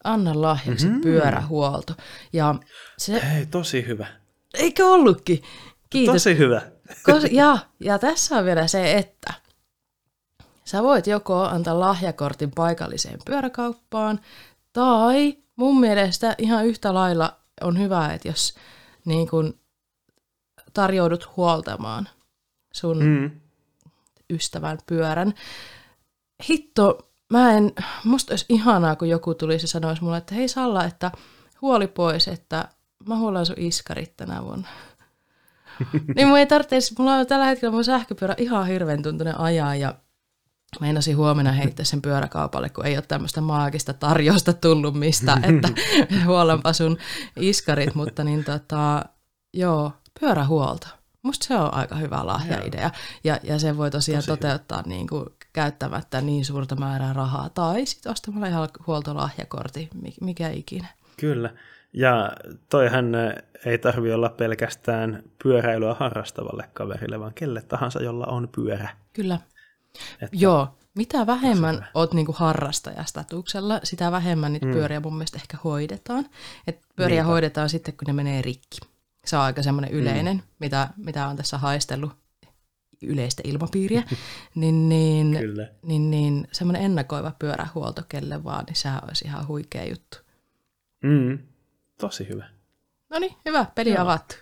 Anna 0.05 0.43
lahjaksi 0.43 0.87
mm-hmm. 0.87 1.01
pyörähuolto. 1.01 1.95
Ja 2.33 2.55
se... 2.99 3.21
Hei, 3.31 3.47
tosi 3.47 3.87
hyvä. 3.87 4.07
Eikö 4.55 4.87
ollutkin? 4.87 5.43
Kiitos. 5.91 6.13
Tosi 6.13 6.39
hyvä. 6.39 6.63
Kos, 7.03 7.25
ja, 7.31 7.59
ja 7.81 7.99
tässä 7.99 8.39
on 8.39 8.45
vielä 8.45 8.67
se, 8.67 8.93
että 8.93 9.35
sä 10.65 10.83
voit 10.83 11.07
joko 11.07 11.43
antaa 11.43 11.81
lahjakortin 11.81 12.51
paikalliseen 12.51 13.19
pyöräkauppaan, 13.25 14.21
tai 14.73 15.39
mun 15.63 15.81
mielestä 15.81 16.35
ihan 16.39 16.67
yhtä 16.67 16.95
lailla 16.95 17.37
on 17.61 17.79
hyvä, 17.79 18.13
että 18.13 18.29
jos 18.29 18.55
niin 19.05 19.29
kun 19.29 19.61
tarjoudut 20.75 21.37
huoltamaan 21.37 22.09
sun 22.73 23.05
mm. 23.05 23.31
ystävän 24.31 24.79
pyörän. 24.87 25.35
Hitto, 26.51 27.13
mä 27.31 27.53
en, 27.53 27.73
musta 28.05 28.33
olisi 28.33 28.47
ihanaa, 28.49 28.97
kun 28.97 29.09
joku 29.09 29.35
tulisi 29.35 29.65
ja 29.65 29.69
sanoisi 29.69 30.05
mulle, 30.05 30.17
että 30.17 30.35
hei 30.35 30.49
Salla, 30.49 30.85
että 30.85 31.11
huoli 31.63 31.87
pois, 31.87 32.29
että 32.29 32.69
mä 33.09 33.17
huolaan 33.17 33.47
sun 33.47 33.57
iskarit 33.59 34.17
tänä 34.17 34.43
vuonna. 34.43 34.69
niin 36.17 36.29
mun 36.29 36.39
ei 36.39 36.47
tarvitse, 36.47 36.95
mulla 36.99 37.15
on 37.15 37.27
tällä 37.27 37.47
hetkellä 37.47 37.73
mun 37.73 37.85
sähköpyörä 37.85 38.35
ihan 38.39 38.67
hirveän 38.67 39.03
tuntunen 39.03 39.41
ajaa 39.41 39.75
ja 39.75 39.95
Meinasin 40.81 41.17
huomenna 41.17 41.53
heittää 41.53 41.85
sen 41.85 42.03
pyöräkaupalle, 42.03 42.69
kun 42.69 42.87
ei 42.87 42.97
ole 42.97 43.05
tämmöistä 43.09 43.41
maagista 43.41 43.93
tarjousta 43.93 44.53
tullut 44.53 44.95
mistä, 44.95 45.39
että 45.43 45.69
huolenpa 46.27 46.73
sun 46.73 46.99
iskarit, 47.37 47.95
mutta 47.95 48.25
niin 48.25 48.45
tota, 48.45 49.05
joo, 49.55 49.93
pyörähuolto. 50.21 50.87
Musta 51.23 51.47
se 51.47 51.55
on 51.55 51.75
aika 51.75 51.97
hyvä 51.97 52.27
lahjaidea 52.27 52.91
ja, 53.25 53.39
ja 53.43 53.59
sen 53.59 53.77
voi 53.77 53.91
tosiaan 53.91 54.19
Tosi 54.23 54.27
toteuttaa 54.27 54.83
niin 54.87 55.07
kuin 55.07 55.27
käyttämättä 55.53 56.21
niin 56.21 56.45
suurta 56.45 56.77
määrää 56.77 57.13
rahaa 57.13 57.49
tai 57.49 57.87
sitten 57.87 58.13
ostamalla 58.13 58.47
ihan 58.47 58.69
huoltolahjakortti, 58.87 59.89
mikä 60.21 60.49
ikinä. 60.49 60.89
Kyllä. 61.21 61.51
Ja 61.93 62.33
toihan 62.69 63.13
ei 63.65 63.79
tarvi 63.79 64.13
olla 64.13 64.29
pelkästään 64.29 65.23
pyöräilyä 65.43 65.95
harrastavalle 65.95 66.65
kaverille, 66.73 67.21
vaan 67.21 67.35
kelle 67.35 67.63
tahansa, 67.63 68.03
jolla 68.03 68.27
on 68.27 68.49
pyörä. 68.49 68.89
Kyllä. 69.13 69.39
Että 70.15 70.37
Joo, 70.37 70.79
mitä 70.95 71.27
vähemmän 71.27 71.87
oot 71.95 72.15
niinku 72.15 72.33
harrastajastatuksella, 72.33 73.81
sitä 73.85 74.13
vähemmän 74.13 74.53
niitä 74.53 74.67
mm. 74.67 74.73
pyöriä 74.73 75.01
mun 75.01 75.15
mielestä 75.15 75.39
ehkä 75.39 75.59
hoidetaan. 75.65 76.27
Et 76.67 76.81
pyöriä 76.97 77.17
Niinpä. 77.17 77.31
hoidetaan 77.31 77.69
sitten, 77.69 77.97
kun 77.97 78.07
ne 78.07 78.13
menee 78.13 78.43
rikki. 78.43 78.79
Se 79.25 79.37
on 79.37 79.43
aika 79.43 79.63
semmoinen 79.63 79.93
mm. 79.93 79.99
yleinen, 79.99 80.37
mm. 80.37 80.43
mitä, 80.59 80.89
mitä 80.97 81.27
on 81.27 81.37
tässä 81.37 81.59
haistellut 81.59 82.13
yleistä 83.03 83.43
ilmapiiriä, 83.47 84.03
niin, 84.55 84.89
niin, 84.89 85.37
Kyllä. 85.39 85.69
niin, 85.83 86.11
niin 86.11 86.49
semmoinen 86.53 86.83
ennakoiva 86.83 87.33
pyörähuolto 87.39 88.03
kelle 88.09 88.45
vaan, 88.45 88.65
niin 88.65 88.77
sehän 88.77 89.05
olisi 89.05 89.25
ihan 89.25 89.47
huikea 89.49 89.85
juttu. 89.85 90.19
Mm, 91.05 91.39
tosi 92.01 92.29
hyvä. 92.29 92.45
No 93.11 93.19
niin, 93.19 93.35
hyvä, 93.45 93.67
peli 93.75 93.91
Joo. 93.91 94.03
avattu. 94.03 94.35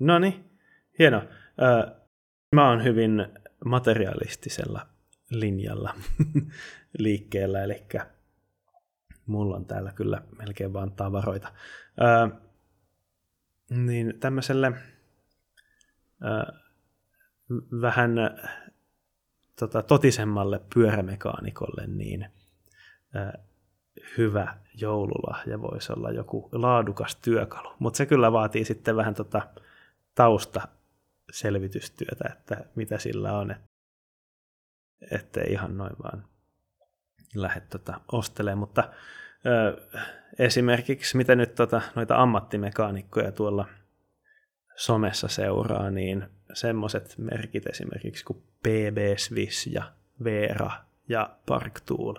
No 0.00 0.18
niin, 0.18 0.44
hieno. 0.98 1.22
mä 2.54 2.68
oon 2.68 2.84
hyvin 2.84 3.26
materialistisella 3.64 4.86
linjalla 5.30 5.94
liikkeellä, 6.98 7.62
eli 7.62 7.86
mulla 9.26 9.56
on 9.56 9.64
täällä 9.64 9.92
kyllä 9.92 10.22
melkein 10.38 10.72
vaan 10.72 10.92
tavaroita. 10.92 11.52
Ää, 12.00 12.30
niin 13.70 14.14
tämmöiselle 14.20 14.72
ää, 16.22 16.52
vähän 17.80 18.12
tota, 19.58 19.82
totisemmalle 19.82 20.60
pyörämekaanikolle, 20.74 21.86
niin 21.86 22.26
ää, 23.14 23.38
hyvä 24.18 24.58
joululahja 24.74 25.60
voisi 25.60 25.92
olla 25.92 26.10
joku 26.10 26.48
laadukas 26.52 27.16
työkalu, 27.16 27.72
mutta 27.78 27.96
se 27.96 28.06
kyllä 28.06 28.32
vaatii 28.32 28.64
sitten 28.64 28.96
vähän 28.96 29.14
tota 29.14 29.42
tausta 30.14 30.68
selvitystyötä, 31.30 32.28
että 32.32 32.64
mitä 32.74 32.98
sillä 32.98 33.38
on, 33.38 33.54
ettei 35.10 35.52
ihan 35.52 35.76
noin 35.76 35.96
vaan 36.02 36.24
lähde 37.34 37.60
tota 37.60 38.00
ostelemaan, 38.12 38.58
mutta 38.58 38.88
ö, 39.46 39.80
esimerkiksi 40.38 41.16
mitä 41.16 41.36
nyt 41.36 41.54
tota, 41.54 41.82
noita 41.94 42.16
ammattimekaanikkoja 42.16 43.32
tuolla 43.32 43.68
somessa 44.76 45.28
seuraa, 45.28 45.90
niin 45.90 46.26
semmoiset 46.52 47.14
merkit 47.18 47.66
esimerkiksi 47.66 48.24
kuin 48.24 48.42
PB 48.62 49.18
Swiss 49.18 49.66
ja 49.66 49.92
Veera 50.24 50.70
ja 51.08 51.36
Park 51.46 51.80
Tool, 51.80 52.14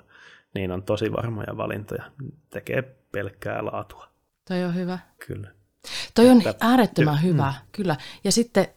niin 0.53 0.71
on 0.71 0.83
tosi 0.83 1.11
varmoja 1.11 1.57
valintoja, 1.57 2.11
tekee 2.49 2.81
pelkkää 3.11 3.65
laatua. 3.65 4.09
Toi 4.47 4.63
on 4.63 4.75
hyvä. 4.75 4.99
Kyllä. 5.27 5.51
Toi 6.15 6.29
on 6.29 6.37
että, 6.37 6.67
äärettömän 6.67 7.23
hyvä, 7.23 7.47
mm. 7.47 7.67
kyllä. 7.71 7.95
Ja 8.23 8.31
sitten 8.31 8.67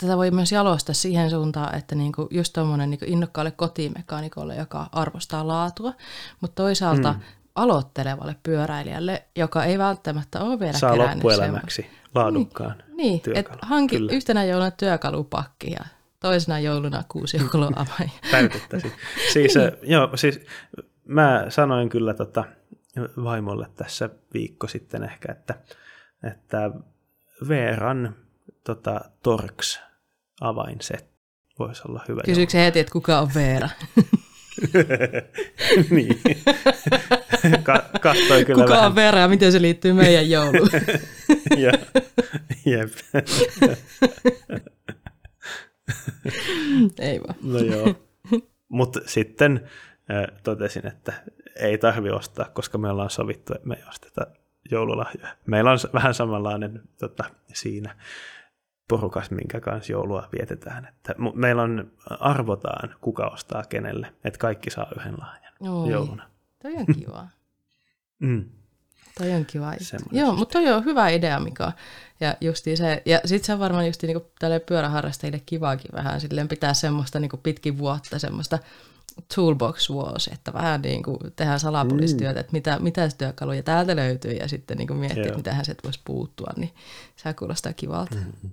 tätä 0.00 0.16
voi 0.16 0.30
myös 0.30 0.52
jalostaa 0.52 0.94
siihen 0.94 1.30
suuntaan, 1.30 1.74
että 1.74 1.94
niinku 1.94 2.28
just 2.30 2.52
tuommoinen 2.52 2.90
niinku 2.90 3.04
innokkaalle 3.08 3.50
kotimekaanikolle, 3.50 4.56
joka 4.56 4.86
arvostaa 4.92 5.48
laatua, 5.48 5.92
mutta 6.40 6.62
toisaalta 6.62 7.12
mm. 7.12 7.20
aloittelevalle 7.54 8.36
pyöräilijälle, 8.42 9.22
joka 9.36 9.64
ei 9.64 9.78
välttämättä 9.78 10.40
ole 10.40 10.60
vielä 10.60 10.78
Saa 10.78 10.98
loppuelämäksi 10.98 11.90
laadukkaan 12.14 12.82
Niin, 12.96 13.22
niin 13.26 13.36
että 13.36 13.58
hanki 13.62 13.96
Kyllä. 13.96 14.12
yhtenä 14.12 14.44
jouluna 14.44 14.70
työkalupakki 14.70 15.70
ja 15.70 15.84
toisena 16.20 16.58
jouluna 16.58 17.04
kuusi 17.08 17.36
jouluavain. 17.36 18.10
Täytettäisiin. 18.30 18.92
Siis, 19.32 19.54
niin. 19.54 19.72
joo, 19.82 20.16
siis 20.16 20.40
mä 21.04 21.46
sanoin 21.48 21.88
kyllä 21.88 22.14
tota 22.14 22.44
vaimolle 23.24 23.66
tässä 23.76 24.10
viikko 24.34 24.68
sitten 24.68 25.02
ehkä, 25.02 25.32
että, 25.32 25.54
että 26.32 26.70
Veeran 27.48 28.14
tota, 28.64 29.00
Torx 29.22 29.78
avainset 30.40 31.06
voisi 31.58 31.82
olla 31.88 32.04
hyvä. 32.08 32.20
Kysyykö 32.24 32.58
heti, 32.58 32.78
että 32.80 32.92
kuka 32.92 33.18
on 33.18 33.30
Veera? 33.34 33.68
niin. 35.90 36.20
Ka- 37.64 38.14
kyllä 38.46 38.54
Kuka 38.54 38.68
vähän. 38.68 38.86
on 38.86 38.94
Veera 38.94 39.18
ja 39.18 39.28
miten 39.28 39.52
se 39.52 39.62
liittyy 39.62 39.92
meidän 39.92 40.30
jouluun? 40.30 40.70
ja, 41.64 41.72
jep. 42.66 42.92
Ei 46.98 47.20
vaan. 47.20 47.34
No 47.42 47.58
joo. 47.58 47.94
Mutta 48.68 49.00
sitten 49.06 49.70
äh, 50.10 50.40
totesin, 50.42 50.86
että 50.86 51.12
ei 51.56 51.78
tarvi 51.78 52.10
ostaa, 52.10 52.44
koska 52.44 52.78
me 52.78 52.90
ollaan 52.90 53.10
sovittu, 53.10 53.54
että 53.54 53.68
me 53.68 53.74
ei 53.74 53.82
osteta 53.88 54.26
joululahjoja. 54.70 55.36
Meillä 55.46 55.70
on 55.70 55.78
vähän 55.94 56.14
samanlainen 56.14 56.82
tota, 56.98 57.24
siinä 57.52 57.96
porukas, 58.92 59.30
minkä 59.30 59.60
kanssa 59.60 59.92
joulua 59.92 60.28
vietetään. 60.38 60.86
Että 60.86 61.14
meillä 61.34 61.62
on 61.62 61.90
arvotaan, 62.20 62.94
kuka 63.00 63.26
ostaa 63.26 63.62
kenelle, 63.68 64.12
että 64.24 64.38
kaikki 64.38 64.70
saa 64.70 64.86
yhden 64.98 65.14
lahjan 65.18 65.52
Oi, 65.60 65.90
jouluna. 65.90 66.26
Toi 66.62 66.74
on 66.76 66.86
kiva. 66.86 67.28
mm. 68.18 68.44
Toi 69.18 69.32
on 69.32 69.46
kiva. 69.46 69.72
Joo, 70.12 70.32
mutta 70.32 70.52
toi 70.52 70.72
on 70.72 70.84
hyvä 70.84 71.08
idea, 71.08 71.40
Mika. 71.40 71.72
Ja 72.20 72.36
justi 72.40 72.76
se, 72.76 73.02
ja 73.06 73.20
sit 73.24 73.44
se 73.44 73.52
on 73.52 73.58
varmaan 73.58 73.86
just 73.86 74.02
niinku 74.02 74.32
tälle 74.38 74.60
pyöräharrastajille 74.60 75.42
kivaakin 75.46 75.90
vähän 75.94 76.20
silleen 76.20 76.48
pitää 76.48 76.74
semmoista 76.74 77.20
niinku 77.20 77.36
pitkin 77.36 77.78
vuotta 77.78 78.18
semmoista 78.18 78.58
toolbox 79.34 79.90
wars, 79.90 80.28
että 80.28 80.52
vähän 80.52 80.82
niin 80.82 81.02
kuin 81.02 81.18
tehdään 81.36 81.60
salapoliisityötä, 81.60 82.34
mm. 82.34 82.40
että 82.40 82.52
mitä, 82.52 82.78
mitä 82.78 83.08
työkaluja 83.18 83.62
täältä 83.62 83.96
löytyy 83.96 84.32
ja 84.32 84.48
sitten 84.48 84.78
niin 84.78 84.88
kuin 84.88 84.98
miettiä, 84.98 85.22
että 85.22 85.36
mitähän 85.36 85.64
se 85.64 85.74
voisi 85.84 86.00
puuttua, 86.04 86.52
niin 86.56 86.70
se 87.16 87.34
kuulostaa 87.34 87.72
kivalta. 87.72 88.14
Mm-hmm. 88.14 88.50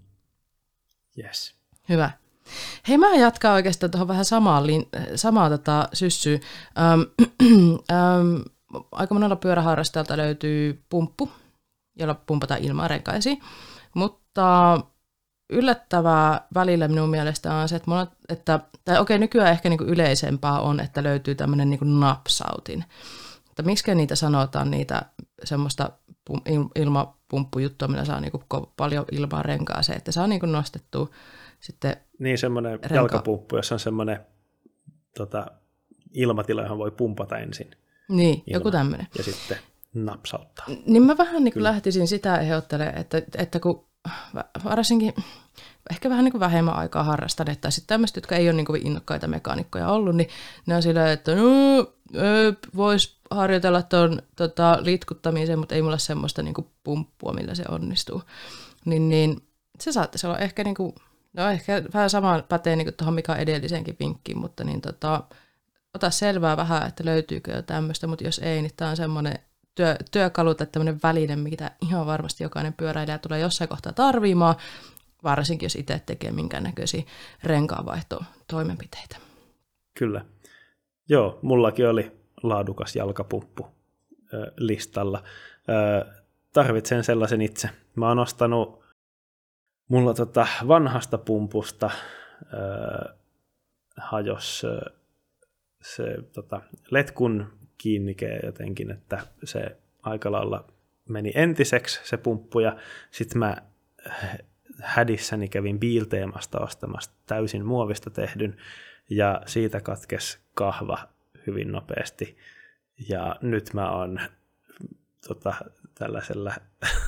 Yes. 1.24 1.56
Hyvä. 1.90 2.12
Hei, 2.88 2.98
mä 2.98 3.16
jatkan 3.16 3.52
oikeastaan 3.52 3.92
tuohon 3.92 4.08
vähän 4.08 4.26
samaa, 4.26 4.64
samaa 5.16 5.50
tota, 5.50 5.90
syssyä. 5.94 6.40
Ähm, 6.80 7.02
ähm, 7.92 8.36
aika 8.92 9.14
monella 9.16 9.36
pyöräharrastajalta 9.36 10.18
löytyy 10.18 10.84
pumppu, 10.90 11.32
jolla 12.00 12.14
pumpataan 12.14 12.64
ilmaa 12.64 12.88
renkaisiin, 12.88 13.42
mutta 13.94 14.80
yllättävää 15.50 16.48
välillä 16.54 16.88
minun 16.88 17.10
mielestä 17.10 17.54
on 17.54 17.70
se, 17.70 17.76
että, 17.76 17.92
monet, 17.92 18.10
että 18.30 18.60
tai 18.86 19.00
okei, 19.00 19.20
nykyään 19.20 19.52
ehkä 19.52 19.70
niin 19.70 19.80
yleisempää 19.88 20.60
on, 20.60 20.80
että 20.80 21.04
löytyy 21.04 21.36
tämmöinen 21.36 21.70
niin 21.70 22.00
napsautin. 22.00 22.86
Mutta 23.48 23.64
miksi 23.64 23.96
niitä 23.96 24.16
sanotaan, 24.16 24.72
niitä 24.72 25.02
semmoista 25.44 25.92
ilmapumppujuttua, 26.76 27.88
millä 27.88 28.06
saa 28.06 28.20
niin 28.20 28.32
paljon 28.78 29.06
ilmaa 29.12 29.44
renkaaseen, 29.44 29.98
että 29.98 30.12
saa 30.12 30.28
niin 30.28 30.52
nostettu 30.52 31.14
sitten 31.60 31.96
Niin, 32.20 32.38
semmoinen 32.38 32.72
renka... 32.72 32.96
jalkapumppu, 32.96 33.56
jossa 33.56 33.76
on 33.76 33.80
semmoinen 33.80 34.26
tota, 35.18 35.48
ilmatila, 36.14 36.62
johon 36.62 36.78
voi 36.78 36.92
pumpata 36.92 37.38
ensin. 37.38 37.72
Niin, 38.10 38.34
ilman, 38.34 38.44
joku 38.48 38.72
tämmöinen. 38.72 39.08
Ja 39.18 39.24
sitten 39.24 39.58
napsauttaa. 39.94 40.66
Niin 40.86 41.04
mä 41.04 41.18
vähän 41.18 41.44
niin 41.44 41.64
lähtisin 41.64 42.08
sitä 42.08 42.38
ehdottelemaan, 42.38 42.98
että, 42.98 43.22
että 43.38 43.60
kun 43.60 43.86
varsinkin 44.64 45.14
ehkä 45.92 46.10
vähän 46.10 46.24
niin 46.26 46.32
kuin 46.32 46.40
vähemmän 46.40 46.76
aikaa 46.76 47.04
harrastaneet, 47.04 47.62
tai 47.62 47.72
sitten 47.72 47.88
tämmöiset, 47.88 48.16
jotka 48.16 48.36
ei 48.36 48.50
ole 48.50 48.56
niin 48.56 48.66
kuin 48.66 48.88
innokkaita 48.88 49.28
mekaanikkoja 49.28 49.90
ollut, 49.90 50.16
niin 50.16 50.30
ne 50.66 50.76
on 50.76 50.84
silleen, 50.84 51.10
että 51.10 51.36
no, 51.36 51.42
voisi 52.76 53.19
harjoitella 53.32 53.82
tuon 53.82 54.22
tota, 54.36 54.78
litkuttamisen, 54.82 55.60
mutta 55.60 55.76
ei 55.76 55.82
mulla 55.82 55.98
semmoista 55.98 56.44
niin 56.44 56.54
kuin 56.54 56.68
pumppua, 56.84 57.34
millä 57.34 57.56
se 57.56 57.64
onnistuu. 57.70 58.22
Niin, 58.86 59.10
niin 59.10 59.42
se 59.80 59.92
saattaisi 59.92 60.28
olla 60.28 60.38
ehkä, 60.38 60.64
niin 60.64 60.76
kuin, 60.76 60.96
no 61.34 61.50
ehkä 61.50 61.84
vähän 61.94 62.10
sama 62.10 62.44
pätee 62.50 62.76
niin 62.76 62.94
tuohon 62.94 63.14
mikä 63.14 63.36
edellisenkin 63.36 63.98
vinkkiin, 64.00 64.38
mutta 64.38 64.64
niin 64.64 64.82
tota, 64.82 65.24
ota 65.96 66.10
selvää 66.10 66.58
vähän, 66.58 66.88
että 66.88 67.06
löytyykö 67.06 67.52
jo 67.52 67.62
tämmöistä, 67.62 68.08
mutta 68.08 68.24
jos 68.24 68.40
ei, 68.40 68.62
niin 68.62 68.72
tämä 68.78 68.92
on 68.92 68.98
semmoinen 68.98 69.40
työ, 69.76 69.96
työkalu 70.12 70.56
tai 70.56 70.68
tämmöinen 70.68 71.00
väline, 71.04 71.36
mitä 71.36 71.72
ihan 71.82 72.06
varmasti 72.06 72.44
jokainen 72.44 72.74
pyöräilijä 72.74 73.18
tulee 73.18 73.40
jossain 73.40 73.70
kohtaa 73.70 73.94
tarvimaan, 73.94 74.56
varsinkin 75.24 75.66
jos 75.66 75.76
itse 75.76 76.02
tekee 76.06 76.32
minkäännäköisiä 76.32 77.04
renkaanvaihtotoimenpiteitä. 77.44 79.16
Kyllä. 80.00 80.26
Joo, 81.10 81.40
mullakin 81.42 81.88
oli 81.88 82.19
laadukas 82.44 82.96
jalkapumppu 82.96 83.68
listalla. 84.58 85.24
Tarvitsen 86.54 87.04
sellaisen 87.04 87.42
itse. 87.42 87.70
Mä 87.96 88.08
oon 88.08 88.20
ostanut 88.20 88.84
mulla 89.88 90.14
tota 90.14 90.48
vanhasta 90.68 91.18
pumpusta 91.18 91.90
hajos 93.98 94.66
se 95.82 96.18
tota, 96.34 96.62
letkun 96.92 97.60
kiinnike 97.78 98.40
jotenkin, 98.44 98.92
että 98.92 99.20
se 99.44 99.78
aika 100.04 100.32
lailla 100.32 100.68
meni 101.10 101.32
entiseksi 101.36 102.00
se 102.04 102.18
pumppu 102.18 102.60
ja 102.60 102.78
sitten 103.12 103.40
mä 103.40 103.58
hädissäni 104.82 105.50
kävin 105.50 105.80
Biilteemasta 105.80 106.60
ostamassa 106.60 107.12
täysin 107.26 107.66
muovista 107.66 108.10
tehdyn 108.10 108.58
ja 109.10 109.42
siitä 109.46 109.82
katkes 109.82 110.40
kahva 110.54 110.98
hyvin 111.48 111.72
nopeasti. 111.72 112.38
Ja 113.10 113.36
nyt 113.42 113.74
mä 113.74 113.92
oon 113.92 114.20
tota, 115.28 115.54
tällaisella 115.96 116.54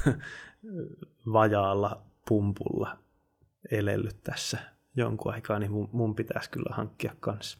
vajaalla 1.34 2.02
pumpulla 2.28 3.00
elellyt 3.72 4.24
tässä 4.24 4.58
jonkun 4.96 5.34
aikaa, 5.34 5.60
niin 5.60 5.72
mun, 5.72 5.90
mun 5.92 6.16
pitäisi 6.16 6.50
kyllä 6.50 6.76
hankkia 6.76 7.16
kanssa 7.20 7.60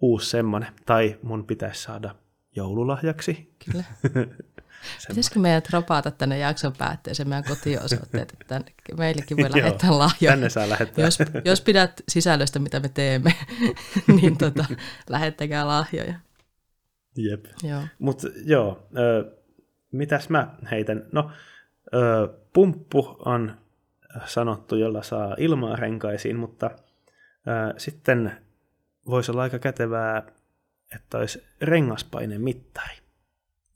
uusi 0.00 0.30
semmonen. 0.30 0.72
Tai 0.86 1.18
mun 1.22 1.46
pitäisi 1.46 1.82
saada 1.82 2.14
joululahjaksi. 2.56 3.54
Kyllä. 3.64 3.84
Pitäisikö 5.08 5.38
meidät 5.38 5.70
rapata 5.70 6.10
tänne 6.10 6.38
jakson 6.38 6.72
päätteeseen 6.78 7.28
meidän 7.28 7.44
kotiosoitteet, 7.44 8.32
että 8.40 8.60
meillekin 8.98 9.36
voi 9.36 9.50
lähettää 9.62 9.98
lahjoja. 9.98 10.32
tänne 10.32 10.48
saa 10.48 10.68
lähettää. 10.68 11.04
Jos, 11.04 11.18
jos 11.44 11.60
pidät 11.60 12.02
sisällöstä, 12.08 12.58
mitä 12.58 12.80
me 12.80 12.88
teemme, 12.88 13.34
niin 14.20 14.38
tota, 14.38 14.64
lähettäkää 15.10 15.66
lahjoja. 15.66 16.14
Jep. 17.16 17.44
Joo. 17.62 17.82
Mutta 17.98 18.28
joo, 18.44 18.88
ö, 18.98 19.36
mitäs 19.92 20.28
mä 20.28 20.54
heitän? 20.70 21.06
No, 21.12 21.30
ö, 21.94 22.28
pumppu 22.52 23.16
on 23.24 23.56
sanottu, 24.26 24.76
jolla 24.76 25.02
saa 25.02 25.34
ilmaa 25.38 25.76
renkaisiin, 25.76 26.36
mutta 26.36 26.70
ö, 26.70 27.74
sitten 27.76 28.32
voisi 29.06 29.30
olla 29.30 29.42
aika 29.42 29.58
kätevää, 29.58 30.22
että 30.94 31.18
olisi 31.18 31.46
rengaspainemittari 31.60 32.96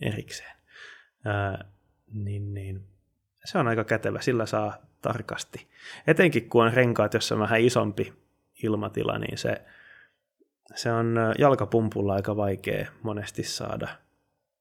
erikseen. 0.01 0.57
Ää, 1.25 1.65
niin, 2.13 2.55
niin, 2.55 2.85
se 3.45 3.59
on 3.59 3.69
aika 3.69 3.85
kätevä, 3.85 4.21
sillä 4.21 4.47
saa 4.47 4.77
tarkasti. 5.03 5.69
Etenkin 6.07 6.49
kun 6.49 6.65
on 6.65 6.73
renkaat, 6.73 7.15
jossa 7.15 7.35
on 7.35 7.41
vähän 7.41 7.61
isompi 7.61 8.13
ilmatila, 8.63 9.19
niin 9.19 9.39
se, 9.39 9.63
se 10.75 10.93
on 10.93 11.17
jalkapumpulla 11.39 12.15
aika 12.15 12.37
vaikea 12.37 12.87
monesti 13.03 13.43
saada, 13.43 13.89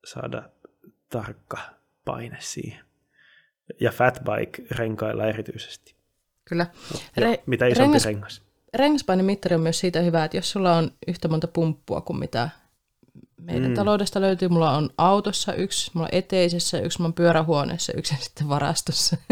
saada 0.06 0.50
tarkka 1.10 1.58
paine 2.06 2.38
siihen. 2.40 2.86
Ja 3.80 3.92
fatbike-renkailla 3.92 5.26
erityisesti. 5.28 5.96
Kyllä. 6.46 6.68
Re- 7.20 7.44
mitä 7.46 7.66
isompi 7.66 7.84
rengas, 7.84 8.06
rengas. 8.06 8.42
Rengaspainemittari 8.74 9.56
on 9.56 9.62
myös 9.62 9.80
siitä 9.80 10.02
hyvä, 10.02 10.26
että 10.26 10.38
jos 10.38 10.52
sulla 10.52 10.76
on 10.76 10.92
yhtä 11.08 11.28
monta 11.28 11.48
pumppua 11.48 12.02
kuin 12.02 12.20
mitä 12.20 12.50
meidän 13.42 13.70
mm. 13.70 13.76
taloudesta 13.76 14.22
löytyy. 14.22 14.48
Mulla 14.48 14.72
on 14.72 14.90
autossa 14.98 15.54
yksi, 15.54 15.92
mulla 15.94 16.08
on 16.08 16.18
eteisessä 16.18 16.80
yksi, 16.80 17.00
mulla 17.00 17.08
on 17.08 17.14
pyörähuoneessa 17.14 17.94
yksi 17.98 18.14
ja 18.14 18.18
sitten 18.18 18.50
varastossa. 18.50 19.18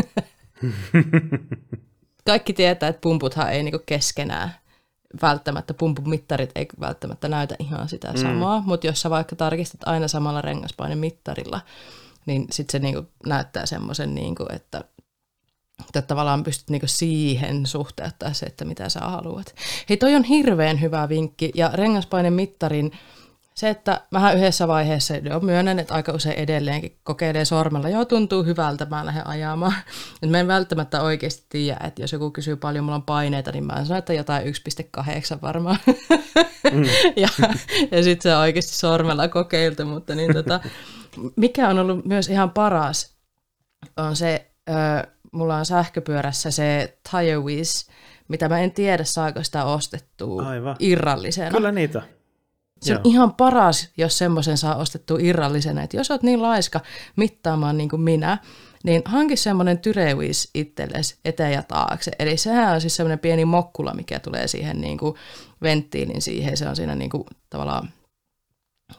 Kaikki 2.28 2.54
tietää, 2.54 2.90
että 2.90 3.02
pumputhan 3.02 3.52
ei 3.52 3.64
niinku 3.64 3.80
keskenään 3.86 4.56
välttämättä, 5.22 5.74
pumpumittarit 5.74 6.52
ei 6.56 6.68
välttämättä 6.80 7.28
näytä 7.28 7.56
ihan 7.60 7.90
sitä 7.90 8.18
samaa, 8.18 8.60
mm. 8.60 8.66
mutta 8.66 8.88
jos 8.88 9.02
sä 9.02 9.10
vaikka 9.10 9.36
tarkistat 9.36 9.82
aina 9.86 10.08
samalla 10.08 10.42
rengaspainemittarilla, 10.42 11.62
niin 12.26 12.48
sitten 12.52 12.72
se 12.72 12.80
niinku 12.80 13.12
näyttää 13.26 13.66
semmoisen, 13.66 14.16
niinku, 14.16 14.46
että 14.54 14.84
että 15.88 16.02
tavallaan 16.02 16.44
pystyt 16.44 16.70
niinku 16.70 16.88
siihen 16.88 17.66
suhteuttaa 17.66 18.34
se, 18.34 18.46
että 18.46 18.66
mitä 18.66 18.90
sä 18.90 19.00
haluat. 19.00 19.56
Hei, 19.90 19.98
toi 19.98 20.16
on 20.16 20.24
hirveän 20.24 20.82
hyvä 20.82 21.10
vinkki, 21.10 21.52
ja 21.56 21.72
rengaspainen 21.74 22.34
mittarin 22.34 22.92
se, 23.60 23.70
että 23.70 24.02
vähän 24.14 24.38
yhdessä 24.38 24.68
vaiheessa, 24.68 25.16
jo 25.16 25.40
myönnän, 25.40 25.80
että 25.80 25.94
aika 25.94 26.12
usein 26.12 26.40
edelleenkin 26.40 26.98
kokeilee 27.04 27.46
sormella, 27.46 27.90
joo 27.90 28.06
tuntuu 28.06 28.44
hyvältä, 28.44 28.86
mä 28.86 29.06
lähden 29.06 29.28
ajamaan. 29.28 29.74
Et 30.24 30.30
mä 30.30 30.40
en 30.40 30.48
välttämättä 30.48 31.02
oikeasti 31.02 31.46
tiedä, 31.50 31.80
että 31.84 32.02
jos 32.02 32.14
joku 32.14 32.32
kysyy 32.32 32.56
paljon, 32.56 32.86
mulla 32.86 32.96
on 32.96 33.04
paineita, 33.04 33.52
niin 33.52 33.66
mä 33.66 33.86
sanon, 33.86 33.98
että 34.00 34.14
jotain 34.14 34.44
1,8 34.46 35.42
varmaan. 35.42 35.78
Mm. 36.72 36.84
ja 37.16 37.28
ja 37.92 38.04
sitten 38.04 38.22
se 38.22 38.36
on 38.36 38.42
oikeasti 38.42 38.78
sormella 38.78 39.28
kokeiltu, 39.28 39.86
mutta 39.86 40.16
niin 40.16 40.34
tota, 40.34 40.60
mikä 41.36 41.70
on 41.70 41.80
ollut 41.80 42.06
myös 42.06 42.30
ihan 42.30 42.52
paras, 42.52 43.14
on 43.98 44.16
se, 44.16 44.52
äh, 44.70 45.04
mulla 45.32 45.58
on 45.58 45.66
sähköpyörässä 45.66 46.52
se 46.52 46.98
TireWiz, 47.12 47.88
mitä 48.28 48.50
mä 48.50 48.60
en 48.60 48.72
tiedä, 48.72 49.04
saako 49.04 49.44
sitä 49.44 49.66
ostettua 49.66 50.48
Aivan. 50.48 50.76
irrallisena. 50.80 51.52
Kyllä 51.52 51.72
niitä 51.72 52.02
se 52.82 52.96
on 52.96 53.02
ihan 53.04 53.34
paras, 53.36 53.90
jos 53.98 54.18
semmoisen 54.18 54.58
saa 54.58 54.76
ostettua 54.76 55.18
irrallisena. 55.22 55.84
Että 55.84 55.98
jos 55.98 56.12
olet 56.12 56.24
niin 56.24 56.42
laiska 56.42 56.80
mittaamaan 57.16 57.78
niin 57.78 57.90
kuin 57.90 58.02
minä, 58.02 58.38
niin 58.84 59.02
hanki 59.06 59.36
semmoinen 59.36 59.80
tyrevis 59.80 60.50
itsellesi 60.54 61.16
eteen 61.26 61.54
ja 61.54 61.64
taakse. 61.64 62.12
Eli 62.20 62.38
sehän 62.38 62.74
on 62.74 62.82
siis 62.82 62.96
semmoinen 62.96 63.20
pieni 63.20 63.46
mokkula, 63.46 63.94
mikä 63.94 64.20
tulee 64.20 64.48
siihen 64.48 64.82
niin 64.82 64.98
kuin 64.98 65.16
venttiilin 65.62 66.22
siihen. 66.22 66.58
Se 66.58 66.70
on 66.70 66.76
siinä 66.76 66.96
niin 66.96 67.10
kuin 67.10 67.24
tavallaan 67.50 67.90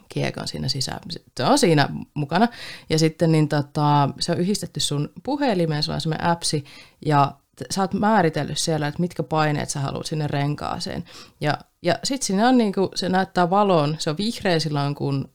kiekon 0.09 0.49
siinä 0.49 0.69
sisään. 0.69 1.01
Se 1.11 1.45
on 1.45 1.59
siinä 1.59 1.89
mukana. 2.15 2.49
Ja 2.91 2.99
sitten 2.99 3.33
niin 3.33 3.49
tota, 3.49 4.09
se 4.21 4.33
on 4.33 4.39
yhdistetty 4.39 4.81
sun 4.81 5.13
puhelimeen, 5.23 5.83
sulla 5.83 5.95
on 5.95 6.01
semmoinen 6.01 6.27
appsi, 6.27 6.65
ja 7.07 7.33
sä 7.71 7.81
oot 7.81 7.95
määritellyt 7.95 8.59
siellä, 8.59 8.87
että 8.87 9.01
mitkä 9.01 9.23
paineet 9.23 9.71
sä 9.71 9.81
haluat 9.81 10.07
sinne 10.07 10.27
renkaaseen. 10.27 11.05
Ja, 11.41 11.59
ja 11.83 11.99
sitten 12.05 12.27
siinä 12.27 12.49
on 12.49 12.59
niinku, 12.59 12.91
se 12.95 13.09
näyttää 13.09 13.51
valon, 13.51 13.97
se 13.99 14.11
on 14.11 14.17
vihreä 14.17 14.59
silloin, 14.59 14.95
kun 14.95 15.29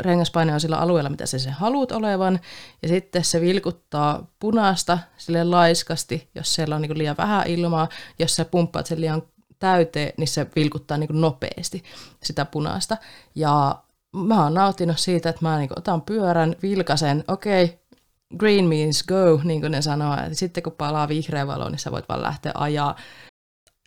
rengaspaine 0.00 0.54
on 0.54 0.60
sillä 0.60 0.76
alueella, 0.76 1.10
mitä 1.10 1.26
sä 1.26 1.38
sen 1.38 1.52
haluat 1.52 1.92
olevan, 1.92 2.40
ja 2.82 2.88
sitten 2.88 3.24
se 3.24 3.40
vilkuttaa 3.40 4.26
punaista 4.38 4.98
sille 5.16 5.44
laiskasti, 5.44 6.30
jos 6.34 6.54
siellä 6.54 6.74
on 6.74 6.82
niinku 6.82 6.98
liian 6.98 7.16
vähän 7.16 7.46
ilmaa, 7.46 7.88
jos 8.18 8.36
sä 8.36 8.44
pumppaat 8.44 8.86
sen 8.86 9.00
liian 9.00 9.22
täyteen, 9.58 10.12
niin 10.16 10.28
se 10.28 10.46
vilkuttaa 10.56 10.98
niinku 10.98 11.14
nopeasti 11.14 11.84
sitä 12.22 12.44
punaista. 12.44 12.96
Ja 13.34 13.82
mä 14.12 14.42
oon 14.42 14.54
nauttinut 14.54 14.98
siitä, 14.98 15.28
että 15.28 15.44
mä 15.44 15.58
niinku 15.58 15.74
otan 15.76 16.02
pyörän, 16.02 16.56
vilkasen, 16.62 17.24
okei, 17.28 17.78
green 18.36 18.64
means 18.64 19.02
go, 19.02 19.40
niin 19.44 19.60
kuin 19.60 19.72
ne 19.72 19.82
sanoo. 19.82 20.14
että 20.14 20.34
sitten 20.34 20.62
kun 20.62 20.72
palaa 20.72 21.08
vihreä 21.08 21.46
valo, 21.46 21.68
niin 21.68 21.78
sä 21.78 21.92
voit 21.92 22.08
vaan 22.08 22.22
lähteä 22.22 22.52
ajaa. 22.54 22.96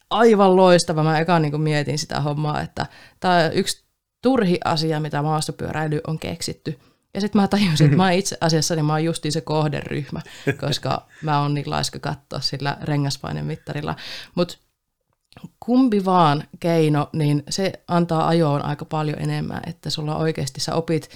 Aivan 0.09 0.55
loistava. 0.55 1.03
Mä 1.03 1.19
eka 1.19 1.39
niin 1.39 1.61
mietin 1.61 1.99
sitä 1.99 2.21
hommaa, 2.21 2.61
että 2.61 2.85
tämä 3.19 3.35
on 3.35 3.53
yksi 3.53 3.83
turhi 4.21 4.59
asia, 4.65 4.99
mitä 4.99 5.21
maastopyöräily 5.21 6.01
on 6.07 6.19
keksitty. 6.19 6.79
Ja 7.13 7.21
sitten 7.21 7.41
mä 7.41 7.47
tajusin, 7.47 7.85
että 7.85 7.97
mä 7.97 8.11
itse 8.21 8.37
asiassa 8.41 8.75
niin 8.75 8.85
mä 8.85 8.93
oon 8.93 9.03
justiin 9.03 9.31
se 9.31 9.41
kohderyhmä, 9.41 10.21
koska 10.61 11.07
mä 11.21 11.41
oon 11.41 11.53
niin 11.53 11.69
laiska 11.69 11.99
katsoa 11.99 12.39
sillä 12.39 12.77
rengaspainemittarilla. 12.81 13.95
Mutta 14.35 14.57
kumpi 15.59 16.05
vaan 16.05 16.43
keino, 16.59 17.09
niin 17.13 17.43
se 17.49 17.71
antaa 17.87 18.27
ajoon 18.27 18.65
aika 18.65 18.85
paljon 18.85 19.19
enemmän, 19.19 19.61
että 19.67 19.89
sulla 19.89 20.15
oikeasti 20.15 20.61
sä 20.61 20.75
opit 20.75 21.09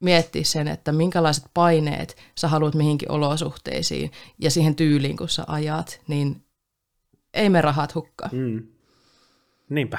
miettiä 0.00 0.44
sen, 0.44 0.68
että 0.68 0.92
minkälaiset 0.92 1.44
paineet 1.54 2.16
sä 2.34 2.48
haluat 2.48 2.74
mihinkin 2.74 3.10
olosuhteisiin 3.10 4.10
ja 4.38 4.50
siihen 4.50 4.74
tyyliin, 4.74 5.16
kun 5.16 5.28
sä 5.28 5.44
ajat, 5.46 6.00
niin 6.08 6.42
ei 7.34 7.50
me 7.50 7.60
rahat 7.60 7.94
hukkaa. 7.94 8.28
Mm. 8.32 8.62
Niinpä. 9.68 9.98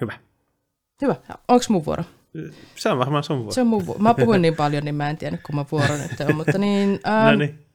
Hyvä. 0.00 0.18
Hyvä. 1.02 1.16
Onko 1.48 1.64
mun 1.68 1.84
vuoro? 1.84 2.04
Se 2.74 2.88
on 2.88 2.98
varmaan 2.98 3.24
sun 3.24 3.38
vuoro. 3.38 3.52
Se 3.52 3.60
on 3.60 3.66
mun 3.66 3.86
vuoro. 3.86 4.00
Mä 4.00 4.14
puhuin 4.14 4.42
niin 4.42 4.56
paljon, 4.56 4.84
niin 4.84 4.94
mä 4.94 5.10
en 5.10 5.16
tiedä, 5.16 5.38
kun 5.46 5.54
mä 5.54 5.64
vuoro 5.72 5.96
nyt 5.96 6.20
on, 6.28 6.36
mutta 6.36 6.58
niin... 6.58 7.00
Ähm, 7.08 7.24
no 7.24 7.34
niin. 7.34 7.68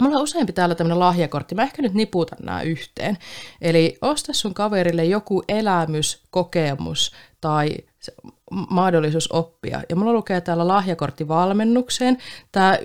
Mulla 0.00 0.16
on 0.16 0.22
useampi 0.22 0.52
täällä 0.52 0.74
tämmöinen 0.74 0.98
lahjakortti. 0.98 1.54
Mä 1.54 1.62
ehkä 1.62 1.82
nyt 1.82 1.94
niputan 1.94 2.38
nämä 2.42 2.62
yhteen. 2.62 3.18
Eli 3.60 3.98
osta 4.02 4.32
sun 4.32 4.54
kaverille 4.54 5.04
joku 5.04 5.42
elämys, 5.48 6.22
kokemus 6.30 7.12
tai 7.40 7.76
mahdollisuus 8.50 9.32
oppia. 9.32 9.82
Ja 9.88 9.96
mulla 9.96 10.12
lukee 10.12 10.40
täällä 10.40 10.68
lahjakortti 10.68 11.28
valmennukseen. 11.28 12.18
Tämä 12.52 12.78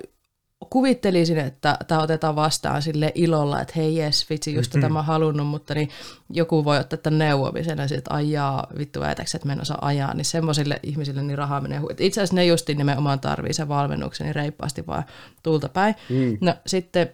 kuvittelisin, 0.70 1.38
että 1.38 1.78
tämä 1.88 2.02
otetaan 2.02 2.36
vastaan 2.36 2.82
sille 2.82 3.12
ilolla, 3.16 3.62
että 3.62 3.74
hei 3.76 3.96
jes, 3.96 4.30
vitsi, 4.30 4.54
just 4.54 4.74
mm-hmm. 4.74 4.82
tätä 4.82 4.94
mä 4.94 5.02
halunnut, 5.02 5.48
mutta 5.48 5.74
niin 5.74 5.90
joku 6.30 6.66
voi 6.66 6.78
ottaa 6.78 6.98
tämän 6.98 7.18
neuvomisena, 7.18 7.84
että 7.84 8.14
ajaa, 8.14 8.68
vittu 8.78 9.00
väitäks, 9.00 9.36
että 9.36 9.48
mä 9.48 9.54
en 9.54 9.62
osaa 9.62 9.86
ajaa, 9.86 10.14
niin 10.14 10.26
semmoisille 10.26 10.80
ihmisille 10.84 11.24
niin 11.24 11.38
rahaa 11.38 11.62
menee 11.62 11.80
hu- 11.80 11.96
Itse 12.00 12.22
asiassa 12.22 12.36
ne 12.36 12.46
justiin 12.46 12.78
nimenomaan 12.78 13.20
tarvii 13.20 13.54
sen 13.54 13.68
valmennuksen, 13.68 14.26
niin 14.26 14.36
reippaasti 14.36 14.88
vaan 14.88 15.04
tulta 15.44 15.70
päin. 15.70 15.96
Mm. 16.10 16.38
No 16.42 16.56
sitten 16.66 17.12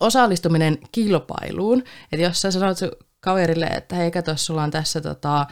osallistuminen 0.00 0.78
kilpailuun, 0.92 1.82
että 2.12 2.26
jos 2.26 2.40
sä 2.40 2.50
sanot 2.50 2.78
kaverille, 3.20 3.66
että 3.66 3.96
hei 3.96 4.10
kato, 4.10 4.36
sulla 4.36 4.62
on 4.62 4.70
tässä 4.70 5.00
tota, 5.00 5.46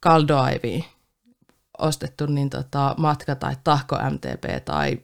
Kaldoaiviin 0.00 0.84
ostettu 1.78 2.26
niin 2.26 2.50
tota, 2.50 2.94
matka 2.98 3.34
tai 3.34 3.56
tahko 3.64 3.96
MTP 4.10 4.64
tai 4.64 4.98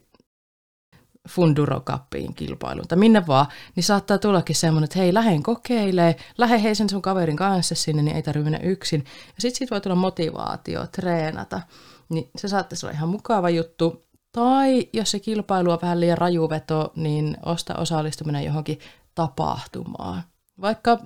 Funduro 1.29 1.79
Cupiin 1.79 2.33
kilpailuun 2.33 2.87
tai 2.87 2.97
minne 2.97 3.27
vaan, 3.27 3.45
niin 3.75 3.83
saattaa 3.83 4.17
tullakin 4.17 4.55
semmoinen, 4.55 4.83
että 4.83 4.99
hei, 4.99 5.13
lähden 5.13 5.43
kokeilee, 5.43 6.15
lähde 6.37 6.63
hei 6.63 6.75
sen 6.75 6.89
sun 6.89 7.01
kaverin 7.01 7.35
kanssa 7.35 7.75
sinne, 7.75 8.01
niin 8.01 8.15
ei 8.15 8.21
tarvitse 8.23 8.49
mennä 8.49 8.69
yksin. 8.69 9.03
Ja 9.27 9.41
sitten 9.41 9.57
siitä 9.57 9.75
voi 9.75 9.81
tulla 9.81 9.95
motivaatio, 9.95 10.87
treenata. 10.87 11.61
Niin 12.09 12.29
se 12.37 12.47
saattaisi 12.47 12.85
olla 12.85 12.93
ihan 12.93 13.09
mukava 13.09 13.49
juttu. 13.49 14.07
Tai 14.31 14.89
jos 14.93 15.11
se 15.11 15.19
kilpailu 15.19 15.71
on 15.71 15.79
vähän 15.81 15.99
liian 15.99 16.17
rajuveto, 16.17 16.91
niin 16.95 17.37
osta 17.45 17.75
osallistuminen 17.75 18.43
johonkin 18.43 18.79
tapahtumaan. 19.15 20.23
Vaikka 20.61 20.99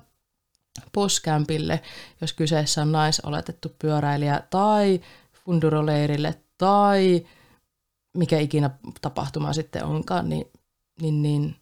poskämpille, 0.92 1.82
jos 2.20 2.32
kyseessä 2.32 2.82
on 2.82 2.92
naisoletettu 2.92 3.76
pyöräilijä, 3.78 4.42
tai 4.50 5.00
funduroleirille, 5.44 6.34
tai 6.58 7.26
mikä 8.16 8.38
ikinä 8.38 8.70
tapahtuma 9.00 9.52
sitten 9.52 9.84
onkaan, 9.84 10.28
niin, 10.28 10.50
niin, 11.00 11.22
niin 11.22 11.56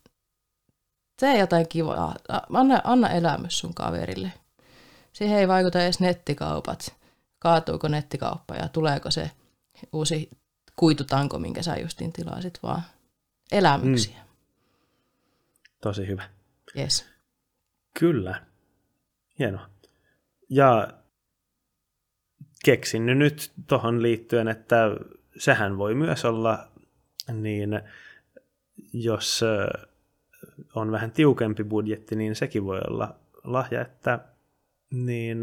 tee 1.21 1.39
jotain 1.39 1.69
kivaa. 1.69 2.17
Anna, 2.53 2.81
anna 2.85 3.11
elämys 3.11 3.59
sun 3.59 3.75
kaverille. 3.75 4.33
Siihen 5.13 5.39
ei 5.39 5.49
vaikuta 5.49 5.83
edes 5.83 6.01
nettikaupat. 6.01 6.95
Kaatuuko 7.39 7.89
nettikauppa 7.89 8.55
ja 8.55 8.69
tuleeko 8.69 9.11
se 9.11 9.31
uusi 9.93 10.31
kuitutanko, 10.77 11.39
minkä 11.39 11.63
sä 11.63 11.77
justiin 11.77 12.13
tilasit, 12.13 12.59
vaan 12.63 12.83
elämyksiä. 13.53 14.19
Mm. 14.19 14.29
Tosi 15.81 16.07
hyvä. 16.07 16.31
Yes. 16.77 17.07
Kyllä. 17.99 18.50
Hienoa. 19.41 19.71
Ja 20.49 20.89
keksin 22.65 23.07
nyt 23.07 23.53
tuohon 23.67 24.03
liittyen, 24.03 24.49
että 24.49 24.77
sehän 25.39 25.79
voi 25.79 25.95
myös 25.95 26.25
olla 26.25 26.69
niin, 27.33 27.81
jos 28.93 29.41
on 30.75 30.93
vähän 30.93 31.11
tiukempi 31.11 31.65
budjetti, 31.65 32.17
niin 32.17 32.37
sekin 32.37 32.65
voi 32.65 32.81
olla 32.89 33.15
lahja, 33.45 33.81
että 33.81 34.19
niin 34.91 35.39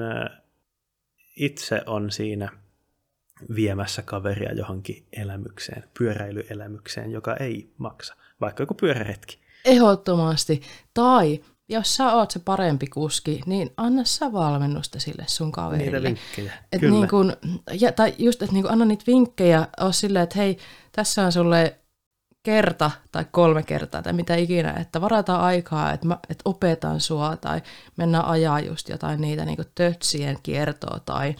itse 1.35 1.81
on 1.85 2.11
siinä 2.11 2.49
viemässä 3.55 4.01
kaveria 4.01 4.53
johonkin 4.53 5.05
elämykseen, 5.13 5.83
pyöräilyelämykseen, 5.97 7.11
joka 7.11 7.35
ei 7.35 7.69
maksa, 7.77 8.15
vaikka 8.41 8.63
joku 8.63 8.73
pyöräretki. 8.73 9.39
Ehdottomasti. 9.65 10.61
Tai 10.93 11.43
jos 11.69 11.95
sä 11.95 12.13
oot 12.13 12.31
se 12.31 12.39
parempi 12.39 12.87
kuski, 12.87 13.41
niin 13.45 13.73
anna 13.77 14.03
sä 14.03 14.33
valmennusta 14.33 14.99
sille 14.99 15.23
sun 15.27 15.51
kaverille. 15.51 15.99
Niitä 15.99 16.03
vinkkejä, 16.03 16.53
et 16.71 16.79
kyllä. 16.79 16.93
Niin 16.93 17.07
kun, 17.07 17.33
ja, 17.79 17.91
tai 17.91 18.13
just, 18.17 18.41
että 18.41 18.53
niin 18.53 18.71
anna 18.71 18.85
niitä 18.85 19.03
vinkkejä, 19.07 19.67
oo 19.81 19.91
silleen, 19.91 20.23
että 20.23 20.39
hei, 20.39 20.57
tässä 20.91 21.25
on 21.25 21.31
sulle 21.31 21.79
kerta 22.43 22.91
tai 23.11 23.25
kolme 23.31 23.63
kertaa 23.63 24.01
tai 24.01 24.13
mitä 24.13 24.35
ikinä, 24.35 24.73
että 24.73 25.01
varataan 25.01 25.41
aikaa, 25.41 25.93
että, 25.93 26.07
mä, 26.07 26.17
että 26.29 26.41
opetan 26.45 27.01
sua 27.01 27.37
tai 27.37 27.61
mennään 27.97 28.25
ajaa 28.25 28.59
just 28.59 28.89
jotain 28.89 29.21
niitä 29.21 29.45
niin 29.45 29.57
tötsien 29.75 30.37
kiertoa 30.43 30.99
tai 31.05 31.35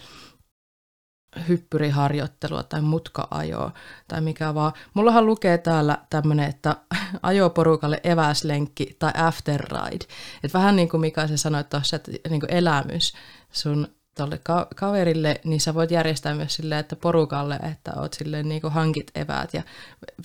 hyppyriharjoittelua 1.48 2.62
tai 2.62 2.80
mutka-ajoa 2.80 3.72
tai 4.08 4.20
mikä 4.20 4.54
vaan. 4.54 4.72
Mullahan 4.94 5.26
lukee 5.26 5.58
täällä 5.58 5.98
tämmöinen, 6.10 6.48
että 6.48 6.76
ajoporukalle 7.22 8.00
eväslenkki 8.04 8.96
tai 8.98 9.12
after 9.16 9.60
ride. 9.60 10.04
Et 10.44 10.54
vähän 10.54 10.76
niin 10.76 10.88
kuin 10.88 11.00
Mika 11.00 11.26
se 11.26 11.36
sanoi 11.36 11.64
tuossa, 11.64 11.96
että 11.96 12.12
niin 12.28 12.40
kuin 12.40 12.52
elämys 12.52 13.12
sun 13.52 13.88
tuolle 14.18 14.40
ka- 14.42 14.68
kaverille, 14.76 15.40
niin 15.44 15.60
sä 15.60 15.74
voit 15.74 15.90
järjestää 15.90 16.34
myös 16.34 16.54
silleen, 16.54 16.78
että 16.78 16.96
porukalle, 16.96 17.54
että 17.54 17.92
oot 17.96 18.12
silleen 18.12 18.48
niin 18.48 18.60
kuin 18.60 18.72
hankit 18.72 19.10
eväät 19.14 19.54
ja 19.54 19.62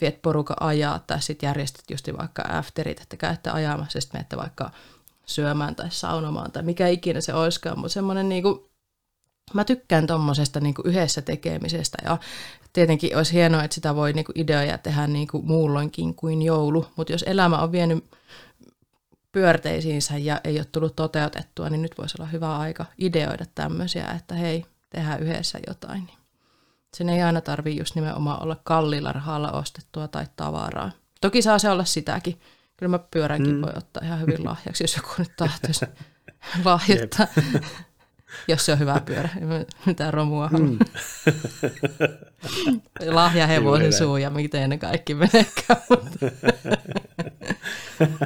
viet 0.01 0.22
poruka 0.22 0.55
ajaa, 0.59 0.99
tai 0.99 1.22
sitten 1.22 1.47
järjestät 1.47 1.86
just 1.91 2.07
vaikka 2.18 2.43
afterit, 2.49 3.01
että 3.01 3.18
käytte 3.18 3.49
ajamassa, 3.49 4.01
sitten 4.01 4.20
menette 4.20 4.38
vaikka 4.38 4.72
syömään 5.26 5.76
tai 5.76 5.91
saunomaan 5.91 6.51
tai 6.51 6.64
mikä 6.64 6.88
ikinä 6.88 7.22
se 7.22 7.34
olisikaan, 7.34 7.80
mutta 7.80 7.93
semmoinen 7.93 8.30
niin 8.30 8.43
kuin, 8.43 8.59
mä 9.54 9.64
tykkään 9.64 10.08
tuommoisesta 10.08 10.60
niin 10.60 10.76
yhdessä 10.84 11.22
tekemisestä 11.22 11.98
ja 12.04 12.18
tietenkin 12.74 13.18
olisi 13.18 13.34
hienoa, 13.34 13.64
että 13.64 13.76
sitä 13.76 13.96
voi 13.96 14.14
niin 14.14 14.26
kuin 14.26 14.39
ideoja 14.39 14.78
tehdä 14.78 15.08
niin 15.08 15.28
kuin 15.28 15.46
muulloinkin 15.46 16.16
kuin 16.16 16.41
joulu, 16.41 16.88
mutta 16.96 17.14
jos 17.14 17.24
elämä 17.28 17.58
on 17.58 17.72
vienyt 17.72 18.06
pyörteisiinsä 19.32 20.18
ja 20.18 20.41
ei 20.44 20.58
ole 20.60 20.66
tullut 20.66 20.96
toteutettua, 20.96 21.70
niin 21.70 21.82
nyt 21.82 21.98
voisi 21.98 22.16
olla 22.20 22.30
hyvä 22.30 22.58
aika 22.58 22.86
ideoida 22.98 23.46
tämmöisiä, 23.56 24.08
että 24.08 24.36
hei, 24.36 24.66
tehdään 24.89 25.20
yhdessä 25.20 25.60
jotain. 25.68 26.06
Niin 26.06 26.18
sen 26.94 27.10
ei 27.10 27.22
aina 27.22 27.41
tarvitse 27.41 27.80
just 27.80 27.96
nimenomaan 27.96 28.44
olla 28.44 28.58
kalliilla 28.64 29.12
rahalla 29.12 29.52
ostettua 29.52 30.08
tai 30.08 30.26
tavaraa. 30.36 30.91
Toki 31.22 31.41
saa 31.41 31.60
se 31.60 31.70
olla 31.70 31.86
sitäkin. 31.86 32.39
Kyllä 32.78 32.89
mä 32.89 33.00
pyöränkin 33.12 33.56
mm. 33.56 33.62
voi 33.62 33.72
ottaa 33.76 34.04
ihan 34.06 34.22
hyvin 34.22 34.46
lahjaksi, 34.50 34.84
jos 34.84 34.96
joku 34.96 35.10
nyt 35.18 35.32
tahtoisi 35.38 35.86
lahjoittaa. 36.66 37.28
Jos 38.48 38.66
se 38.66 38.72
on 38.72 38.80
hyvä 38.80 39.02
pyörä, 39.06 39.30
ei 39.42 39.66
mitään 39.86 40.14
romua. 40.14 40.50
Mm. 40.60 40.80
Lahja 43.16 43.48
hevosen 43.48 43.94
suu 43.94 44.18
ja 44.18 44.30
miten 44.30 44.70
ne 44.70 44.78
kaikki 44.78 45.14
menekään. 45.14 45.82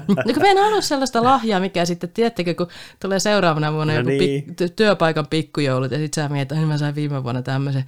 no 0.08 0.34
kun 0.34 0.46
en 0.46 0.58
halua 0.58 0.82
sellaista 0.82 1.24
lahjaa, 1.24 1.60
mikä 1.60 1.86
sitten, 1.86 2.10
tiedättekö, 2.10 2.54
kun 2.54 2.68
tulee 3.00 3.20
seuraavana 3.20 3.74
vuonna 3.74 3.94
no 3.94 4.00
joku 4.00 4.10
niin. 4.10 4.44
pik- 4.44 4.74
työpaikan 4.76 5.28
pikkujoulut 5.28 5.92
ja 5.92 5.98
sitten 5.98 6.24
sä 6.24 6.30
mietit, 6.30 6.52
että 6.52 6.68
mä 6.68 6.78
sain 6.78 6.96
viime 6.96 7.24
vuonna 7.24 7.42
tämmöisen. 7.42 7.86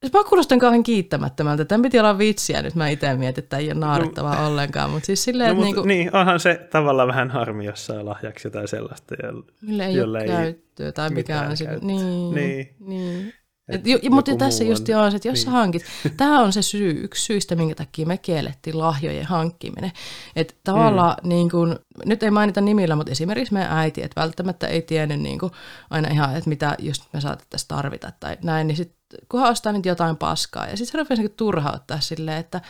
Siis 0.00 0.12
mä 0.12 0.24
kuulostan 0.24 0.58
kauhean 0.58 0.82
kiittämättömältä. 0.82 1.64
Tämä 1.64 1.82
piti 1.82 1.98
olla 1.98 2.18
vitsiä 2.18 2.62
nyt. 2.62 2.74
Mä 2.74 2.88
itse 2.88 3.14
mietin, 3.14 3.44
että 3.44 3.56
ei 3.56 3.66
ole 3.66 3.74
naarittavaa 3.74 4.40
no, 4.40 4.46
ollenkaan. 4.46 4.90
Mutta 4.90 5.06
siis 5.06 5.24
silleen, 5.24 5.48
no, 5.48 5.52
että 5.52 5.64
niinku... 5.64 5.82
Niin, 5.82 6.16
onhan 6.16 6.40
se 6.40 6.68
tavallaan 6.70 7.08
vähän 7.08 7.30
harmi, 7.30 7.64
jos 7.64 7.86
saa 7.86 8.04
lahjaksi 8.04 8.46
jotain 8.48 8.68
sellaista. 8.68 9.14
Mille 9.62 9.86
ei 9.86 10.00
ole 10.00 10.26
käyttöä 10.26 10.92
tai 10.92 11.10
mikä 11.10 11.40
on 11.40 11.56
se. 11.56 11.78
Niin, 11.80 12.34
niin. 12.34 12.74
niin. 12.80 13.32
Et, 13.68 13.86
jo, 13.86 13.98
mutta 14.10 14.36
tässä 14.36 14.64
just 14.64 14.88
on, 14.88 15.16
että 15.16 15.28
jos 15.28 15.34
niin. 15.34 15.44
sä 15.44 15.50
hankit, 15.50 15.82
tämä 16.16 16.40
on 16.40 16.52
se 16.52 16.62
syy, 16.62 16.90
yksi 17.04 17.24
syistä, 17.24 17.56
minkä 17.56 17.74
takia 17.74 18.06
me 18.06 18.18
kiellettiin 18.18 18.78
lahjojen 18.78 19.26
hankkiminen. 19.26 19.92
Että 20.36 20.54
tavallaan, 20.64 21.16
mm. 21.22 21.28
niin 21.28 21.50
kun, 21.50 21.78
nyt 22.04 22.22
ei 22.22 22.30
mainita 22.30 22.60
nimillä, 22.60 22.96
mutta 22.96 23.12
esimerkiksi 23.12 23.54
meidän 23.54 23.72
äiti, 23.72 24.02
että 24.02 24.20
välttämättä 24.20 24.66
ei 24.66 24.82
tiennyt 24.82 25.20
niin 25.20 25.38
kun, 25.38 25.50
aina 25.90 26.08
ihan, 26.08 26.36
että 26.36 26.48
mitä 26.48 26.76
just 26.78 27.02
me 27.12 27.20
saatettaisiin 27.20 27.68
tarvita 27.68 28.12
tai 28.20 28.36
näin, 28.42 28.66
niin 28.66 28.76
sitten 28.76 28.99
kunhan 29.28 29.50
ostaa 29.50 29.72
nyt 29.72 29.86
jotain 29.86 30.16
paskaa. 30.16 30.66
Ja 30.66 30.76
sitten 30.76 30.92
se 30.92 30.98
rupesi 30.98 31.22
niin 31.22 31.32
turhauttaa 31.36 32.00
silleen, 32.00 32.38
että, 32.38 32.60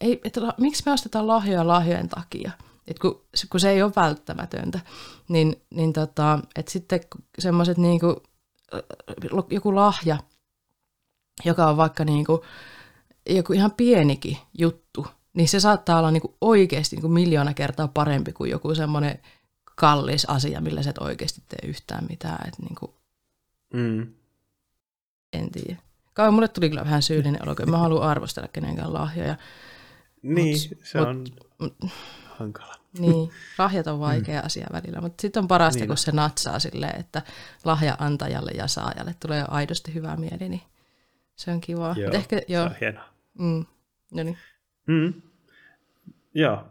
ei, 0.00 0.20
että 0.24 0.40
miksi 0.58 0.82
me 0.86 0.92
ostetaan 0.92 1.26
lahjoja 1.26 1.66
lahjojen 1.66 2.08
takia. 2.08 2.50
Et 2.86 2.98
kun, 2.98 3.24
kun 3.50 3.60
se 3.60 3.70
ei 3.70 3.82
ole 3.82 3.92
välttämätöntä, 3.96 4.80
niin, 5.28 5.62
niin 5.70 5.92
tota, 5.92 6.38
et 6.56 6.68
sitten 6.68 7.00
semmoiset 7.38 7.78
niin 7.78 8.00
joku 9.50 9.74
lahja, 9.74 10.18
joka 11.44 11.66
on 11.66 11.76
vaikka 11.76 12.04
niin 12.04 12.24
kuin, 12.24 12.40
joku 13.28 13.52
ihan 13.52 13.72
pienikin 13.72 14.38
juttu, 14.58 15.06
niin 15.34 15.48
se 15.48 15.60
saattaa 15.60 15.98
olla 15.98 16.10
niin 16.10 16.20
kuin 16.20 16.34
oikeasti 16.40 16.96
niin 16.96 17.02
kuin 17.02 17.12
miljoona 17.12 17.54
kertaa 17.54 17.88
parempi 17.88 18.32
kuin 18.32 18.50
joku 18.50 18.74
semmoinen 18.74 19.20
kallis 19.76 20.24
asia, 20.24 20.60
millä 20.60 20.82
sä 20.82 20.90
et 20.90 20.98
oikeasti 20.98 21.42
tee 21.48 21.68
yhtään 21.68 22.06
mitään. 22.08 22.48
Et 22.48 22.58
niin 22.58 22.74
kuin, 22.74 22.92
mm. 23.74 24.14
En 25.32 25.50
tiedä. 25.50 25.82
Kauan 26.20 26.34
mulle 26.34 26.48
tuli 26.48 26.68
kyllä 26.68 26.84
vähän 26.84 27.02
syyllinen 27.02 27.42
olo, 27.42 27.54
kun 27.54 27.70
mä 27.70 27.78
haluan 27.78 28.08
arvostella 28.08 28.48
kenenkään 28.52 28.94
lahjoja. 28.94 29.36
Niin, 30.22 30.56
mut, 30.68 30.78
se 30.86 30.98
mut, 30.98 31.08
on 31.08 31.24
mut, 31.58 31.90
hankala. 32.26 32.74
Niin, 32.98 33.30
lahjat 33.58 33.86
on 33.86 34.00
vaikea 34.00 34.40
mm. 34.40 34.46
asia 34.46 34.66
välillä, 34.72 35.00
mutta 35.00 35.22
sitten 35.22 35.42
on 35.42 35.48
parasta, 35.48 35.78
niin 35.78 35.88
kun 35.88 35.96
se 35.96 36.12
natsaa 36.12 36.58
silleen, 36.58 37.00
että 37.00 37.22
lahja 37.64 37.96
antajalle 37.98 38.50
ja 38.50 38.66
saajalle 38.66 39.14
tulee 39.20 39.44
aidosti 39.48 39.94
hyvä 39.94 40.16
mieli, 40.16 40.48
niin 40.48 40.60
se 41.36 41.50
on 41.50 41.60
kiva. 41.60 41.94
Joo, 41.98 42.12
ehkä, 42.12 42.40
joo. 42.48 42.64
se 42.64 42.70
on 42.70 42.76
hienoa. 42.80 43.08
Mm. 43.38 43.66
No 44.14 44.22
niin. 44.22 44.38
Mm. 44.86 45.22
Joo. 46.34 46.68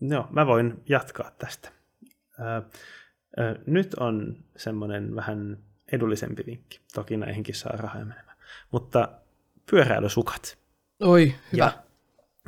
Joo, 0.00 0.26
mä 0.30 0.46
voin 0.46 0.82
jatkaa 0.88 1.30
tästä. 1.30 1.68
Ö, 2.40 2.62
ö, 3.38 3.58
nyt 3.66 3.94
on 3.94 4.36
semmoinen 4.56 5.14
vähän 5.14 5.58
edullisempi 5.92 6.42
vinkki. 6.46 6.80
Toki 6.94 7.16
näihinkin 7.16 7.54
saa 7.54 7.76
rahaa 7.76 8.04
menemään. 8.04 8.23
Mutta 8.74 9.08
pyöräilysukat. 9.70 10.58
Oi, 11.02 11.34
hyvä. 11.52 11.64
Ja, 11.64 11.84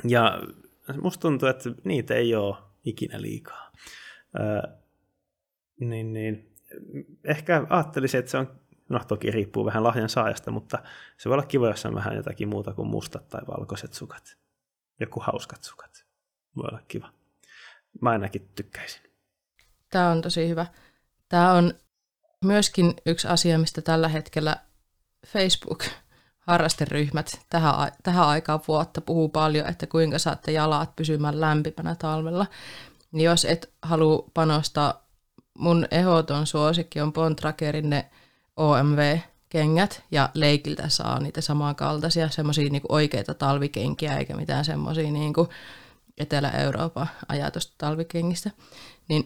ja 0.03 0.41
musta 1.01 1.21
tuntuu, 1.21 1.49
että 1.49 1.69
niitä 1.83 2.13
ei 2.15 2.35
ole 2.35 2.55
ikinä 2.85 3.21
liikaa. 3.21 3.71
Ö, 4.35 4.67
niin, 5.79 6.13
niin, 6.13 6.55
ehkä 7.23 7.65
ajattelisin, 7.69 8.19
että 8.19 8.31
se 8.31 8.37
on 8.37 8.59
No 8.89 8.99
toki 9.07 9.31
riippuu 9.31 9.65
vähän 9.65 9.83
lahjan 9.83 10.09
saajasta, 10.09 10.51
mutta 10.51 10.77
se 11.17 11.29
voi 11.29 11.33
olla 11.33 11.45
kiva, 11.45 11.67
jos 11.67 11.85
on 11.85 11.95
vähän 11.95 12.15
jotakin 12.15 12.49
muuta 12.49 12.73
kuin 12.73 12.87
mustat 12.87 13.27
tai 13.27 13.41
valkoiset 13.47 13.93
sukat. 13.93 14.37
Joku 14.99 15.19
hauskat 15.19 15.63
sukat. 15.63 16.05
Voi 16.57 16.67
olla 16.67 16.81
kiva. 16.87 17.13
Mä 18.01 18.09
ainakin 18.09 18.49
tykkäisin. 18.55 19.01
Tämä 19.89 20.09
on 20.09 20.21
tosi 20.21 20.49
hyvä. 20.49 20.65
Tämä 21.29 21.53
on 21.53 21.73
myöskin 22.45 22.93
yksi 23.05 23.27
asia, 23.27 23.59
mistä 23.59 23.81
tällä 23.81 24.07
hetkellä 24.07 24.57
Facebook 25.27 25.83
harrasteryhmät 26.47 27.39
tähän, 27.49 27.91
tähän 28.03 28.27
aikaan 28.27 28.59
vuotta 28.67 29.01
puhuu 29.01 29.29
paljon, 29.29 29.67
että 29.67 29.87
kuinka 29.87 30.19
saatte 30.19 30.51
jalat 30.51 30.95
pysymään 30.95 31.41
lämpimänä 31.41 31.95
talvella. 31.95 32.45
Niin 33.11 33.25
jos 33.25 33.45
et 33.45 33.73
halua 33.81 34.29
panostaa, 34.33 35.07
mun 35.57 35.87
ehdoton 35.91 36.47
suosikki 36.47 37.01
on 37.01 37.13
Bontragerin 37.13 37.89
ne 37.89 38.09
OMV-kengät 38.57 40.03
ja 40.11 40.29
leikiltä 40.33 40.89
saa 40.89 41.19
niitä 41.19 41.41
samankaltaisia, 41.41 42.29
semmoisia 42.29 42.69
niinku 42.69 42.87
oikeita 42.91 43.33
talvikenkiä 43.33 44.17
eikä 44.17 44.35
mitään 44.35 44.65
semmoisia 44.65 45.11
niinku 45.11 45.49
Etelä-Euroopan 46.17 47.09
ajatusta 47.27 47.73
talvikengistä. 47.77 48.51
Niin 49.09 49.25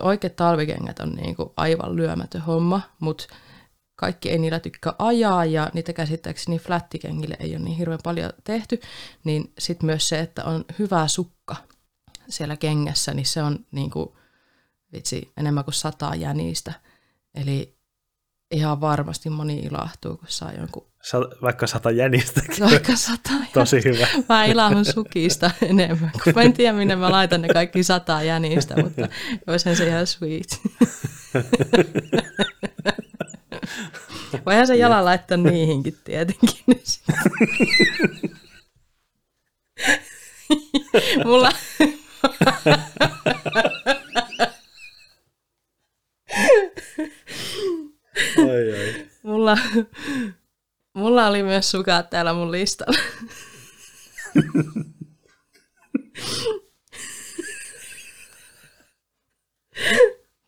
oikeat 0.00 0.36
talvikengät 0.36 1.00
on 1.00 1.10
niinku 1.10 1.52
aivan 1.56 1.96
lyömätön 1.96 2.40
homma, 2.40 2.80
mutta 3.00 3.26
kaikki 3.96 4.30
ei 4.30 4.38
niillä 4.38 4.60
tykkää 4.60 4.92
ajaa 4.98 5.44
ja 5.44 5.70
niitä 5.74 5.92
käsittääkseni 5.92 6.58
flättikengille 6.58 7.36
ei 7.40 7.56
ole 7.56 7.64
niin 7.64 7.78
hirveän 7.78 8.00
paljon 8.04 8.32
tehty, 8.44 8.80
niin 9.24 9.52
sitten 9.58 9.86
myös 9.86 10.08
se, 10.08 10.20
että 10.20 10.44
on 10.44 10.64
hyvä 10.78 11.08
sukka 11.08 11.56
siellä 12.28 12.56
kengässä, 12.56 13.14
niin 13.14 13.26
se 13.26 13.42
on 13.42 13.66
niinku, 13.70 14.16
vitsi 14.92 15.32
enemmän 15.36 15.64
kuin 15.64 15.74
sata 15.74 16.14
jänistä. 16.14 16.72
Eli 17.34 17.76
ihan 18.50 18.80
varmasti 18.80 19.30
moni 19.30 19.58
ilahtuu, 19.58 20.16
kun 20.16 20.28
saa 20.28 20.52
jonkun... 20.52 20.86
Sa- 21.02 21.30
vaikka 21.42 21.66
sata 21.66 21.90
jänistä. 21.90 22.40
Vaikka 22.60 22.96
sata 22.96 23.30
Tosi 23.54 23.84
hyvä. 23.84 24.06
Mä 24.28 24.44
ilahun 24.44 24.84
sukista 24.84 25.50
enemmän, 25.70 26.10
kun 26.24 26.32
mä 26.36 26.42
en 26.42 26.52
tiedä, 26.52 26.72
minne 26.72 26.96
mä 26.96 27.10
laitan 27.10 27.42
ne 27.42 27.48
kaikki 27.48 27.82
sata 27.82 28.22
jänistä, 28.22 28.82
mutta 28.82 29.08
olisihan 29.46 29.76
se 29.76 29.88
ihan 29.88 30.06
sweet. 30.06 30.60
Voihan 34.46 34.66
se 34.66 34.76
jalan 34.76 35.04
laittaa 35.04 35.36
niihinkin 35.36 35.98
tietenkin. 36.04 36.64
Mulla... 41.24 41.52
Ai, 48.38 48.72
ai. 48.72 49.06
Mulla, 49.22 49.58
mulla 50.94 51.26
oli 51.26 51.42
myös 51.42 51.70
sukat 51.70 52.10
täällä 52.10 52.34
mun 52.34 52.52
listalla. 52.52 52.98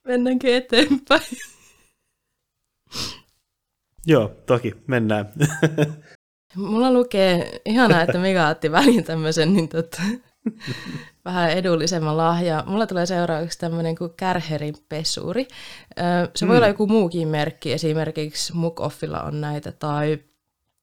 Mennäänkö 0.04 0.56
eteenpäin? 0.56 1.55
Joo, 4.06 4.32
toki, 4.46 4.74
mennään. 4.86 5.32
Mulla 6.56 6.92
lukee, 6.92 7.60
ihanaa, 7.64 8.02
että 8.02 8.18
Mika 8.18 8.48
otti 8.48 8.72
väliin 8.72 9.04
tämmöisen 9.04 9.54
niin 9.54 9.68
tota, 9.68 10.02
vähän 11.24 11.50
edullisemman 11.50 12.16
lahja. 12.16 12.64
Mulla 12.66 12.86
tulee 12.86 13.06
seuraavaksi 13.06 13.58
tämmöinen 13.58 13.96
kuin 13.96 14.12
Kärherin 14.16 14.74
pesuri. 14.88 15.48
Se 16.34 16.44
mm. 16.44 16.48
voi 16.48 16.56
olla 16.56 16.68
joku 16.68 16.86
muukin 16.86 17.28
merkki, 17.28 17.72
esimerkiksi 17.72 18.56
Mukoffilla 18.56 19.20
on 19.20 19.40
näitä 19.40 19.72
tai 19.72 20.18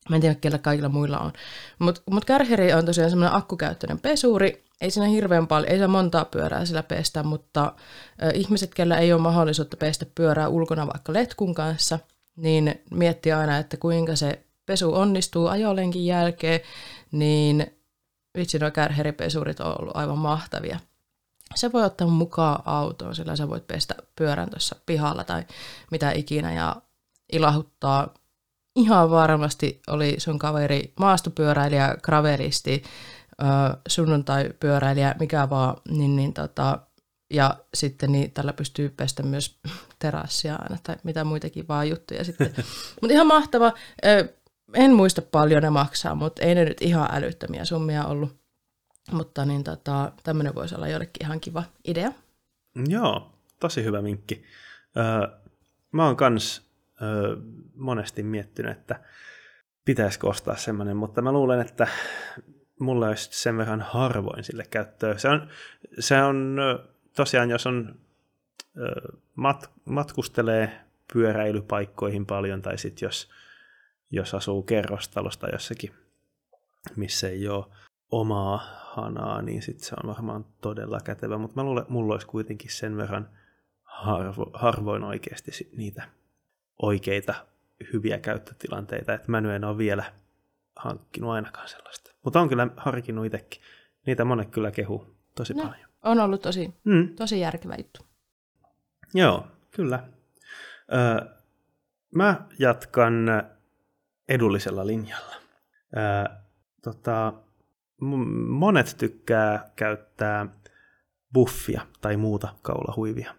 mä 0.10 0.16
en 0.16 0.22
tiedä, 0.22 0.36
kellä 0.36 0.58
kaikilla 0.58 0.90
muilla 0.90 1.20
on. 1.20 1.34
Mutta 1.80 2.02
mut 2.12 2.26
Kärheri 2.26 2.74
on 2.74 2.86
tosiaan 2.86 3.10
semmoinen 3.10 3.36
akkukäyttöinen 3.36 4.00
pesuri. 4.00 4.64
Ei 4.82 4.92
siinä 4.92 5.08
hirveän 5.08 5.48
paljon, 5.48 5.72
ei 5.72 5.80
saa 5.80 5.88
montaa 5.88 6.26
pyörää 6.26 6.66
sillä 6.66 6.84
pestä, 6.84 7.24
mutta 7.24 7.74
ö, 8.24 8.32
ihmiset, 8.34 8.74
kellä 8.74 8.98
ei 8.98 9.14
ole 9.14 9.22
mahdollisuutta 9.22 9.78
pestä 9.78 10.06
pyörää 10.16 10.48
ulkona 10.48 10.88
vaikka 10.88 11.14
letkun 11.14 11.54
kanssa, 11.54 12.00
niin 12.36 12.82
mietti 12.92 13.32
aina, 13.32 13.58
että 13.58 13.78
kuinka 13.78 14.16
se 14.16 14.46
pesu 14.66 14.96
onnistuu 14.96 15.48
ajolenkin 15.48 16.06
jälkeen, 16.06 16.60
niin 17.12 17.78
vitsi, 18.38 18.60
nuo 18.60 18.72
kärheripesurit 18.72 19.60
on 19.60 19.82
ollut 19.82 19.98
aivan 19.98 20.18
mahtavia. 20.18 20.80
Se 21.56 21.72
voi 21.72 21.84
ottaa 21.84 22.08
mukaan 22.08 22.64
autoon, 22.66 23.16
sillä 23.16 23.36
sä 23.36 23.50
voit 23.50 23.68
pestä 23.68 23.96
pyörän 24.16 24.50
tuossa 24.50 24.76
pihalla 24.86 25.24
tai 25.24 25.44
mitä 25.92 26.12
ikinä 26.12 26.54
ja 26.54 26.76
ilahuttaa. 27.32 28.14
Ihan 28.76 29.10
varmasti 29.10 29.82
oli 29.88 30.16
sun 30.18 30.40
kaveri 30.40 30.94
maastopyöräilijä, 31.00 31.96
gravelisti, 32.04 32.84
sunnuntai-pyöräilijä, 33.88 35.16
mikä 35.20 35.50
vaan, 35.50 35.76
niin, 35.90 36.16
niin 36.16 36.34
tota, 36.34 36.80
ja 37.34 37.58
sitten 37.74 38.12
niin 38.12 38.32
tällä 38.32 38.54
pystyy 38.54 38.90
pestä 38.90 39.24
myös 39.24 39.60
terassia 40.04 40.56
aina 40.56 40.78
tai 40.84 40.96
mitä 41.04 41.24
muitakin 41.24 41.68
vaan 41.68 41.90
juttuja 41.90 42.24
sitten. 42.24 42.54
mutta 43.02 43.14
ihan 43.14 43.28
mahtava. 43.28 43.74
En 44.74 44.94
muista 44.94 45.22
paljon 45.22 45.64
ne 45.64 45.70
maksaa, 45.70 46.16
mutta 46.16 46.42
ei 46.42 46.56
ne 46.56 46.66
nyt 46.66 46.82
ihan 46.82 47.10
älyttömiä 47.12 47.66
summia 47.66 48.06
ollut. 48.06 48.36
Mutta 49.12 49.46
niin 49.46 49.64
tota, 49.64 50.12
tämmöinen 50.24 50.56
voisi 50.56 50.76
olla 50.76 50.88
jollekin 50.88 51.26
ihan 51.26 51.40
kiva 51.40 51.64
idea. 51.86 52.12
Joo, 52.88 53.32
tosi 53.60 53.84
hyvä 53.84 54.02
minkki. 54.02 54.44
Öö, 54.98 55.28
mä 55.92 56.06
oon 56.06 56.16
kans 56.16 56.62
öö, 57.02 57.36
monesti 57.76 58.24
miettinyt, 58.24 58.72
että 58.72 59.00
pitäisikö 59.86 60.28
ostaa 60.28 60.56
semmoinen, 60.56 60.98
mutta 60.98 61.22
mä 61.22 61.32
luulen, 61.32 61.62
että 61.62 61.88
mulla 62.80 63.08
olisi 63.08 63.30
sen 63.32 63.58
verran 63.58 63.82
harvoin 63.82 64.44
sille 64.44 64.64
käyttöä. 64.70 65.18
Se 65.18 65.30
on, 65.30 65.50
se 66.00 66.24
on 66.24 66.58
tosiaan, 67.16 67.50
jos 67.50 67.68
on 67.68 68.00
mat, 69.36 69.72
matkustelee 69.86 70.82
pyöräilypaikkoihin 71.14 72.26
paljon, 72.26 72.62
tai 72.62 72.78
sitten 72.78 73.06
jos, 73.06 73.30
jos 74.12 74.34
asuu 74.34 74.64
kerrostalosta 74.64 75.48
jossakin, 75.50 75.92
missä 76.96 77.30
ei 77.30 77.48
ole 77.48 77.66
omaa 78.12 78.58
hanaa, 78.96 79.42
niin 79.42 79.62
sitten 79.62 79.86
se 79.86 79.96
on 80.04 80.10
varmaan 80.10 80.46
todella 80.62 81.00
kätevä. 81.04 81.38
Mutta 81.38 81.62
mä 81.62 81.64
luulen, 81.64 81.86
mulla 81.90 82.14
olisi 82.14 82.28
kuitenkin 82.28 82.72
sen 82.72 82.98
verran 82.98 83.30
harvo, 83.84 84.52
harvoin 84.54 85.04
oikeasti 85.04 85.52
niitä 85.78 86.10
oikeita 86.82 87.34
hyviä 87.94 88.20
käyttötilanteita, 88.20 89.14
että 89.14 89.32
mä 89.32 89.38
en 89.38 89.64
ole 89.64 89.78
vielä 89.78 90.04
hankkinut 90.76 91.32
ainakaan 91.32 91.68
sellaista. 91.68 92.12
Mutta 92.24 92.42
on 92.42 92.50
kyllä 92.50 92.68
harkinnut 92.78 93.26
itsekin. 93.26 93.62
Niitä 94.06 94.26
monet 94.26 94.50
kyllä 94.50 94.72
kehu 94.72 95.16
tosi 95.36 95.54
no, 95.54 95.64
paljon. 95.64 95.90
On 96.04 96.20
ollut 96.20 96.42
tosi, 96.42 96.74
mm. 96.84 97.16
tosi 97.16 97.40
järkevä 97.40 97.76
juttu. 97.76 98.13
Joo, 99.14 99.48
kyllä. 99.72 100.04
Öö, 100.94 101.36
mä 102.16 102.48
jatkan 102.60 103.14
edullisella 104.30 104.88
linjalla. 104.88 105.36
Öö, 105.98 106.36
tota, 106.82 107.34
monet 108.48 108.96
tykkää 108.98 109.70
käyttää 109.76 110.48
buffia 111.34 111.88
tai 112.02 112.18
muuta 112.18 112.56
kaulahuivia 112.62 113.36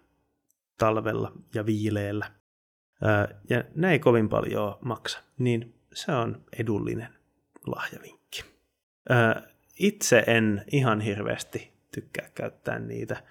talvella 0.79 1.33
ja 1.55 1.67
viileellä. 1.67 2.31
Öö, 3.05 3.37
ja 3.51 3.65
ne 3.75 3.93
ei 3.93 3.99
kovin 3.99 4.29
paljon 4.29 4.79
maksa, 4.81 5.21
niin 5.39 5.75
se 5.93 6.13
on 6.13 6.45
edullinen 6.59 7.15
lahjavinkki. 7.67 8.45
Öö, 9.11 9.43
itse 9.79 10.25
en 10.27 10.65
ihan 10.73 11.01
hirveästi 11.01 11.73
tykkää 11.95 12.29
käyttää 12.35 12.79
niitä. 12.79 13.23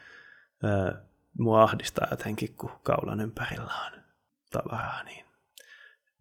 Mua 1.40 1.64
ahdistaa 1.64 2.08
jotenkin, 2.12 2.56
kun 2.56 2.72
kaulan 2.84 3.22
ympärillä 3.22 3.74
on 3.86 4.02
tavaraa, 4.52 5.04
niin, 5.04 5.26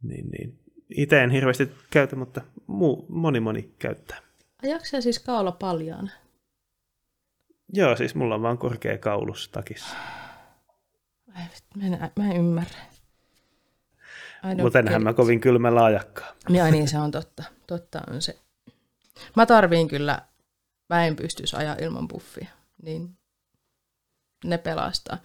niin, 0.02 0.30
niin. 0.30 0.58
itse 0.90 1.22
en 1.22 1.30
hirveästi 1.30 1.72
käytä, 1.90 2.16
mutta 2.16 2.40
muu, 2.66 3.06
moni 3.08 3.40
moni 3.40 3.74
käyttää. 3.78 4.18
Ajaksia 4.62 5.00
siis 5.00 5.18
kaula 5.18 5.52
paljon? 5.52 6.10
Joo, 7.72 7.96
siis 7.96 8.14
mulla 8.14 8.34
on 8.34 8.42
vaan 8.42 8.58
korkea 8.58 8.98
kaulus 8.98 9.48
takissa. 9.48 9.96
Mä 11.26 11.86
en, 11.86 12.10
mä 12.16 12.30
en 12.30 12.36
ymmärrä. 12.36 12.78
Mutta 14.62 14.78
enhän 14.78 15.02
mä 15.02 15.12
kovin 15.12 15.40
kylmällä 15.40 15.84
ajakkaan. 15.84 16.34
Ja 16.48 16.70
niin 16.70 16.88
se 16.88 16.98
on 16.98 17.10
totta. 17.10 17.42
Totta 17.66 18.00
on 18.10 18.22
se. 18.22 18.38
Mä 19.36 19.46
tarviin 19.46 19.88
kyllä, 19.88 20.22
mä 20.88 21.06
en 21.06 21.16
pystyisi 21.16 21.56
ajaa 21.56 21.76
ilman 21.80 22.08
buffia. 22.08 22.48
Niin 22.82 23.18
pelastaa. 24.58 25.18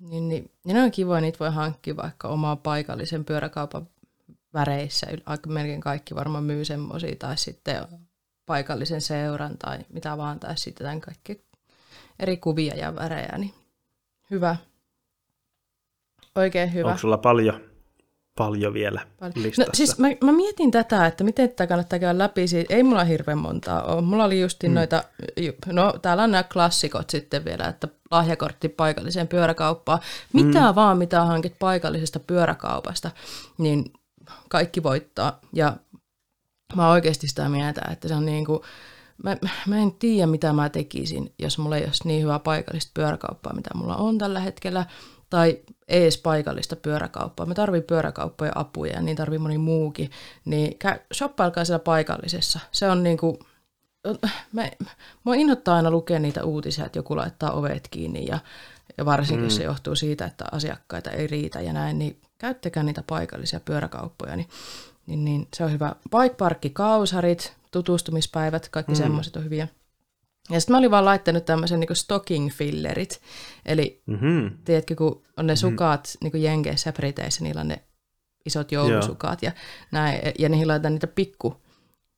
Niin, 0.00 0.28
niin, 0.28 0.50
niin 0.64 0.74
ne 0.74 0.82
on 0.82 0.90
kivoja, 0.90 1.20
niitä 1.20 1.38
voi 1.38 1.50
hankkia 1.50 1.96
vaikka 1.96 2.28
omaa 2.28 2.56
paikallisen 2.56 3.24
pyöräkaupan 3.24 3.88
väreissä. 4.54 5.06
Aika 5.26 5.50
melkein 5.50 5.80
kaikki 5.80 6.14
varmaan 6.14 6.44
myy 6.44 6.64
semmoisia, 6.64 7.16
tai 7.18 7.36
sitten 7.36 7.86
paikallisen 8.46 9.00
seuran 9.00 9.58
tai 9.58 9.78
mitä 9.92 10.16
vaan, 10.16 10.40
tai 10.40 10.58
sitten 10.58 10.84
tämän 10.84 11.00
kaikki 11.00 11.44
eri 12.18 12.36
kuvia 12.36 12.74
ja 12.76 12.94
värejä, 12.94 13.38
niin 13.38 13.54
hyvä. 14.30 14.56
Oikein 16.34 16.72
hyvä. 16.74 16.88
Onko 16.88 16.98
sulla 16.98 17.18
paljon 17.18 17.73
paljon 18.38 18.74
vielä 18.74 19.06
paljon. 19.20 19.42
listassa. 19.42 19.70
No, 19.70 19.74
siis 19.74 19.98
mä, 19.98 20.08
mä 20.24 20.32
mietin 20.32 20.70
tätä, 20.70 21.06
että 21.06 21.24
miten 21.24 21.48
tätä 21.48 21.66
kannattaa 21.66 21.98
käydä 21.98 22.18
läpi. 22.18 22.48
Siis 22.48 22.66
ei 22.68 22.82
mulla 22.82 23.04
hirveän 23.04 23.38
montaa 23.38 23.82
ole. 23.82 24.02
Mulla 24.02 24.24
oli 24.24 24.40
justin 24.40 24.70
mm. 24.70 24.74
noita, 24.74 25.04
no 25.66 25.94
täällä 26.02 26.22
on 26.22 26.30
nämä 26.30 26.42
klassikot 26.42 27.10
sitten 27.10 27.44
vielä, 27.44 27.64
että 27.64 27.88
lahjakortti 28.10 28.68
paikalliseen 28.68 29.28
pyöräkauppaan. 29.28 29.98
Mitä 30.32 30.60
mm. 30.60 30.74
vaan, 30.74 30.98
mitä 30.98 31.24
hankit 31.24 31.58
paikallisesta 31.58 32.20
pyöräkaupasta, 32.20 33.10
niin 33.58 33.92
kaikki 34.48 34.82
voittaa. 34.82 35.40
Ja 35.52 35.76
mä 36.76 36.90
oikeasti 36.90 37.28
sitä 37.28 37.48
mieltä, 37.48 37.88
että 37.92 38.08
se 38.08 38.14
on 38.14 38.26
niin 38.26 38.44
kuin, 38.44 38.60
mä, 39.22 39.36
mä 39.66 39.78
en 39.78 39.92
tiedä, 39.92 40.26
mitä 40.26 40.52
mä 40.52 40.68
tekisin, 40.68 41.34
jos 41.38 41.58
mulla 41.58 41.76
ei 41.76 41.84
olisi 41.84 42.08
niin 42.08 42.22
hyvää 42.22 42.38
paikallista 42.38 42.90
pyöräkauppaa, 42.94 43.52
mitä 43.52 43.70
mulla 43.74 43.96
on 43.96 44.18
tällä 44.18 44.40
hetkellä 44.40 44.86
tai 45.34 45.58
ees 45.88 46.18
paikallista 46.18 46.76
pyöräkauppaa. 46.76 47.46
Me 47.46 47.54
tarvii 47.54 47.80
pyöräkauppoja 47.80 48.52
apuja 48.54 48.92
ja 48.92 49.02
niin 49.02 49.16
tarvii 49.16 49.38
moni 49.38 49.58
muukin. 49.58 50.10
Niin 50.44 50.78
shoppailkaa 51.14 51.64
siellä 51.64 51.84
paikallisessa. 51.84 52.60
Se 52.72 52.88
on 52.90 53.02
niinku, 53.02 53.38
me, 54.52 54.72
mua 55.24 55.34
inhottaa 55.34 55.76
aina 55.76 55.90
lukea 55.90 56.18
niitä 56.18 56.44
uutisia, 56.44 56.86
että 56.86 56.98
joku 56.98 57.16
laittaa 57.16 57.52
ovet 57.52 57.88
kiinni 57.90 58.26
ja, 58.26 58.38
ja 58.98 59.04
varsinkin 59.04 59.46
mm. 59.46 59.50
se 59.50 59.62
johtuu 59.62 59.94
siitä, 59.94 60.24
että 60.24 60.44
asiakkaita 60.52 61.10
ei 61.10 61.26
riitä 61.26 61.60
ja 61.60 61.72
näin, 61.72 61.98
niin 61.98 62.20
käyttäkää 62.38 62.82
niitä 62.82 63.02
paikallisia 63.06 63.60
pyöräkauppoja, 63.60 64.36
niin, 64.36 64.48
niin, 65.06 65.24
niin 65.24 65.48
se 65.56 65.64
on 65.64 65.72
hyvä. 65.72 65.94
Bike 66.10 66.34
Parkki, 66.34 66.70
kausarit, 66.70 67.52
tutustumispäivät, 67.70 68.68
kaikki 68.68 68.92
mm. 68.92 68.96
semmoiset 68.96 69.36
on 69.36 69.44
hyviä. 69.44 69.68
Ja 70.50 70.60
sitten 70.60 70.74
mä 70.74 70.78
olin 70.78 70.90
vaan 70.90 71.04
laittanut 71.04 71.44
tämmöisen 71.44 71.80
niin 71.80 71.96
stocking 71.96 72.50
fillerit. 72.50 73.20
Eli 73.66 74.02
mm-hmm. 74.06 74.50
tiedätkö, 74.64 74.94
kun 74.96 75.22
on 75.36 75.46
ne 75.46 75.56
sukat 75.56 76.14
mm-hmm. 76.14 76.30
niin 76.32 76.42
Jenkeissä 76.42 76.88
ja 76.88 76.92
Briteissä, 76.92 77.44
niillä 77.44 77.60
on 77.60 77.68
ne 77.68 77.82
isot 78.46 78.72
joulusukat 78.72 79.42
ja 79.42 79.52
näin. 79.92 80.20
Ja 80.38 80.48
niihin 80.48 80.68
laitan 80.68 80.92
niitä 80.92 81.06
pikku, 81.06 81.62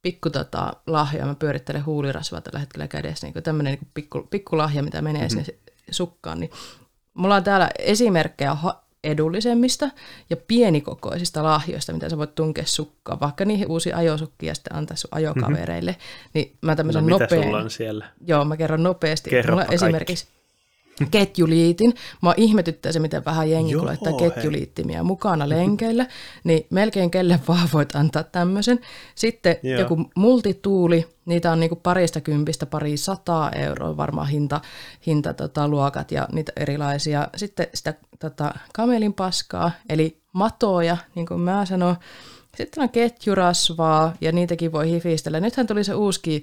pikku 0.02 0.30
tota, 0.30 0.72
lahjoja. 0.86 1.26
Mä 1.26 1.34
pyörittelen 1.34 1.86
huulirasvaa 1.86 2.40
tällä 2.40 2.58
hetkellä 2.58 2.88
kädessä. 2.88 3.26
Niin 3.26 3.42
tämmöinen 3.42 3.72
niin 3.72 3.90
pikku, 3.94 4.22
pikku 4.22 4.56
lahja, 4.56 4.82
mitä 4.82 5.02
menee 5.02 5.28
mm-hmm. 5.28 5.44
sinne 5.44 5.60
sukkaan. 5.90 6.40
Niin 6.40 6.50
mulla 7.14 7.36
on 7.36 7.44
täällä 7.44 7.70
esimerkkejä 7.78 8.56
edullisemmista 9.04 9.90
ja 10.30 10.36
pienikokoisista 10.36 11.42
lahjoista, 11.42 11.92
mitä 11.92 12.08
sä 12.08 12.18
voit 12.18 12.34
tunkea 12.34 12.64
sukkaan, 12.66 13.20
vaikka 13.20 13.44
niihin 13.44 13.70
uusi 13.70 13.92
ajosukkia 13.92 14.54
sitten 14.54 14.76
antaa 14.76 14.96
sun 14.96 15.08
ajokavereille. 15.12 15.90
Mm-hmm. 15.90 16.30
Niin 16.34 16.56
mä 16.60 16.76
tämmöisen 16.76 17.06
no, 17.06 17.18
nopean... 17.18 17.44
sulla 17.44 17.58
on 17.58 17.70
siellä? 17.70 18.06
Joo, 18.26 18.44
mä 18.44 18.56
kerron 18.56 18.82
nopeasti. 18.82 19.30
Kerropa 19.30 19.62
Mulla 19.62 19.74
esimerkiksi 19.74 20.26
ketjuliitin. 21.10 21.94
Mua 22.20 22.34
ihmetyttää 22.36 22.92
se, 22.92 22.98
miten 22.98 23.24
vähän 23.24 23.50
jengi 23.50 23.72
Joo, 23.72 23.84
laittaa 23.84 24.12
ketjuliittimiä 24.12 25.02
mukana 25.02 25.48
lenkeillä, 25.48 26.06
niin 26.44 26.66
melkein 26.70 27.10
kelle 27.10 27.40
vaan 27.48 27.68
voit 27.72 27.96
antaa 27.96 28.22
tämmöisen. 28.22 28.80
Sitten 29.14 29.56
Joo. 29.62 29.80
joku 29.80 30.10
multituuli, 30.14 31.06
niitä 31.26 31.52
on 31.52 31.60
niinku 31.60 31.76
parista 31.76 32.20
kympistä 32.20 32.66
pari 32.66 32.96
sataa 32.96 33.50
euroa 33.50 33.96
varmaan 33.96 34.28
hinta, 34.28 34.60
hinta 35.06 35.34
tota, 35.34 35.68
luokat 35.68 36.12
ja 36.12 36.28
niitä 36.32 36.52
erilaisia. 36.56 37.28
Sitten 37.36 37.66
sitä 37.74 37.94
tota, 38.18 38.54
kamelin 38.74 39.14
paskaa, 39.14 39.70
eli 39.88 40.20
matoja, 40.32 40.96
niin 41.14 41.26
kuin 41.26 41.40
mä 41.40 41.66
sanon. 41.66 41.96
Sitten 42.56 42.82
on 42.82 42.88
ketjurasvaa 42.88 44.14
ja 44.20 44.32
niitäkin 44.32 44.72
voi 44.72 44.90
hifistellä. 44.90 45.40
Nythän 45.40 45.66
tuli 45.66 45.84
se 45.84 45.94
uusi 45.94 46.42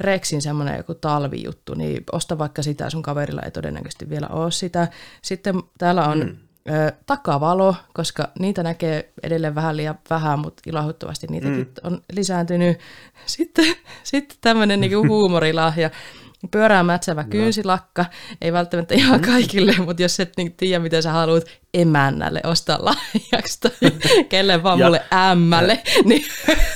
Rexin 0.00 0.42
semmoinen 0.42 0.76
joku 0.76 0.94
talvijuttu, 0.94 1.74
niin 1.74 2.04
osta 2.12 2.38
vaikka 2.38 2.62
sitä, 2.62 2.90
sun 2.90 3.02
kaverilla 3.02 3.42
ei 3.42 3.50
todennäköisesti 3.50 4.10
vielä 4.10 4.26
ole 4.28 4.50
sitä. 4.50 4.88
Sitten 5.22 5.62
täällä 5.78 6.08
on 6.08 6.18
mm. 6.18 6.36
ö, 6.74 6.92
takavalo, 7.06 7.76
koska 7.94 8.28
niitä 8.38 8.62
näkee 8.62 9.12
edelleen 9.22 9.54
vähän 9.54 9.76
liian 9.76 9.98
vähän, 10.10 10.38
mutta 10.38 10.62
ilahuttavasti 10.66 11.26
niitäkin 11.26 11.58
mm. 11.58 11.72
on 11.82 12.02
lisääntynyt. 12.12 12.78
Sitten, 13.26 13.76
sitten 14.02 14.36
tämmöinen 14.40 14.80
niinku 14.80 15.08
huumorilahja, 15.08 15.90
pyörää 16.50 16.82
mätsävä 16.82 17.24
kynsilakka, 17.24 18.04
ei 18.40 18.52
välttämättä 18.52 18.94
ihan 18.94 19.20
kaikille, 19.20 19.74
mutta 19.84 20.02
jos 20.02 20.20
et 20.20 20.32
niin 20.36 20.52
tiedä, 20.52 20.78
mitä 20.82 21.02
sä 21.02 21.12
haluat 21.12 21.44
emännälle 21.74 22.40
ostaa 22.44 22.78
lahjaksi 22.80 23.60
tai 23.60 23.72
kelle 24.28 24.62
vaan 24.62 24.78
ja, 24.78 24.86
mulle 24.86 25.02
ämmälle, 25.30 25.82
niin 26.04 26.24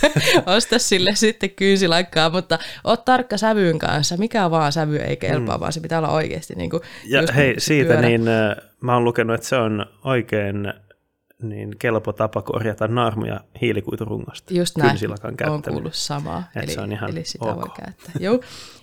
osta 0.56 0.78
sille 0.78 1.10
sitten 1.14 1.50
kynsilakkaa, 1.50 2.30
mutta 2.30 2.58
oot 2.84 3.04
tarkka 3.04 3.36
sävyyn 3.36 3.78
kanssa, 3.78 4.16
mikä 4.16 4.50
vaan 4.50 4.72
sävy 4.72 4.96
ei 4.96 5.16
kelpaa, 5.16 5.56
mm. 5.56 5.60
vaan 5.60 5.72
se 5.72 5.80
pitää 5.80 5.98
olla 5.98 6.10
oikeasti 6.10 6.54
niin 6.54 6.70
kuin 6.70 6.82
Ja 7.04 7.22
hei, 7.36 7.54
siitä 7.58 7.88
pyörä. 7.92 8.08
niin 8.08 8.28
äh, 8.28 8.56
mä 8.80 8.94
oon 8.94 9.04
lukenut, 9.04 9.34
että 9.34 9.46
se 9.46 9.56
on 9.56 9.86
oikein 10.04 10.72
niin 11.42 11.78
kelpo 11.78 12.12
tapa 12.12 12.42
korjata 12.42 12.88
naarmuja 12.88 13.40
hiilikuiturungosta. 13.60 14.54
Just 14.54 14.76
näin, 14.76 14.98
on 15.48 15.62
kuullut 15.62 15.94
samaa, 15.94 16.44
eli, 16.56 16.72
se 16.72 16.80
on 16.80 16.92
ihan 16.92 17.10
eli 17.10 17.24
sitä 17.24 17.44
ok. 17.44 17.56
voi 17.56 17.68
käyttää. 17.84 18.12
Joo. 18.20 18.40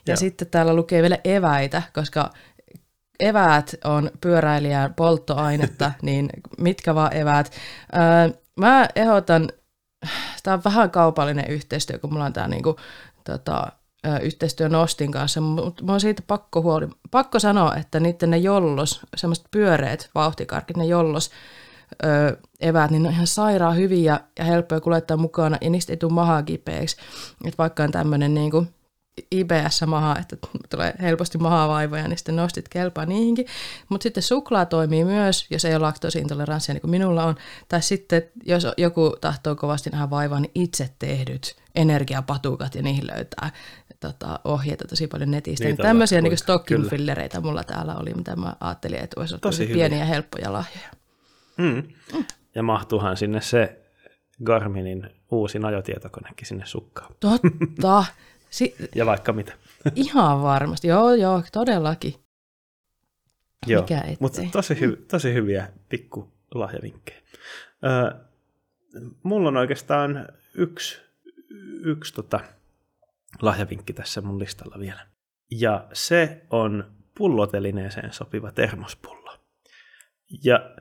Ja 0.07 0.17
sitten 0.17 0.47
täällä 0.47 0.73
lukee 0.73 1.01
vielä 1.01 1.17
eväitä, 1.23 1.81
koska 1.93 2.29
eväät 3.19 3.75
on 3.83 4.11
pyöräilijän 4.21 4.93
polttoainetta, 4.93 5.91
niin 6.01 6.29
mitkä 6.57 6.95
vaan 6.95 7.15
eväät. 7.15 7.51
Öö, 7.95 8.39
mä 8.59 8.87
ehdotan, 8.95 9.49
tämä 10.43 10.53
on 10.53 10.63
vähän 10.65 10.91
kaupallinen 10.91 11.49
yhteistyö, 11.49 11.99
kun 11.99 12.13
mulla 12.13 12.25
on 12.25 12.33
tämä 12.33 12.47
niinku, 12.47 12.75
tota, 13.23 13.71
yhteistyö 14.21 14.69
Nostin 14.69 15.11
kanssa, 15.11 15.41
mutta 15.41 15.83
mä 15.83 15.91
oon 15.91 16.01
siitä 16.01 16.23
pakko, 16.27 16.61
huoli, 16.61 16.87
pakko 17.11 17.39
sanoa, 17.39 17.75
että 17.75 17.99
niiden 17.99 18.29
ne 18.29 18.37
jollos, 18.37 19.01
semmoiset 19.15 19.45
pyöreät 19.51 20.09
vauhtikarkit, 20.15 20.77
ne 20.77 20.85
jollos, 20.85 21.31
ö, 22.05 22.37
eväät, 22.59 22.91
niin 22.91 23.03
ne 23.03 23.09
on 23.09 23.13
ihan 23.13 23.27
sairaan 23.27 23.77
hyviä 23.77 24.19
ja 24.39 24.45
helppoja 24.45 24.81
kuljettaa 24.81 25.17
mukana, 25.17 25.57
ja 25.61 25.69
niistä 25.69 25.93
ei 25.93 25.97
tule 25.97 26.13
mahaa 26.13 26.43
kipeäksi. 26.43 26.97
Et 27.45 27.57
vaikka 27.57 27.83
on 27.83 27.91
tämmöinen 27.91 28.33
niin 28.33 28.51
kuin 29.15 29.27
IBS-maha, 29.31 30.17
että 30.19 30.37
tulee 30.69 30.93
helposti 31.01 31.37
mahavaivoja, 31.37 32.07
niin 32.07 32.17
sitten 32.17 32.35
nostit 32.35 32.69
kelpaa 32.69 33.05
niihinkin. 33.05 33.45
Mutta 33.89 34.03
sitten 34.03 34.23
suklaa 34.23 34.65
toimii 34.65 35.05
myös, 35.05 35.45
jos 35.49 35.65
ei 35.65 35.75
ole 35.75 35.81
laktoosiintoleranssia 35.81 36.73
niin 36.73 36.81
kuin 36.81 36.91
minulla 36.91 37.25
on. 37.25 37.35
Tai 37.69 37.81
sitten, 37.81 38.23
jos 38.45 38.67
joku 38.77 39.15
tahtoo 39.21 39.55
kovasti 39.55 39.89
nähdä 39.89 40.09
vaivaa, 40.09 40.39
niin 40.39 40.51
itse 40.55 40.89
tehdyt 40.99 41.55
energiapatukat 41.75 42.75
ja 42.75 42.81
niihin 42.81 43.07
löytää 43.07 43.51
tota, 43.99 44.39
ohjeita 44.43 44.87
tosi 44.87 45.07
paljon 45.07 45.31
netistä. 45.31 45.65
Niin 45.65 45.77
tämmöisiä 45.77 46.21
niin 46.21 46.37
stocking 46.37 46.89
fillereitä 46.89 47.41
mulla 47.41 47.63
täällä 47.63 47.95
oli, 47.95 48.13
mitä 48.13 48.35
mä 48.35 48.55
ajattelin, 48.59 48.99
että 48.99 49.19
olisi 49.19 49.37
tosi 49.37 49.67
pieniä 49.67 49.99
ja 49.99 50.05
helppoja 50.05 50.53
lahjoja. 50.53 50.89
Mm. 51.57 51.83
Mm. 52.13 52.25
Ja 52.55 52.63
mahtuuhan 52.63 53.17
sinne 53.17 53.41
se 53.41 53.81
Garminin 54.43 55.09
uusin 55.31 55.65
ajotietokonekin 55.65 56.47
sinne 56.47 56.65
sukkaan. 56.65 57.15
Totta. 57.19 58.05
Si- 58.55 58.75
ja 58.95 59.05
vaikka 59.05 59.33
mitä. 59.33 59.53
Ihan 59.95 60.41
varmasti. 60.41 60.87
Joo, 60.87 61.13
joo, 61.13 61.43
todellakin. 61.51 62.13
Joo, 63.67 63.81
Mikä 63.81 64.03
mutta 64.19 64.41
tosi, 64.51 64.73
hy- 64.73 65.05
tosi 65.07 65.33
hyviä 65.33 65.69
pikku 65.89 66.33
lahjavinkkejä. 66.53 67.21
Öö, 67.85 68.19
mulla 69.23 69.47
on 69.47 69.57
oikeastaan 69.57 70.27
yksi, 70.53 71.01
yksi 71.83 72.13
tota, 72.13 72.39
lahjavinkki 73.41 73.93
tässä 73.93 74.21
mun 74.21 74.39
listalla 74.39 74.79
vielä. 74.79 75.07
Ja 75.51 75.87
se 75.93 76.41
on 76.49 76.91
pullotelineeseen 77.17 78.13
sopiva 78.13 78.51
termospullo. 78.51 79.37
Ja 80.43 80.75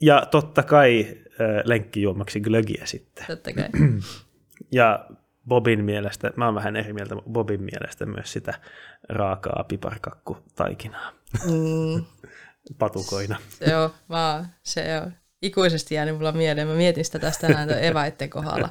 ja 0.00 0.26
totta 0.30 0.62
kai 0.62 1.06
äh, 1.26 1.62
lenkkijuomaksi 1.64 2.40
glögiä 2.40 2.86
sitten. 2.86 3.26
Totta 3.26 3.52
kai. 3.52 3.68
ja 4.72 5.08
Bobin 5.48 5.84
mielestä, 5.84 6.32
mä 6.36 6.44
oon 6.44 6.54
vähän 6.54 6.76
eri 6.76 6.92
mieltä, 6.92 7.16
Bobin 7.32 7.62
mielestä 7.62 8.06
myös 8.06 8.32
sitä 8.32 8.60
raakaa 9.08 9.64
piparkakkutaikinaa. 9.68 11.12
Mm. 11.44 12.04
Patukoina. 12.78 13.38
Joo, 13.70 13.90
vaan 14.08 14.48
se 14.62 15.00
on 15.04 15.12
ikuisesti 15.42 15.94
jäänyt 15.94 16.16
mulla 16.16 16.32
mieleen. 16.32 16.68
Mä 16.68 16.74
mietin 16.74 17.04
sitä 17.04 17.18
tästä 17.18 17.46
tänään 17.46 17.84
eväitten 17.84 18.30
kohdalla. 18.30 18.70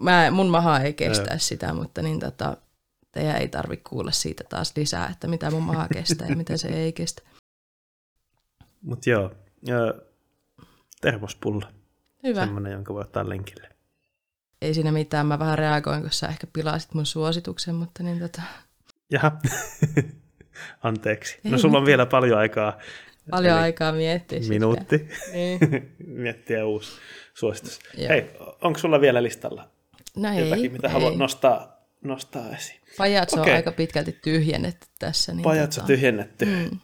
Mä, 0.00 0.30
mun 0.30 0.48
maha 0.48 0.80
ei 0.80 0.92
kestä 0.92 1.38
sitä, 1.38 1.74
mutta 1.74 2.02
niin 2.02 2.20
tota, 2.20 2.56
teidän 3.12 3.36
ei 3.36 3.48
tarvitse 3.48 3.88
kuulla 3.88 4.10
siitä 4.10 4.44
taas 4.48 4.72
lisää, 4.76 5.08
että 5.12 5.28
mitä 5.28 5.50
mun 5.50 5.62
maha 5.62 5.88
kestää 5.88 6.28
ja 6.28 6.36
mitä 6.36 6.56
se 6.56 6.68
ei 6.68 6.92
kestä. 6.92 7.22
Mutta 8.82 9.10
joo, 9.10 9.30
termospulla. 11.00 11.72
Hyvä. 12.22 12.40
Semmoinen, 12.40 12.72
jonka 12.72 12.94
voi 12.94 13.00
ottaa 13.00 13.28
lenkille. 13.28 13.69
Ei 14.62 14.74
siinä 14.74 14.92
mitään, 14.92 15.26
mä 15.26 15.38
vähän 15.38 15.58
reagoin, 15.58 16.00
kun 16.00 16.10
sä 16.10 16.28
ehkä 16.28 16.46
pilasit 16.52 16.94
mun 16.94 17.06
suosituksen, 17.06 17.74
mutta 17.74 18.02
niin 18.02 18.18
tota... 18.18 18.42
Jaha, 19.10 19.32
anteeksi. 20.82 21.38
No 21.44 21.58
sulla 21.58 21.78
on 21.78 21.86
vielä 21.86 22.06
paljon 22.06 22.38
aikaa. 22.38 22.78
Paljon 23.30 23.52
Eli 23.52 23.62
aikaa 23.62 23.92
miettiä. 23.92 24.40
Minuutti. 24.48 25.08
Niin. 25.32 25.60
miettiä 26.22 26.66
uusi 26.66 26.90
suositus. 27.34 27.78
Joo. 27.96 28.08
Hei, 28.08 28.30
onko 28.60 28.78
sulla 28.78 29.00
vielä 29.00 29.22
listalla 29.22 29.68
no 30.16 30.38
jotakin, 30.38 30.64
ei, 30.64 30.68
mitä 30.68 30.88
ei. 30.88 30.92
haluat 30.92 31.16
nostaa, 31.16 31.86
nostaa 32.02 32.50
esiin? 32.56 32.80
Pajatso 32.98 33.40
okay. 33.40 33.52
on 33.52 33.56
aika 33.56 33.72
pitkälti 33.72 34.18
tyhjennetty 34.24 34.86
tässä. 34.98 35.32
Niin 35.32 35.42
Pajatso 35.42 35.80
tota... 35.80 35.86
tyhjennetty 35.86 36.44
mm. 36.44 36.78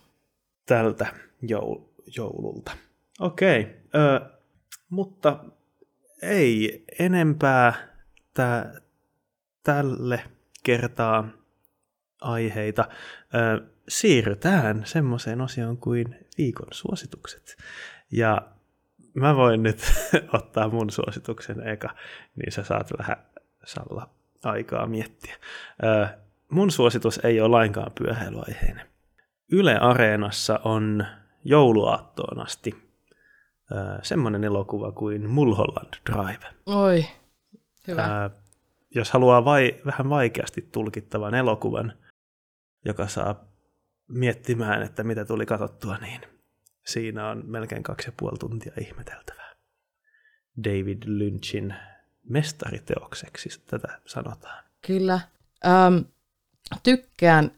tältä 0.67 1.07
joul- 1.43 1.83
joululta. 2.17 2.73
Okei, 3.21 3.61
okay. 3.61 4.31
mutta 4.89 5.45
ei 6.27 6.85
enempää 6.99 7.75
tä, 8.35 8.81
tälle 9.63 10.25
kertaa 10.63 11.29
aiheita. 12.21 12.89
Ö, 13.35 13.67
siirrytään 13.89 14.83
semmoiseen 14.85 15.41
osioon 15.41 15.77
kuin 15.77 16.19
viikon 16.39 16.69
suositukset. 16.71 17.57
Ja 18.13 18.43
mä 19.15 19.37
voin 19.37 19.63
nyt 19.63 19.79
ottaa 20.39 20.69
mun 20.69 20.91
suosituksen 20.91 21.69
eka, 21.69 21.95
niin 22.37 22.53
sä 22.53 22.65
saat 22.65 22.91
vähän 22.99 23.17
Salla 23.65 24.11
aikaa 24.45 24.87
miettiä. 24.87 25.35
Ö, 25.85 26.07
mun 26.51 26.71
suositus 26.71 27.21
ei 27.25 27.41
ole 27.41 27.49
lainkaan 27.49 27.93
pyöräilyaiheinen. 27.93 28.87
Yle 29.53 29.79
Areenassa 29.79 30.61
on 30.65 31.07
jouluaattoon 31.45 32.41
asti 32.41 32.86
äh, 33.73 33.99
semmoinen 34.03 34.45
elokuva 34.45 34.93
kuin 34.93 35.31
Mulholland 35.31 35.95
Drive. 36.13 36.47
Oi, 36.67 37.07
hyvä. 37.87 38.25
Äh, 38.25 38.31
jos 38.95 39.11
haluaa 39.11 39.45
vai, 39.45 39.75
vähän 39.87 40.09
vaikeasti 40.09 40.69
tulkittavan 40.73 41.35
elokuvan, 41.35 41.93
joka 42.85 43.09
saa 43.09 43.45
miettimään, 44.09 44.83
että 44.83 45.05
mitä 45.05 45.25
tuli 45.25 45.47
katsottua, 45.47 45.97
niin 45.97 46.21
siinä 46.87 47.29
on 47.29 47.43
melkein 47.47 47.83
kaksi 47.83 48.09
ja 48.09 48.13
puoli 48.17 48.39
tuntia 48.39 48.73
ihmeteltävää. 48.81 49.55
David 50.65 51.03
Lynchin 51.05 51.75
mestariteokseksi 52.29 53.63
tätä 53.67 54.01
sanotaan. 54.07 54.65
Kyllä. 54.87 55.21
Ähm, 55.67 55.97
tykkään 56.83 57.51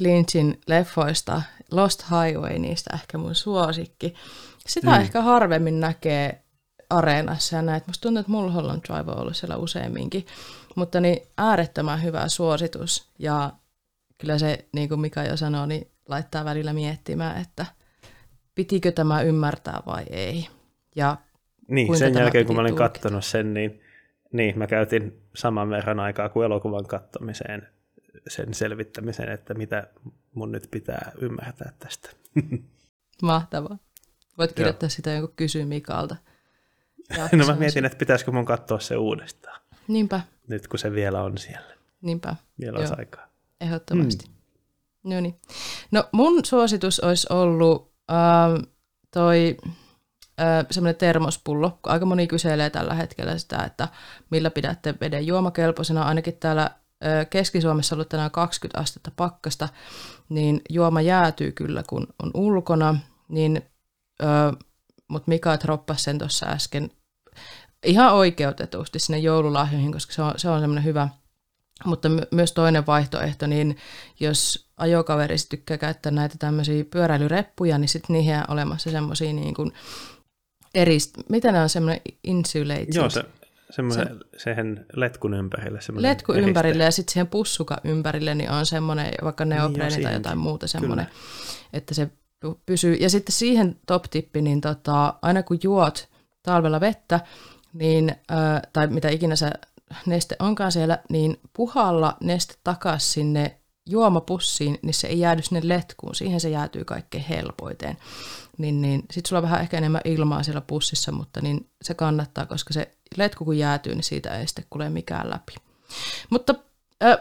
Lynchin 0.00 0.60
leffoista. 0.66 1.42
Lost 1.70 2.02
Highway, 2.02 2.58
niistä 2.58 2.90
ehkä 2.94 3.18
mun 3.18 3.34
suosikki. 3.34 4.14
Sitä 4.68 4.90
mm. 4.90 5.00
ehkä 5.00 5.22
harvemmin 5.22 5.80
näkee 5.80 6.42
areenassa 6.90 7.56
ja 7.56 7.62
näet. 7.62 7.86
Musta 7.86 8.02
tuntuu, 8.02 8.20
että 8.20 8.32
Mulholland 8.32 8.82
Drive 8.88 9.12
on 9.12 9.18
ollut 9.18 9.36
siellä 9.36 9.56
useamminkin. 9.56 10.26
Mutta 10.76 11.00
niin 11.00 11.18
äärettömän 11.38 12.02
hyvä 12.02 12.28
suositus. 12.28 13.10
Ja 13.18 13.52
kyllä 14.18 14.38
se, 14.38 14.68
niin 14.72 14.88
kuin 14.88 15.00
Mika 15.00 15.22
jo 15.22 15.36
sanoi, 15.36 15.68
niin 15.68 15.90
laittaa 16.08 16.44
välillä 16.44 16.72
miettimään, 16.72 17.40
että 17.40 17.66
pitikö 18.54 18.92
tämä 18.92 19.22
ymmärtää 19.22 19.82
vai 19.86 20.04
ei. 20.10 20.48
Ja 20.96 21.16
niin, 21.68 21.98
sen 21.98 22.14
jälkeen 22.14 22.46
kun 22.46 22.56
mä 22.56 22.62
olin 22.62 22.76
katsonut 22.76 23.24
sen, 23.24 23.54
niin, 23.54 23.80
niin 24.32 24.58
mä 24.58 24.66
käytin 24.66 25.22
saman 25.34 25.70
verran 25.70 26.00
aikaa 26.00 26.28
kuin 26.28 26.46
elokuvan 26.46 26.86
katsomiseen 26.86 27.68
sen 28.28 28.54
selvittämiseen, 28.54 29.32
että 29.32 29.54
mitä 29.54 29.86
mun 30.34 30.52
nyt 30.52 30.68
pitää 30.70 31.12
ymmärtää 31.20 31.72
tästä. 31.78 32.10
Mahtavaa. 33.22 33.78
Voit 34.38 34.52
kirjoittaa 34.52 34.86
Joo. 34.86 34.90
sitä 34.90 35.10
jonkun 35.10 35.36
kysyä 35.36 35.66
Mikalta. 35.66 36.16
no 37.36 37.46
mä 37.46 37.56
mietin, 37.56 37.84
että 37.84 37.98
pitäisikö 37.98 38.32
mun 38.32 38.44
katsoa 38.44 38.80
se 38.80 38.96
uudestaan. 38.96 39.60
Niinpä. 39.88 40.20
Nyt 40.48 40.68
kun 40.68 40.78
se 40.78 40.92
vielä 40.92 41.22
on 41.22 41.38
siellä. 41.38 41.74
Niinpä. 42.02 42.36
Vielä 42.60 42.78
olisi 42.78 42.94
aikaa. 42.98 43.28
Ehdottomasti. 43.60 44.26
Mm. 44.26 44.34
No 45.14 45.20
niin. 45.20 45.36
No 45.90 46.04
mun 46.12 46.44
suositus 46.44 47.00
olisi 47.00 47.26
ollut 47.30 47.92
äh, 48.10 48.70
toi 49.10 49.56
äh, 50.40 50.66
semmoinen 50.70 50.96
termospullo. 50.96 51.78
Aika 51.82 52.06
moni 52.06 52.26
kyselee 52.26 52.70
tällä 52.70 52.94
hetkellä 52.94 53.38
sitä, 53.38 53.64
että 53.64 53.88
millä 54.30 54.50
pidätte 54.50 54.94
veden 55.00 55.26
juomakelpoisena. 55.26 56.02
Ainakin 56.02 56.36
täällä 56.36 56.62
äh, 56.62 57.26
Keski-Suomessa 57.30 57.94
on 57.94 57.96
ollut 57.96 58.08
tänään 58.08 58.30
20 58.30 58.80
astetta 58.80 59.10
pakkasta, 59.16 59.68
niin 60.28 60.60
juoma 60.70 61.00
jäätyy 61.00 61.52
kyllä, 61.52 61.82
kun 61.88 62.06
on 62.22 62.30
ulkona. 62.34 62.96
Niin 63.28 63.62
Öö, 64.22 64.52
mutta 65.08 65.28
Mika 65.28 65.60
droppasi 65.60 66.02
sen 66.02 66.18
tuossa 66.18 66.46
äsken 66.46 66.90
ihan 67.84 68.14
oikeutetusti 68.14 68.98
sinne 68.98 69.18
joululahjoihin, 69.18 69.92
koska 69.92 70.12
se 70.12 70.22
on, 70.22 70.32
se 70.36 70.48
on 70.48 70.60
semmoinen 70.60 70.84
hyvä, 70.84 71.08
Mutta 71.84 72.08
my- 72.08 72.22
myös 72.30 72.52
toinen 72.52 72.86
vaihtoehto, 72.86 73.46
niin 73.46 73.76
jos 74.20 74.68
ajokaveri 74.76 75.36
tykkää 75.48 75.78
käyttää 75.78 76.12
näitä 76.12 76.34
tämmöisiä 76.38 76.84
pyöräilyreppuja, 76.84 77.78
niin 77.78 77.88
sitten 77.88 78.14
niihin 78.14 78.34
on 78.34 78.44
olemassa 78.48 78.90
semmoisia 78.90 79.32
niin 79.32 79.54
kuin 79.54 79.72
erist... 80.74 81.14
Mitä 81.28 81.52
ne 81.52 81.60
on 81.60 81.68
semmoinen 81.68 82.00
insulated? 82.24 82.94
Joo, 82.94 83.10
se, 83.10 83.24
semmoinen, 83.70 84.08
se, 84.08 84.38
sehän 84.38 84.86
letkun 84.96 85.34
ympärille. 85.34 85.78
Letku 85.92 86.32
eriste. 86.32 86.48
ympärille 86.48 86.84
ja 86.84 86.90
sitten 86.90 87.12
siihen 87.12 87.26
pussuka 87.26 87.80
ympärille 87.84 88.34
niin 88.34 88.50
on 88.50 88.66
semmoinen 88.66 89.12
vaikka 89.24 89.44
neopreeni 89.44 89.94
niin 89.96 90.02
tai 90.02 90.14
jotain 90.14 90.38
muuta 90.38 90.66
semmoinen, 90.66 91.06
Kyllä. 91.06 91.18
että 91.72 91.94
se 91.94 92.10
pysyy. 92.66 92.94
Ja 92.94 93.10
sitten 93.10 93.32
siihen 93.32 93.76
top-tippi, 93.86 94.42
niin 94.42 94.60
tota, 94.60 95.14
aina 95.22 95.42
kun 95.42 95.58
juot 95.62 96.08
talvella 96.42 96.80
vettä, 96.80 97.20
niin, 97.72 98.10
äh, 98.30 98.62
tai 98.72 98.86
mitä 98.86 99.08
ikinä 99.08 99.36
se 99.36 99.50
neste 100.06 100.36
onkaan 100.38 100.72
siellä, 100.72 100.98
niin 101.08 101.40
puhalla 101.52 102.16
neste 102.20 102.54
takaisin 102.64 103.12
sinne 103.12 103.60
juomapussiin, 103.86 104.78
niin 104.82 104.94
se 104.94 105.06
ei 105.06 105.20
jäädy 105.20 105.42
sinne 105.42 105.60
letkuun. 105.64 106.14
Siihen 106.14 106.40
se 106.40 106.48
jäätyy 106.48 106.84
kaikkein 106.84 107.24
helpoiten. 107.24 107.96
Niin, 108.58 108.80
niin, 108.80 109.02
Sitten 109.10 109.28
sulla 109.28 109.38
on 109.38 109.42
vähän 109.42 109.60
ehkä 109.60 109.78
enemmän 109.78 110.00
ilmaa 110.04 110.42
siellä 110.42 110.60
pussissa, 110.60 111.12
mutta 111.12 111.40
niin 111.40 111.70
se 111.82 111.94
kannattaa, 111.94 112.46
koska 112.46 112.72
se 112.72 112.90
letku 113.16 113.44
kun 113.44 113.58
jäätyy, 113.58 113.94
niin 113.94 114.04
siitä 114.04 114.38
ei 114.38 114.46
sitten 114.46 114.64
kuule 114.70 114.90
mikään 114.90 115.30
läpi. 115.30 115.54
Mutta 116.30 116.54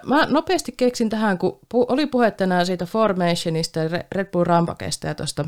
mä 0.05 0.25
nopeasti 0.25 0.71
keksin 0.77 1.09
tähän, 1.09 1.37
kun 1.37 1.59
oli 1.73 2.05
puhe 2.05 2.31
tänään 2.31 2.65
siitä 2.65 2.85
Formationista 2.85 3.79
Red 4.11 4.31
Bull 4.31 4.43
Rampakesta 4.43 5.07
ja 5.07 5.15
tuosta 5.15 5.45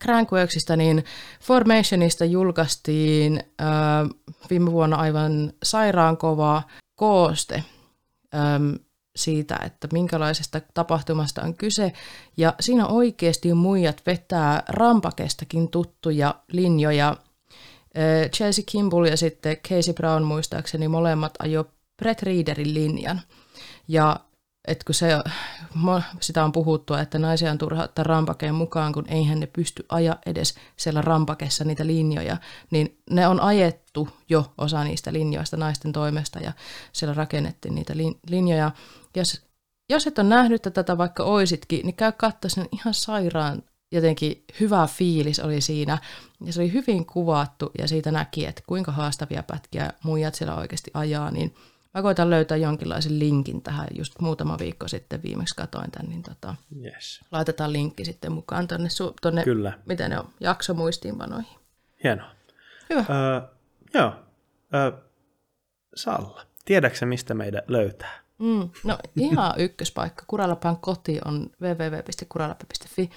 Crankworksista, 0.00 0.76
niin 0.76 1.04
Formationista 1.42 2.24
julkaistiin 2.24 3.42
äh, 3.60 3.68
viime 4.50 4.72
vuonna 4.72 4.96
aivan 4.96 5.52
sairaan 5.62 6.16
kova 6.16 6.62
kooste 6.94 7.64
ähm, 8.34 8.74
siitä, 9.16 9.58
että 9.66 9.88
minkälaisesta 9.92 10.60
tapahtumasta 10.74 11.42
on 11.42 11.54
kyse. 11.54 11.92
Ja 12.36 12.54
siinä 12.60 12.86
oikeasti 12.86 13.54
muijat 13.54 14.02
vetää 14.06 14.62
rampakestakin 14.68 15.68
tuttuja 15.68 16.34
linjoja. 16.52 17.08
Äh, 17.08 18.30
Chelsea 18.30 18.64
Kimball 18.68 19.04
ja 19.04 19.16
sitten 19.16 19.56
Casey 19.56 19.94
Brown 19.94 20.22
muistaakseni 20.22 20.88
molemmat 20.88 21.34
ajo 21.38 21.64
Brett 21.96 22.22
Readerin 22.22 22.74
linjan. 22.74 23.20
Ja 23.88 24.20
että 24.68 24.84
kun 24.84 24.94
se, 24.94 25.08
sitä 26.20 26.44
on 26.44 26.52
puhuttu, 26.52 26.94
että 26.94 27.18
naisia 27.18 27.50
on 27.50 27.58
turha 27.58 27.84
ottaa 27.84 28.02
rampakeen 28.02 28.54
mukaan, 28.54 28.92
kun 28.92 29.08
eihän 29.08 29.40
ne 29.40 29.46
pysty 29.46 29.86
aja 29.88 30.16
edes 30.26 30.54
siellä 30.76 31.02
rampakessa 31.02 31.64
niitä 31.64 31.86
linjoja, 31.86 32.36
niin 32.70 32.98
ne 33.10 33.28
on 33.28 33.40
ajettu 33.40 34.08
jo 34.28 34.52
osa 34.58 34.84
niistä 34.84 35.12
linjoista 35.12 35.56
naisten 35.56 35.92
toimesta 35.92 36.38
ja 36.38 36.52
siellä 36.92 37.14
rakennettiin 37.14 37.74
niitä 37.74 37.94
linjoja. 38.28 38.70
Jos, 39.16 39.42
jos 39.90 40.06
et 40.06 40.18
ole 40.18 40.28
nähnyt 40.28 40.62
tätä, 40.62 40.98
vaikka 40.98 41.24
oisitkin, 41.24 41.86
niin 41.86 41.96
käy 41.96 42.12
katsoa 42.12 42.48
sen 42.48 42.68
ihan 42.72 42.94
sairaan 42.94 43.62
jotenkin 43.92 44.44
hyvä 44.60 44.86
fiilis 44.86 45.40
oli 45.40 45.60
siinä. 45.60 45.98
Ja 46.44 46.52
se 46.52 46.60
oli 46.60 46.72
hyvin 46.72 47.06
kuvattu 47.06 47.70
ja 47.78 47.88
siitä 47.88 48.10
näki, 48.10 48.46
että 48.46 48.62
kuinka 48.66 48.92
haastavia 48.92 49.42
pätkiä 49.42 49.92
muijat 50.04 50.34
siellä 50.34 50.56
oikeasti 50.56 50.90
ajaa, 50.94 51.30
niin– 51.30 51.54
Mä 51.94 52.02
koitan 52.02 52.30
löytää 52.30 52.56
jonkinlaisen 52.56 53.18
linkin 53.18 53.62
tähän. 53.62 53.86
Just 53.94 54.20
muutama 54.20 54.58
viikko 54.58 54.88
sitten 54.88 55.22
viimeksi 55.22 55.56
katoin 55.56 55.90
tämän, 55.90 56.08
niin 56.08 56.22
tota, 56.22 56.54
yes. 56.84 57.20
laitetaan 57.32 57.72
linkki 57.72 58.04
sitten 58.04 58.32
mukaan 58.32 58.68
tuonne, 58.68 58.88
tuonne 59.22 59.44
Kyllä. 59.44 59.72
mitä 59.86 60.08
ne 60.08 60.18
on, 60.18 60.28
jaksomuistiinpanoihin. 60.40 61.58
Hienoa. 62.04 62.30
Hyvä. 62.90 63.04
Öö, 63.10 63.40
joo. 63.94 64.12
Öö, 64.74 64.92
Salla, 65.94 66.46
tiedätkö 66.64 67.06
mistä 67.06 67.34
meidän 67.34 67.62
löytää? 67.68 68.22
Mm, 68.38 68.70
no 68.84 68.98
ihan 69.16 69.54
ykköspaikka. 69.64 70.24
Kuralapan 70.26 70.76
koti 70.76 71.20
on 71.24 71.50
www.kuralappa.fi 71.60 73.10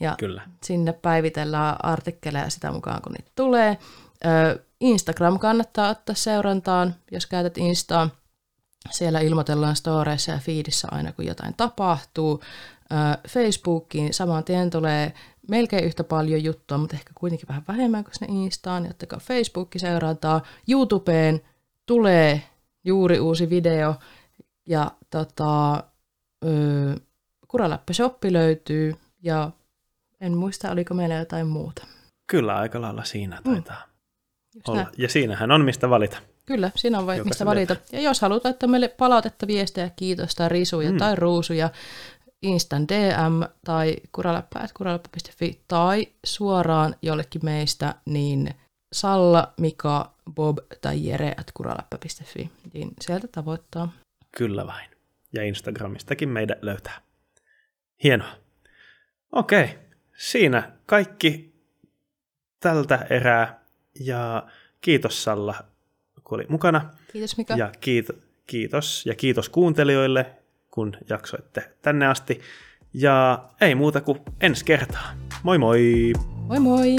ja 0.00 0.14
Kyllä. 0.18 0.42
sinne 0.62 0.92
päivitellään 0.92 1.84
artikkeleja 1.84 2.50
sitä 2.50 2.72
mukaan, 2.72 3.02
kun 3.02 3.12
niitä 3.12 3.30
tulee. 3.34 3.78
Instagram 4.80 5.38
kannattaa 5.38 5.90
ottaa 5.90 6.14
seurantaan, 6.14 6.94
jos 7.10 7.26
käytät 7.26 7.58
Instaa. 7.58 8.10
Siellä 8.90 9.20
ilmoitellaan 9.20 9.76
storeissa 9.76 10.32
ja 10.32 10.38
feedissä 10.38 10.88
aina, 10.90 11.12
kun 11.12 11.26
jotain 11.26 11.54
tapahtuu. 11.56 12.42
Facebookiin 13.28 14.14
saman 14.14 14.44
tien 14.44 14.70
tulee 14.70 15.14
melkein 15.48 15.84
yhtä 15.84 16.04
paljon 16.04 16.44
juttua, 16.44 16.78
mutta 16.78 16.96
ehkä 16.96 17.12
kuitenkin 17.14 17.48
vähän 17.48 17.64
vähemmän 17.68 18.04
kuin 18.04 18.14
sinne 18.14 18.44
Instaan. 18.44 18.86
Jottakaa 18.86 19.18
Facebookki 19.18 19.78
seurantaa. 19.78 20.42
YouTubeen 20.68 21.40
tulee 21.86 22.42
juuri 22.84 23.20
uusi 23.20 23.50
video 23.50 23.94
ja 24.68 24.90
tota, 25.10 25.84
Kuraläppä 27.48 27.92
Shoppi 27.92 28.32
löytyy 28.32 28.94
ja 29.22 29.50
en 30.20 30.36
muista, 30.36 30.70
oliko 30.70 30.94
meillä 30.94 31.14
jotain 31.14 31.46
muuta. 31.46 31.86
Kyllä, 32.26 32.56
aika 32.56 32.80
lailla 32.80 33.04
siinä 33.04 33.40
taitaa. 33.44 33.86
Mm 33.86 33.93
olla. 34.68 34.86
Ja 34.98 35.08
siinähän 35.08 35.50
on 35.50 35.64
mistä 35.64 35.90
valita. 35.90 36.16
Kyllä, 36.46 36.70
siinä 36.76 36.98
on 36.98 37.06
vai, 37.06 37.24
mistä 37.24 37.46
valita. 37.46 37.76
Ja 37.92 38.00
jos 38.00 38.20
haluat 38.20 38.44
laittaa 38.44 38.68
meille 38.68 38.88
palautetta, 38.88 39.46
viestejä, 39.46 39.90
kiitosta, 39.96 40.48
risuja 40.48 40.92
mm. 40.92 40.98
tai 40.98 41.16
ruusuja, 41.16 41.70
Instan 42.42 42.88
DM 42.88 43.42
tai 43.64 43.96
kuralappa.kuralappa.fi 44.12 45.60
tai 45.68 46.06
suoraan 46.24 46.94
jollekin 47.02 47.44
meistä, 47.44 47.94
niin 48.04 48.54
Salla, 48.92 49.52
Mika, 49.60 50.14
Bob 50.34 50.58
tai 50.80 51.06
Jere 51.06 51.34
at 51.36 51.52
kuralappa.fi, 51.54 52.50
niin 52.72 52.90
sieltä 53.00 53.28
tavoittaa. 53.28 53.92
Kyllä 54.36 54.66
vain. 54.66 54.90
Ja 55.32 55.44
Instagramistakin 55.44 56.28
meidän 56.28 56.56
löytää. 56.62 57.00
Hienoa. 58.04 58.36
Okei, 59.32 59.78
siinä 60.16 60.72
kaikki 60.86 61.54
tältä 62.60 63.06
erää 63.10 63.63
ja 64.00 64.46
kiitos 64.80 65.24
Salla, 65.24 65.54
kun 66.24 66.36
oli 66.38 66.46
mukana. 66.48 66.90
Kiitos 67.12 67.36
Mika. 67.36 67.54
Ja 67.54 67.72
kiit- 67.80 68.16
kiitos 68.46 69.06
ja 69.06 69.14
kiitos 69.14 69.48
kuuntelijoille, 69.48 70.26
kun 70.70 70.96
jaksoitte 71.10 71.70
tänne 71.82 72.06
asti. 72.06 72.40
Ja 72.94 73.44
ei 73.60 73.74
muuta 73.74 74.00
kuin 74.00 74.18
ensi 74.40 74.64
kertaa. 74.64 75.12
Moi 75.42 75.58
moi! 75.58 76.12
Moi 76.36 76.60
moi! 76.60 76.96